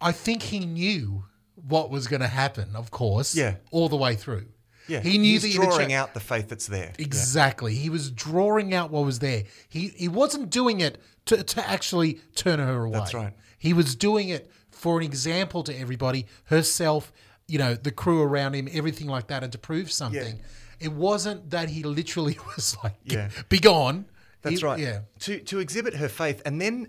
I 0.00 0.12
think 0.12 0.42
he 0.42 0.60
knew 0.60 1.24
what 1.54 1.90
was 1.90 2.06
going 2.06 2.20
to 2.22 2.28
happen, 2.28 2.74
of 2.76 2.90
course, 2.90 3.34
Yeah. 3.34 3.56
all 3.70 3.88
the 3.88 3.96
way 3.96 4.14
through. 4.14 4.46
Yeah, 4.86 5.00
he 5.00 5.16
knew 5.16 5.40
he's 5.40 5.42
the 5.44 5.52
drawing 5.54 5.88
cha- 5.90 5.96
out 5.96 6.12
the 6.14 6.20
faith 6.20 6.48
that's 6.50 6.66
there. 6.66 6.92
Yeah. 6.98 7.04
Exactly. 7.06 7.74
He 7.74 7.88
was 7.88 8.10
drawing 8.10 8.74
out 8.74 8.90
what 8.90 9.04
was 9.06 9.18
there. 9.18 9.44
He 9.66 9.88
he 9.88 10.08
wasn't 10.08 10.50
doing 10.50 10.80
it 10.80 11.00
to, 11.24 11.42
to 11.42 11.66
actually 11.66 12.20
turn 12.34 12.58
her 12.58 12.84
away. 12.84 12.98
That's 12.98 13.14
right. 13.14 13.32
He 13.58 13.72
was 13.72 13.94
doing 13.94 14.28
it 14.28 14.50
for 14.70 14.98
an 14.98 15.04
example 15.06 15.62
to 15.62 15.74
everybody, 15.78 16.26
herself, 16.44 17.12
you 17.48 17.58
know, 17.58 17.74
the 17.74 17.92
crew 17.92 18.20
around 18.20 18.52
him, 18.54 18.68
everything 18.70 19.06
like 19.06 19.28
that, 19.28 19.42
and 19.42 19.50
to 19.52 19.58
prove 19.58 19.90
something. 19.90 20.38
It 20.80 20.92
wasn't 20.92 21.50
that 21.50 21.68
he 21.70 21.82
literally 21.82 22.38
was 22.56 22.76
like, 22.82 22.94
Yeah. 23.04 23.30
be 23.48 23.58
gone. 23.58 24.06
That's 24.42 24.60
He- 24.60 24.66
right. 24.66 24.78
Yeah. 24.78 25.00
To 25.20 25.38
to 25.40 25.58
exhibit 25.58 25.94
her 25.94 26.08
faith, 26.08 26.42
and 26.44 26.60
then 26.60 26.88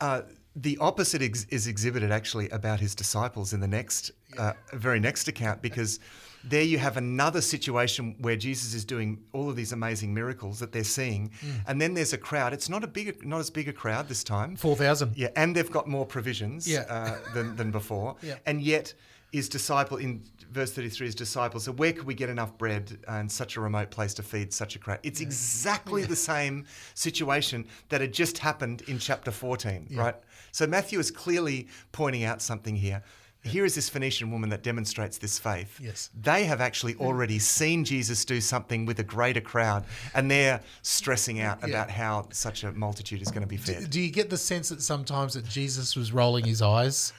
uh, 0.00 0.22
the 0.56 0.78
opposite 0.78 1.22
ex- 1.22 1.46
is 1.50 1.66
exhibited 1.66 2.10
actually 2.10 2.48
about 2.50 2.80
his 2.80 2.94
disciples 2.94 3.52
in 3.52 3.60
the 3.60 3.68
next, 3.68 4.10
uh, 4.38 4.52
very 4.72 4.98
next 4.98 5.28
account, 5.28 5.62
because 5.62 6.00
there 6.42 6.62
you 6.62 6.78
have 6.78 6.96
another 6.96 7.40
situation 7.42 8.16
where 8.20 8.34
Jesus 8.34 8.72
is 8.74 8.84
doing 8.84 9.18
all 9.32 9.48
of 9.50 9.56
these 9.56 9.72
amazing 9.72 10.12
miracles 10.14 10.58
that 10.58 10.72
they're 10.72 10.82
seeing, 10.84 11.28
Mm. 11.28 11.52
and 11.68 11.80
then 11.80 11.92
there's 11.94 12.14
a 12.14 12.18
crowd. 12.18 12.52
It's 12.54 12.68
not 12.70 12.82
a 12.82 12.86
big, 12.86 13.24
not 13.24 13.40
as 13.40 13.50
big 13.50 13.68
a 13.68 13.72
crowd 13.74 14.08
this 14.08 14.24
time. 14.24 14.56
4,000. 14.56 15.16
Yeah, 15.16 15.28
and 15.36 15.54
they've 15.54 15.70
got 15.70 15.86
more 15.86 16.06
provisions 16.06 16.66
Yeah. 16.66 16.80
uh, 16.88 17.18
than, 17.34 17.56
than 17.56 17.70
before. 17.70 18.16
Yeah. 18.22 18.36
And 18.46 18.62
yet, 18.62 18.94
his 19.32 19.48
disciple, 19.48 19.96
in 19.96 20.22
verse 20.50 20.72
33, 20.72 21.08
is 21.08 21.14
disciples 21.14 21.64
so 21.64 21.72
Where 21.72 21.92
could 21.92 22.04
we 22.04 22.14
get 22.14 22.28
enough 22.28 22.56
bread 22.58 22.98
in 23.08 23.28
such 23.28 23.56
a 23.56 23.60
remote 23.60 23.90
place 23.90 24.14
to 24.14 24.22
feed 24.22 24.52
such 24.52 24.76
a 24.76 24.78
crowd? 24.78 24.98
It's 25.02 25.20
exactly 25.20 26.04
the 26.04 26.16
same 26.16 26.66
situation 26.94 27.66
that 27.88 28.00
had 28.00 28.12
just 28.12 28.38
happened 28.38 28.82
in 28.88 28.98
chapter 28.98 29.30
14, 29.30 29.88
right? 29.92 30.16
So 30.52 30.66
Matthew 30.66 30.98
is 30.98 31.10
clearly 31.10 31.68
pointing 31.92 32.24
out 32.24 32.42
something 32.42 32.74
here. 32.74 33.02
Here 33.42 33.64
is 33.64 33.74
this 33.74 33.88
Phoenician 33.88 34.30
woman 34.30 34.50
that 34.50 34.62
demonstrates 34.62 35.16
this 35.16 35.38
faith. 35.38 35.80
Yes. 35.80 36.10
They 36.20 36.44
have 36.44 36.60
actually 36.60 36.94
already 36.96 37.38
seen 37.38 37.84
Jesus 37.84 38.26
do 38.26 38.38
something 38.38 38.84
with 38.84 38.98
a 38.98 39.02
greater 39.02 39.40
crowd, 39.40 39.86
and 40.14 40.30
they're 40.30 40.60
stressing 40.82 41.40
out 41.40 41.64
about 41.64 41.88
how 41.88 42.28
such 42.32 42.64
a 42.64 42.72
multitude 42.72 43.22
is 43.22 43.30
going 43.30 43.40
to 43.40 43.46
be 43.46 43.56
fed. 43.56 43.88
Do 43.88 43.98
you 43.98 44.10
get 44.10 44.28
the 44.28 44.36
sense 44.36 44.68
that 44.68 44.82
sometimes 44.82 45.34
that 45.34 45.46
Jesus 45.46 45.96
was 45.96 46.12
rolling 46.12 46.44
his 46.44 46.60
eyes? 46.60 47.14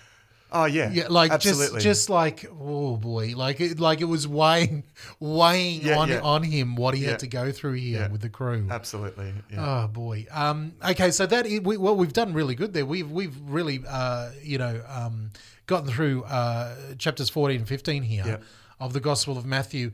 Oh 0.53 0.65
yeah, 0.65 0.91
Yeah, 0.91 1.07
like 1.09 1.31
absolutely. 1.31 1.75
just 1.81 1.83
just 1.83 2.09
like 2.09 2.45
oh 2.59 2.97
boy, 2.97 3.33
like 3.37 3.61
it 3.61 3.79
like 3.79 4.01
it 4.01 4.05
was 4.05 4.27
weighing 4.27 4.83
weighing 5.21 5.81
Yeah, 5.81 5.97
on 5.97 6.09
yeah. 6.09 6.19
on 6.21 6.43
him 6.43 6.75
what 6.75 6.93
he 6.93 7.03
Yeah. 7.03 7.11
had 7.11 7.19
to 7.19 7.27
go 7.27 7.51
through 7.51 7.73
here 7.73 8.09
with 8.11 8.21
the 8.21 8.29
crew. 8.29 8.67
absolutely. 8.69 9.33
Yeah. 9.51 9.83
Oh 9.83 9.87
boy. 9.87 10.25
Um, 10.31 10.73
okay, 10.89 11.11
so 11.11 11.25
that 11.25 11.45
is, 11.45 11.61
we, 11.61 11.77
well, 11.77 11.95
we've 11.95 12.13
done 12.13 12.33
really 12.33 12.55
good 12.55 12.73
there. 12.73 12.85
We've 12.85 13.09
we've 13.09 13.35
really 13.45 13.81
uh, 13.87 14.31
you 14.43 14.57
know 14.57 14.81
um, 14.87 15.29
gotten 15.67 15.89
through 15.89 16.23
uh, 16.25 16.75
chapters 16.97 17.29
fourteen 17.29 17.59
and 17.59 17.67
fifteen 17.67 18.03
here 18.03 18.39
of 18.79 18.93
the 18.93 18.99
Gospel 18.99 19.37
of 19.37 19.45
Matthew. 19.45 19.91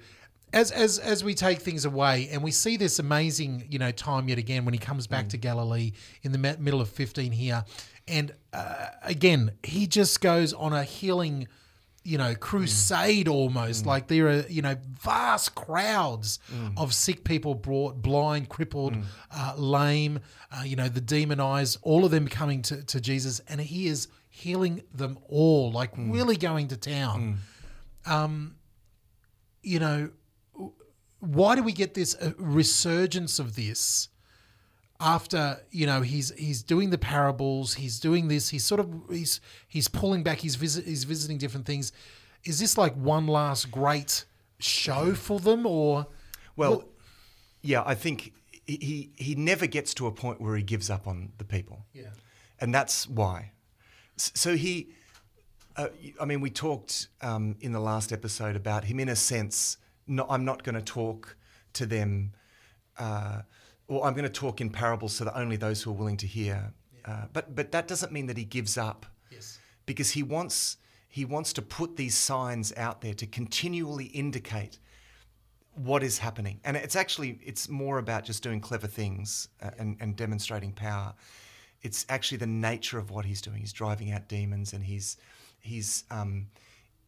As 0.53 0.71
as 0.71 0.97
as 0.97 1.23
we 1.25 1.35
take 1.35 1.59
things 1.59 1.83
away, 1.83 2.29
and 2.31 2.41
we 2.41 2.51
see 2.51 2.77
this 2.77 2.99
amazing 2.99 3.65
you 3.69 3.77
know 3.79 3.91
time 3.91 4.29
yet 4.29 4.37
again 4.37 4.63
when 4.65 4.73
he 4.73 4.79
comes 4.79 5.05
back 5.05 5.27
to 5.29 5.37
Galilee 5.37 5.91
in 6.23 6.31
the 6.31 6.37
middle 6.37 6.79
of 6.79 6.87
fifteen 6.89 7.33
here, 7.33 7.65
and 8.07 8.33
uh, 8.53 8.87
again 9.03 9.51
he 9.63 9.87
just 9.87 10.21
goes 10.21 10.53
on 10.53 10.73
a 10.73 10.83
healing 10.83 11.47
you 12.03 12.17
know, 12.17 12.33
crusade 12.35 13.27
almost. 13.27 13.85
Like 13.85 14.07
there 14.07 14.29
are, 14.29 14.45
you 14.47 14.61
know, 14.61 14.77
vast 15.01 15.55
crowds 15.55 16.39
of 16.77 16.93
sick 16.93 17.25
people 17.25 17.53
brought, 17.53 18.01
blind, 18.01 18.47
crippled, 18.47 18.95
uh, 19.29 19.55
lame, 19.57 20.21
uh, 20.49 20.63
you 20.63 20.77
know, 20.77 20.87
the 20.87 21.01
demonized, 21.01 21.79
all 21.81 22.05
of 22.05 22.11
them 22.11 22.29
coming 22.29 22.61
to, 22.61 22.81
to 22.85 23.01
Jesus, 23.01 23.41
and 23.49 23.59
he 23.59 23.87
is 23.87 24.07
healing 24.29 24.83
them 24.93 25.19
all, 25.27 25.69
like 25.73 25.91
really 25.97 26.37
going 26.37 26.69
to 26.69 26.77
town. 26.77 27.39
Um, 28.05 28.55
you 29.61 29.79
know, 29.79 30.11
why 31.19 31.55
do 31.57 31.63
we 31.63 31.73
get 31.73 31.93
this 31.93 32.15
uh, 32.15 32.31
resurgence 32.37 33.37
of 33.37 33.57
this? 33.57 34.07
After 34.99 35.61
you 35.69 35.85
know 35.85 36.01
he's 36.01 36.31
he's 36.37 36.63
doing 36.63 36.89
the 36.89 36.97
parables 36.97 37.75
he's 37.75 37.99
doing 37.99 38.27
this 38.27 38.49
he's 38.49 38.63
sort 38.63 38.79
of 38.79 38.89
he's 39.11 39.39
he's 39.67 39.87
pulling 39.87 40.23
back 40.23 40.39
he's 40.39 40.55
visit 40.55 40.85
he's 40.85 41.03
visiting 41.03 41.37
different 41.37 41.65
things 41.67 41.91
is 42.43 42.59
this 42.59 42.77
like 42.77 42.95
one 42.95 43.27
last 43.27 43.69
great 43.69 44.25
show 44.59 45.13
for 45.13 45.39
them 45.39 45.65
or 45.65 46.07
Well, 46.55 46.85
yeah, 47.61 47.83
I 47.85 47.95
think 47.95 48.33
he, 48.65 48.77
he 48.77 49.11
he 49.23 49.35
never 49.35 49.67
gets 49.67 49.93
to 49.95 50.07
a 50.07 50.11
point 50.11 50.41
where 50.41 50.55
he 50.55 50.63
gives 50.63 50.89
up 50.89 51.07
on 51.07 51.31
the 51.37 51.43
people. 51.43 51.85
Yeah. 51.93 52.09
and 52.59 52.73
that's 52.73 53.07
why. 53.07 53.51
So 54.15 54.55
he, 54.55 54.89
uh, 55.75 55.89
I 56.19 56.25
mean, 56.25 56.41
we 56.41 56.49
talked 56.49 57.09
um, 57.21 57.55
in 57.61 57.71
the 57.71 57.79
last 57.79 58.11
episode 58.11 58.55
about 58.55 58.85
him. 58.85 58.99
In 58.99 59.09
a 59.09 59.15
sense, 59.15 59.77
no, 60.07 60.25
I'm 60.27 60.43
not 60.43 60.63
going 60.63 60.73
to 60.75 60.81
talk 60.81 61.37
to 61.73 61.85
them, 61.85 62.33
uh, 62.97 63.41
or 63.87 64.05
I'm 64.05 64.13
going 64.13 64.23
to 64.23 64.29
talk 64.29 64.61
in 64.61 64.69
parables 64.69 65.13
so 65.13 65.25
that 65.25 65.37
only 65.37 65.55
those 65.55 65.81
who 65.81 65.91
are 65.91 65.95
willing 65.95 66.17
to 66.17 66.27
hear. 66.27 66.73
Uh, 67.05 67.25
but 67.31 67.55
but 67.55 67.71
that 67.71 67.87
doesn't 67.87 68.11
mean 68.11 68.27
that 68.27 68.37
he 68.37 68.43
gives 68.43 68.77
up. 68.77 69.05
Yes. 69.31 69.59
Because 69.85 70.11
he 70.11 70.23
wants 70.23 70.77
he 71.07 71.25
wants 71.25 71.53
to 71.53 71.61
put 71.61 71.95
these 71.95 72.15
signs 72.15 72.73
out 72.75 73.01
there 73.01 73.13
to 73.13 73.25
continually 73.25 74.05
indicate 74.05 74.79
what 75.73 76.03
is 76.03 76.17
happening. 76.17 76.59
And 76.63 76.75
it's 76.75 76.95
actually 76.95 77.39
it's 77.43 77.69
more 77.69 77.97
about 77.97 78.23
just 78.25 78.43
doing 78.43 78.59
clever 78.59 78.87
things 78.87 79.47
uh, 79.61 79.71
and, 79.77 79.97
and 79.99 80.15
demonstrating 80.15 80.73
power. 80.73 81.13
It's 81.81 82.05
actually 82.09 82.39
the 82.39 82.47
nature 82.47 82.97
of 82.97 83.11
what 83.11 83.23
he's 83.25 83.41
doing. 83.41 83.59
He's 83.59 83.73
driving 83.73 84.11
out 84.11 84.27
demons 84.27 84.73
and 84.73 84.83
he's 84.83 85.17
he's 85.61 86.03
um, 86.11 86.47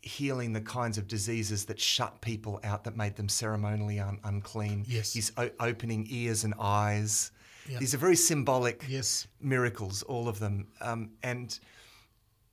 healing 0.02 0.54
the 0.54 0.62
kinds 0.62 0.98
of 0.98 1.08
diseases 1.08 1.66
that 1.66 1.80
shut 1.80 2.22
people 2.22 2.60
out 2.64 2.84
that 2.86 2.96
made 2.96 3.16
them 3.16 3.28
ceremonially 3.30 4.00
un- 4.00 4.20
unclean 4.24 4.86
Yes. 4.88 5.14
he's 5.14 5.32
o- 5.38 5.50
opening 5.60 6.08
ears 6.10 6.44
and 6.44 6.54
eyes 6.60 7.32
Yeah. 7.68 7.80
these 7.80 7.94
are 7.94 7.98
very 7.98 8.16
symbolic 8.16 8.84
Yes. 8.88 9.28
miracles 9.42 10.04
all 10.04 10.28
of 10.28 10.40
them 10.40 10.68
um, 10.82 11.12
and 11.24 11.60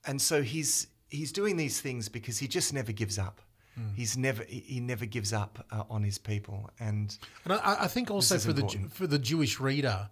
and 0.05 0.21
so 0.21 0.41
he's 0.41 0.87
he's 1.09 1.31
doing 1.31 1.57
these 1.57 1.81
things 1.81 2.09
because 2.09 2.37
he 2.37 2.47
just 2.47 2.73
never 2.73 2.91
gives 2.91 3.17
up. 3.17 3.41
Hmm. 3.75 3.93
He's 3.95 4.17
never 4.17 4.43
he 4.47 4.79
never 4.79 5.05
gives 5.05 5.33
up 5.33 5.65
uh, 5.71 5.83
on 5.89 6.03
his 6.03 6.17
people, 6.17 6.69
and 6.79 7.15
and 7.43 7.53
I, 7.53 7.77
I 7.81 7.87
think 7.87 8.09
also 8.09 8.37
for 8.39 8.53
the 8.53 8.67
for 8.89 9.05
the 9.07 9.19
Jewish 9.19 9.59
reader 9.59 10.09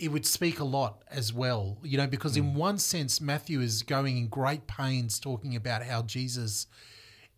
it 0.00 0.08
would 0.08 0.26
speak 0.26 0.58
a 0.60 0.64
lot 0.64 1.02
as 1.10 1.32
well 1.32 1.78
you 1.82 1.96
know 1.98 2.06
because 2.06 2.34
Mm. 2.34 2.38
in 2.38 2.54
one 2.54 2.78
sense 2.78 3.20
Matthew 3.20 3.60
is 3.60 3.82
going 3.82 4.16
in 4.16 4.28
great 4.28 4.66
pains 4.66 5.18
talking 5.20 5.54
about 5.56 5.82
how 5.84 6.02
Jesus 6.02 6.66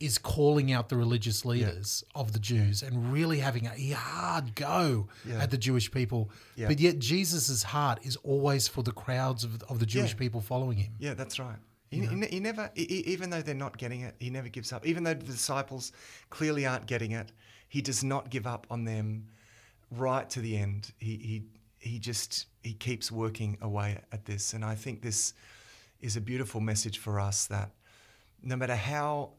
is 0.01 0.19
calling 0.19 0.73
out 0.73 0.89
the 0.89 0.97
religious 0.97 1.45
leaders 1.45 2.03
of 2.15 2.33
the 2.33 2.39
Jews 2.41 2.83
and 2.83 3.13
really 3.13 3.39
having 3.39 3.67
a 3.67 3.91
hard 3.93 4.55
go 4.57 5.07
Yeah. 5.25 5.41
at 5.43 5.51
the 5.53 5.57
Jewish 5.59 5.93
people. 5.93 6.29
Yeah. 6.57 6.67
But 6.67 6.81
yet 6.81 6.99
Jesus' 6.99 7.63
heart 7.63 8.01
is 8.03 8.17
always 8.17 8.67
for 8.67 8.83
the 8.83 8.91
crowds 8.91 9.45
of, 9.45 9.63
of 9.69 9.79
the 9.79 9.87
Jewish 9.87 10.13
Yeah. 10.15 10.19
people 10.19 10.41
following 10.41 10.79
him. 10.79 10.93
yeah, 10.99 11.15
that's 11.15 11.39
right. 11.39 11.59
He, 11.91 12.01
he, 12.07 12.27
he 12.27 12.41
never, 12.41 12.71
e- 12.77 12.87
e- 12.97 13.05
even 13.15 13.31
though 13.31 13.43
they're 13.43 13.55
not 13.55 13.77
getting 13.79 14.01
it, 14.01 14.17
he 14.19 14.29
never 14.31 14.49
gives 14.49 14.73
up. 14.73 14.85
Even 14.87 15.05
though 15.05 15.15
the 15.15 15.25
disciples 15.25 15.93
clearly 16.31 16.67
aren't 16.67 16.87
getting 16.87 17.13
it, 17.13 17.31
he 17.69 17.81
does 17.81 18.03
not 18.03 18.29
give 18.31 18.47
up 18.47 18.67
on 18.71 18.85
them 18.85 19.29
right 19.91 20.29
to 20.31 20.41
the 20.41 20.57
end. 20.57 20.91
He 20.99 21.17
he 21.19 21.43
he 21.83 21.99
just 21.99 22.47
he 22.63 22.75
keeps 22.75 23.11
working 23.11 23.59
away 23.61 23.99
at 24.13 24.25
this, 24.25 24.55
and 24.55 24.65
I 24.65 24.75
think 24.75 25.03
this 25.03 25.35
is 26.01 26.17
a 26.17 26.21
beautiful 26.21 26.61
message 26.61 26.99
for 26.99 27.19
us 27.21 27.47
that 27.47 27.71
no 28.43 28.57
matter 28.57 28.77
how 28.77 29.31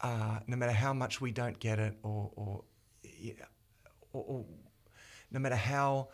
uh, 0.00 0.40
no 0.46 0.56
matter 0.56 0.72
how 0.72 0.92
much 0.92 1.20
we 1.20 1.30
don't 1.30 1.58
get 1.60 1.78
it, 1.78 1.94
or 2.02 2.30
or, 2.34 2.64
or, 4.12 4.24
or 4.26 4.44
no 5.30 5.38
matter 5.38 5.56
how 5.56 6.08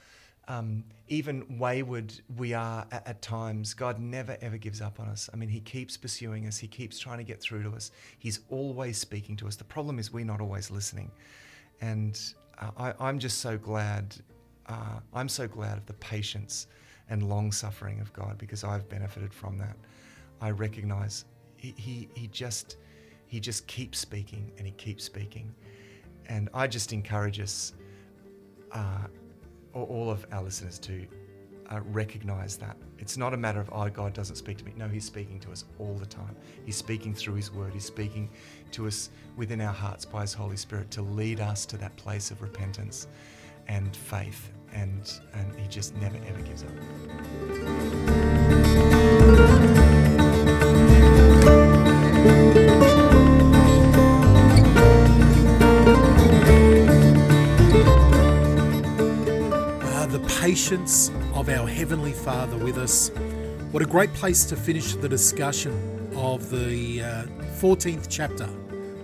um, 0.48 0.84
even 1.09 1.59
wayward 1.59 2.12
we 2.36 2.52
are 2.52 2.86
at, 2.92 3.07
at 3.09 3.22
times, 3.22 3.72
God 3.72 3.98
never 3.98 4.36
ever 4.42 4.59
gives 4.59 4.82
up 4.82 5.00
on 5.00 5.09
us. 5.09 5.30
I 5.32 5.36
mean, 5.36 5.48
He 5.48 5.61
keeps 5.61 5.96
pursuing 5.96 6.46
us. 6.46 6.59
He 6.59 6.68
keeps 6.68 6.98
trying 6.98 7.18
to 7.18 7.24
get 7.24 7.40
through 7.40 7.62
to 7.62 7.70
us. 7.70 7.92
He's 8.18 8.40
always 8.50 8.98
speaking 8.98 9.36
to 9.36 9.46
us. 9.46 9.57
The 9.57 9.64
problem 9.64 9.98
is 9.98 10.12
we're 10.12 10.26
not 10.26 10.42
always 10.42 10.70
listening, 10.70 11.11
and 11.80 12.20
uh, 12.59 12.70
I, 12.76 12.94
I'm 13.00 13.18
just 13.18 13.38
so 13.38 13.57
glad. 13.57 14.14
Uh, 14.68 15.00
I'm 15.14 15.28
so 15.28 15.46
glad 15.46 15.78
of 15.78 15.86
the 15.86 15.92
patience 15.94 16.66
and 17.08 17.28
long 17.28 17.52
suffering 17.52 18.00
of 18.00 18.12
God 18.12 18.36
because 18.38 18.64
I've 18.64 18.88
benefited 18.88 19.32
from 19.32 19.58
that. 19.58 19.76
I 20.40 20.50
recognize 20.50 21.24
he, 21.56 21.74
he, 21.76 22.08
he 22.14 22.26
just 22.28 22.76
he 23.28 23.40
just 23.40 23.66
keeps 23.66 23.98
speaking 23.98 24.52
and 24.56 24.66
he 24.66 24.72
keeps 24.72 25.02
speaking, 25.04 25.52
and 26.28 26.48
I 26.54 26.66
just 26.68 26.92
encourage 26.92 27.40
us, 27.40 27.74
uh, 28.72 29.06
all- 29.72 30.10
of 30.10 30.24
our 30.32 30.42
listeners 30.42 30.78
to 30.80 31.06
uh, 31.70 31.80
recognize 31.86 32.56
that 32.56 32.76
it's 32.98 33.16
not 33.16 33.34
a 33.34 33.36
matter 33.36 33.60
of 33.60 33.68
oh 33.72 33.88
God 33.88 34.12
doesn't 34.14 34.36
speak 34.36 34.58
to 34.58 34.64
me. 34.64 34.72
No, 34.76 34.88
He's 34.88 35.04
speaking 35.04 35.40
to 35.40 35.50
us 35.52 35.64
all 35.78 35.94
the 35.94 36.06
time. 36.06 36.36
He's 36.64 36.76
speaking 36.76 37.14
through 37.14 37.34
His 37.34 37.50
Word. 37.52 37.72
He's 37.72 37.84
speaking 37.84 38.30
to 38.72 38.86
us 38.86 39.10
within 39.36 39.60
our 39.60 39.72
hearts 39.72 40.04
by 40.04 40.22
His 40.22 40.32
Holy 40.34 40.56
Spirit 40.56 40.90
to 40.92 41.02
lead 41.02 41.40
us 41.40 41.66
to 41.66 41.76
that 41.78 41.96
place 41.96 42.30
of 42.30 42.42
repentance 42.42 43.06
and 43.68 43.94
faith 43.96 44.50
and 44.76 45.20
and 45.34 45.54
he 45.58 45.66
just 45.68 45.94
never 45.96 46.16
ever 46.28 46.42
gives 46.42 46.62
up. 46.62 46.70
Uh, 59.82 60.06
the 60.06 60.20
patience 60.40 61.10
of 61.34 61.48
our 61.48 61.66
Heavenly 61.66 62.12
Father 62.12 62.56
with 62.58 62.78
us. 62.78 63.10
What 63.72 63.82
a 63.82 63.86
great 63.86 64.12
place 64.14 64.44
to 64.46 64.56
finish 64.56 64.94
the 64.94 65.08
discussion 65.08 65.72
of 66.14 66.50
the 66.50 67.02
uh, 67.02 67.24
14th 67.60 68.06
chapter 68.08 68.48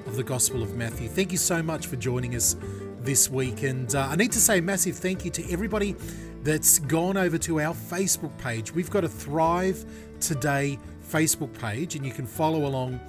of 0.07 0.17
the 0.17 0.23
Gospel 0.23 0.63
of 0.63 0.77
Matthew. 0.77 1.09
Thank 1.09 1.33
you 1.33 1.39
so 1.39 1.63
much 1.63 1.87
for 1.87 1.97
joining 1.97 2.37
us 2.37 2.57
this 3.05 3.31
week. 3.31 3.63
And 3.63 3.95
uh, 3.95 4.09
I 4.11 4.17
need 4.17 4.33
to 4.33 4.41
say 4.41 4.59
a 4.59 4.63
massive 4.63 4.97
thank 4.97 5.25
you 5.25 5.31
to 5.33 5.53
everybody 5.53 5.97
that's 6.43 6.79
gone 6.79 7.17
over 7.17 7.39
to 7.39 7.61
our 7.61 7.75
Facebook 7.75 8.37
page. 8.39 8.73
We've 8.73 8.91
got 8.91 9.05
a 9.05 9.09
Thrive 9.09 9.85
Today 10.21 10.79
Facebook 11.09 11.53
page, 11.59 11.95
and 11.97 12.07
you 12.07 12.13
can 12.13 12.27
follow 12.27 12.67
along 12.67 13.01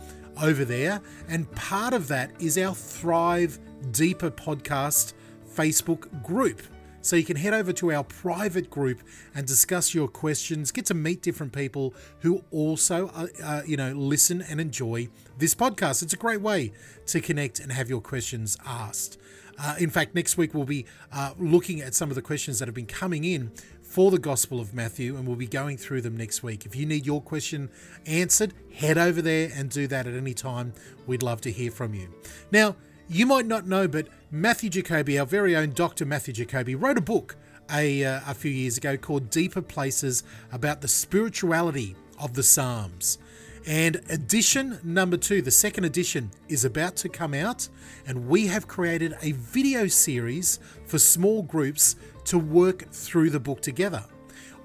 over 0.41 0.65
there. 0.65 1.01
And 1.29 1.49
part 1.51 1.93
of 1.93 2.07
that 2.09 2.31
is 2.39 2.57
our 2.57 2.75
Thrive 2.75 3.59
Deeper 3.91 4.31
podcast 4.31 5.13
Facebook 5.55 6.23
group. 6.23 6.61
So 7.01 7.17
you 7.17 7.25
can 7.25 7.35
head 7.35 7.53
over 7.53 7.73
to 7.73 7.91
our 7.91 8.05
private 8.05 8.69
group 8.69 9.01
and 9.35 9.45
discuss 9.45 9.93
your 9.93 10.07
questions, 10.07 10.71
get 10.71 10.85
to 10.85 10.93
meet 10.93 11.21
different 11.21 11.51
people 11.51 11.93
who 12.21 12.45
also, 12.49 13.09
uh, 13.09 13.27
uh, 13.43 13.61
you 13.65 13.75
know, 13.75 13.91
listen 13.91 14.41
and 14.41 14.61
enjoy 14.61 15.09
this 15.37 15.53
podcast. 15.53 16.01
It's 16.01 16.13
a 16.13 16.17
great 16.17 16.39
way 16.39 16.71
to 17.07 17.19
connect 17.19 17.59
and 17.59 17.73
have 17.73 17.89
your 17.89 17.99
questions 17.99 18.57
asked. 18.65 19.17
Uh, 19.63 19.75
in 19.79 19.89
fact, 19.89 20.13
next 20.13 20.37
week 20.37 20.53
we'll 20.53 20.65
be 20.65 20.85
uh, 21.13 21.33
looking 21.39 21.79
at 21.79 21.95
some 21.95 22.09
of 22.09 22.15
the 22.15 22.21
questions 22.21 22.59
that 22.59 22.67
have 22.67 22.75
been 22.75 22.85
coming 22.85 23.23
in 23.23 23.49
for 23.81 24.11
the 24.11 24.19
Gospel 24.19 24.59
of 24.59 24.73
Matthew, 24.73 25.15
and 25.15 25.25
we'll 25.25 25.37
be 25.37 25.47
going 25.47 25.77
through 25.77 26.01
them 26.01 26.17
next 26.17 26.43
week. 26.43 26.65
If 26.65 26.75
you 26.75 26.85
need 26.85 27.05
your 27.05 27.21
question 27.21 27.69
answered, 28.05 28.53
head 28.73 28.97
over 28.97 29.21
there 29.21 29.51
and 29.55 29.69
do 29.69 29.87
that 29.87 30.05
at 30.05 30.15
any 30.15 30.33
time. 30.33 30.73
We'd 31.07 31.23
love 31.23 31.39
to 31.41 31.51
hear 31.51 31.71
from 31.71 31.93
you. 31.93 32.13
Now, 32.51 32.75
you 33.07 33.25
might 33.25 33.45
not 33.45 33.65
know, 33.65 33.87
but 33.87 34.07
Matthew 34.31 34.69
Jacoby, 34.69 35.17
our 35.17 35.25
very 35.25 35.55
own 35.55 35.71
Dr. 35.71 36.05
Matthew 36.05 36.33
Jacoby, 36.33 36.75
wrote 36.75 36.97
a 36.97 37.01
book 37.01 37.37
a, 37.71 38.03
uh, 38.03 38.21
a 38.27 38.33
few 38.33 38.51
years 38.51 38.77
ago 38.77 38.97
called 38.97 39.29
Deeper 39.29 39.61
Places 39.61 40.23
about 40.51 40.81
the 40.81 40.87
spirituality 40.87 41.95
of 42.19 42.33
the 42.33 42.43
Psalms. 42.43 43.17
And 43.65 44.01
edition 44.09 44.77
number 44.83 45.15
two, 45.15 45.41
the 45.41 45.51
second 45.51 45.85
edition, 45.85 46.31
is 46.49 46.65
about 46.65 46.97
to 46.97 47.07
come 47.07 47.33
out, 47.33 47.69
and 48.05 48.27
we 48.27 48.47
have 48.47 48.67
created 48.67 49.15
a 49.21 49.31
video 49.31 49.87
series 49.87 50.59
for 50.85 50.99
small 50.99 51.43
groups 51.43 51.95
to 52.25 52.37
work 52.37 52.91
through 52.91 53.29
the 53.29 53.39
book 53.39 53.61
together. 53.61 54.03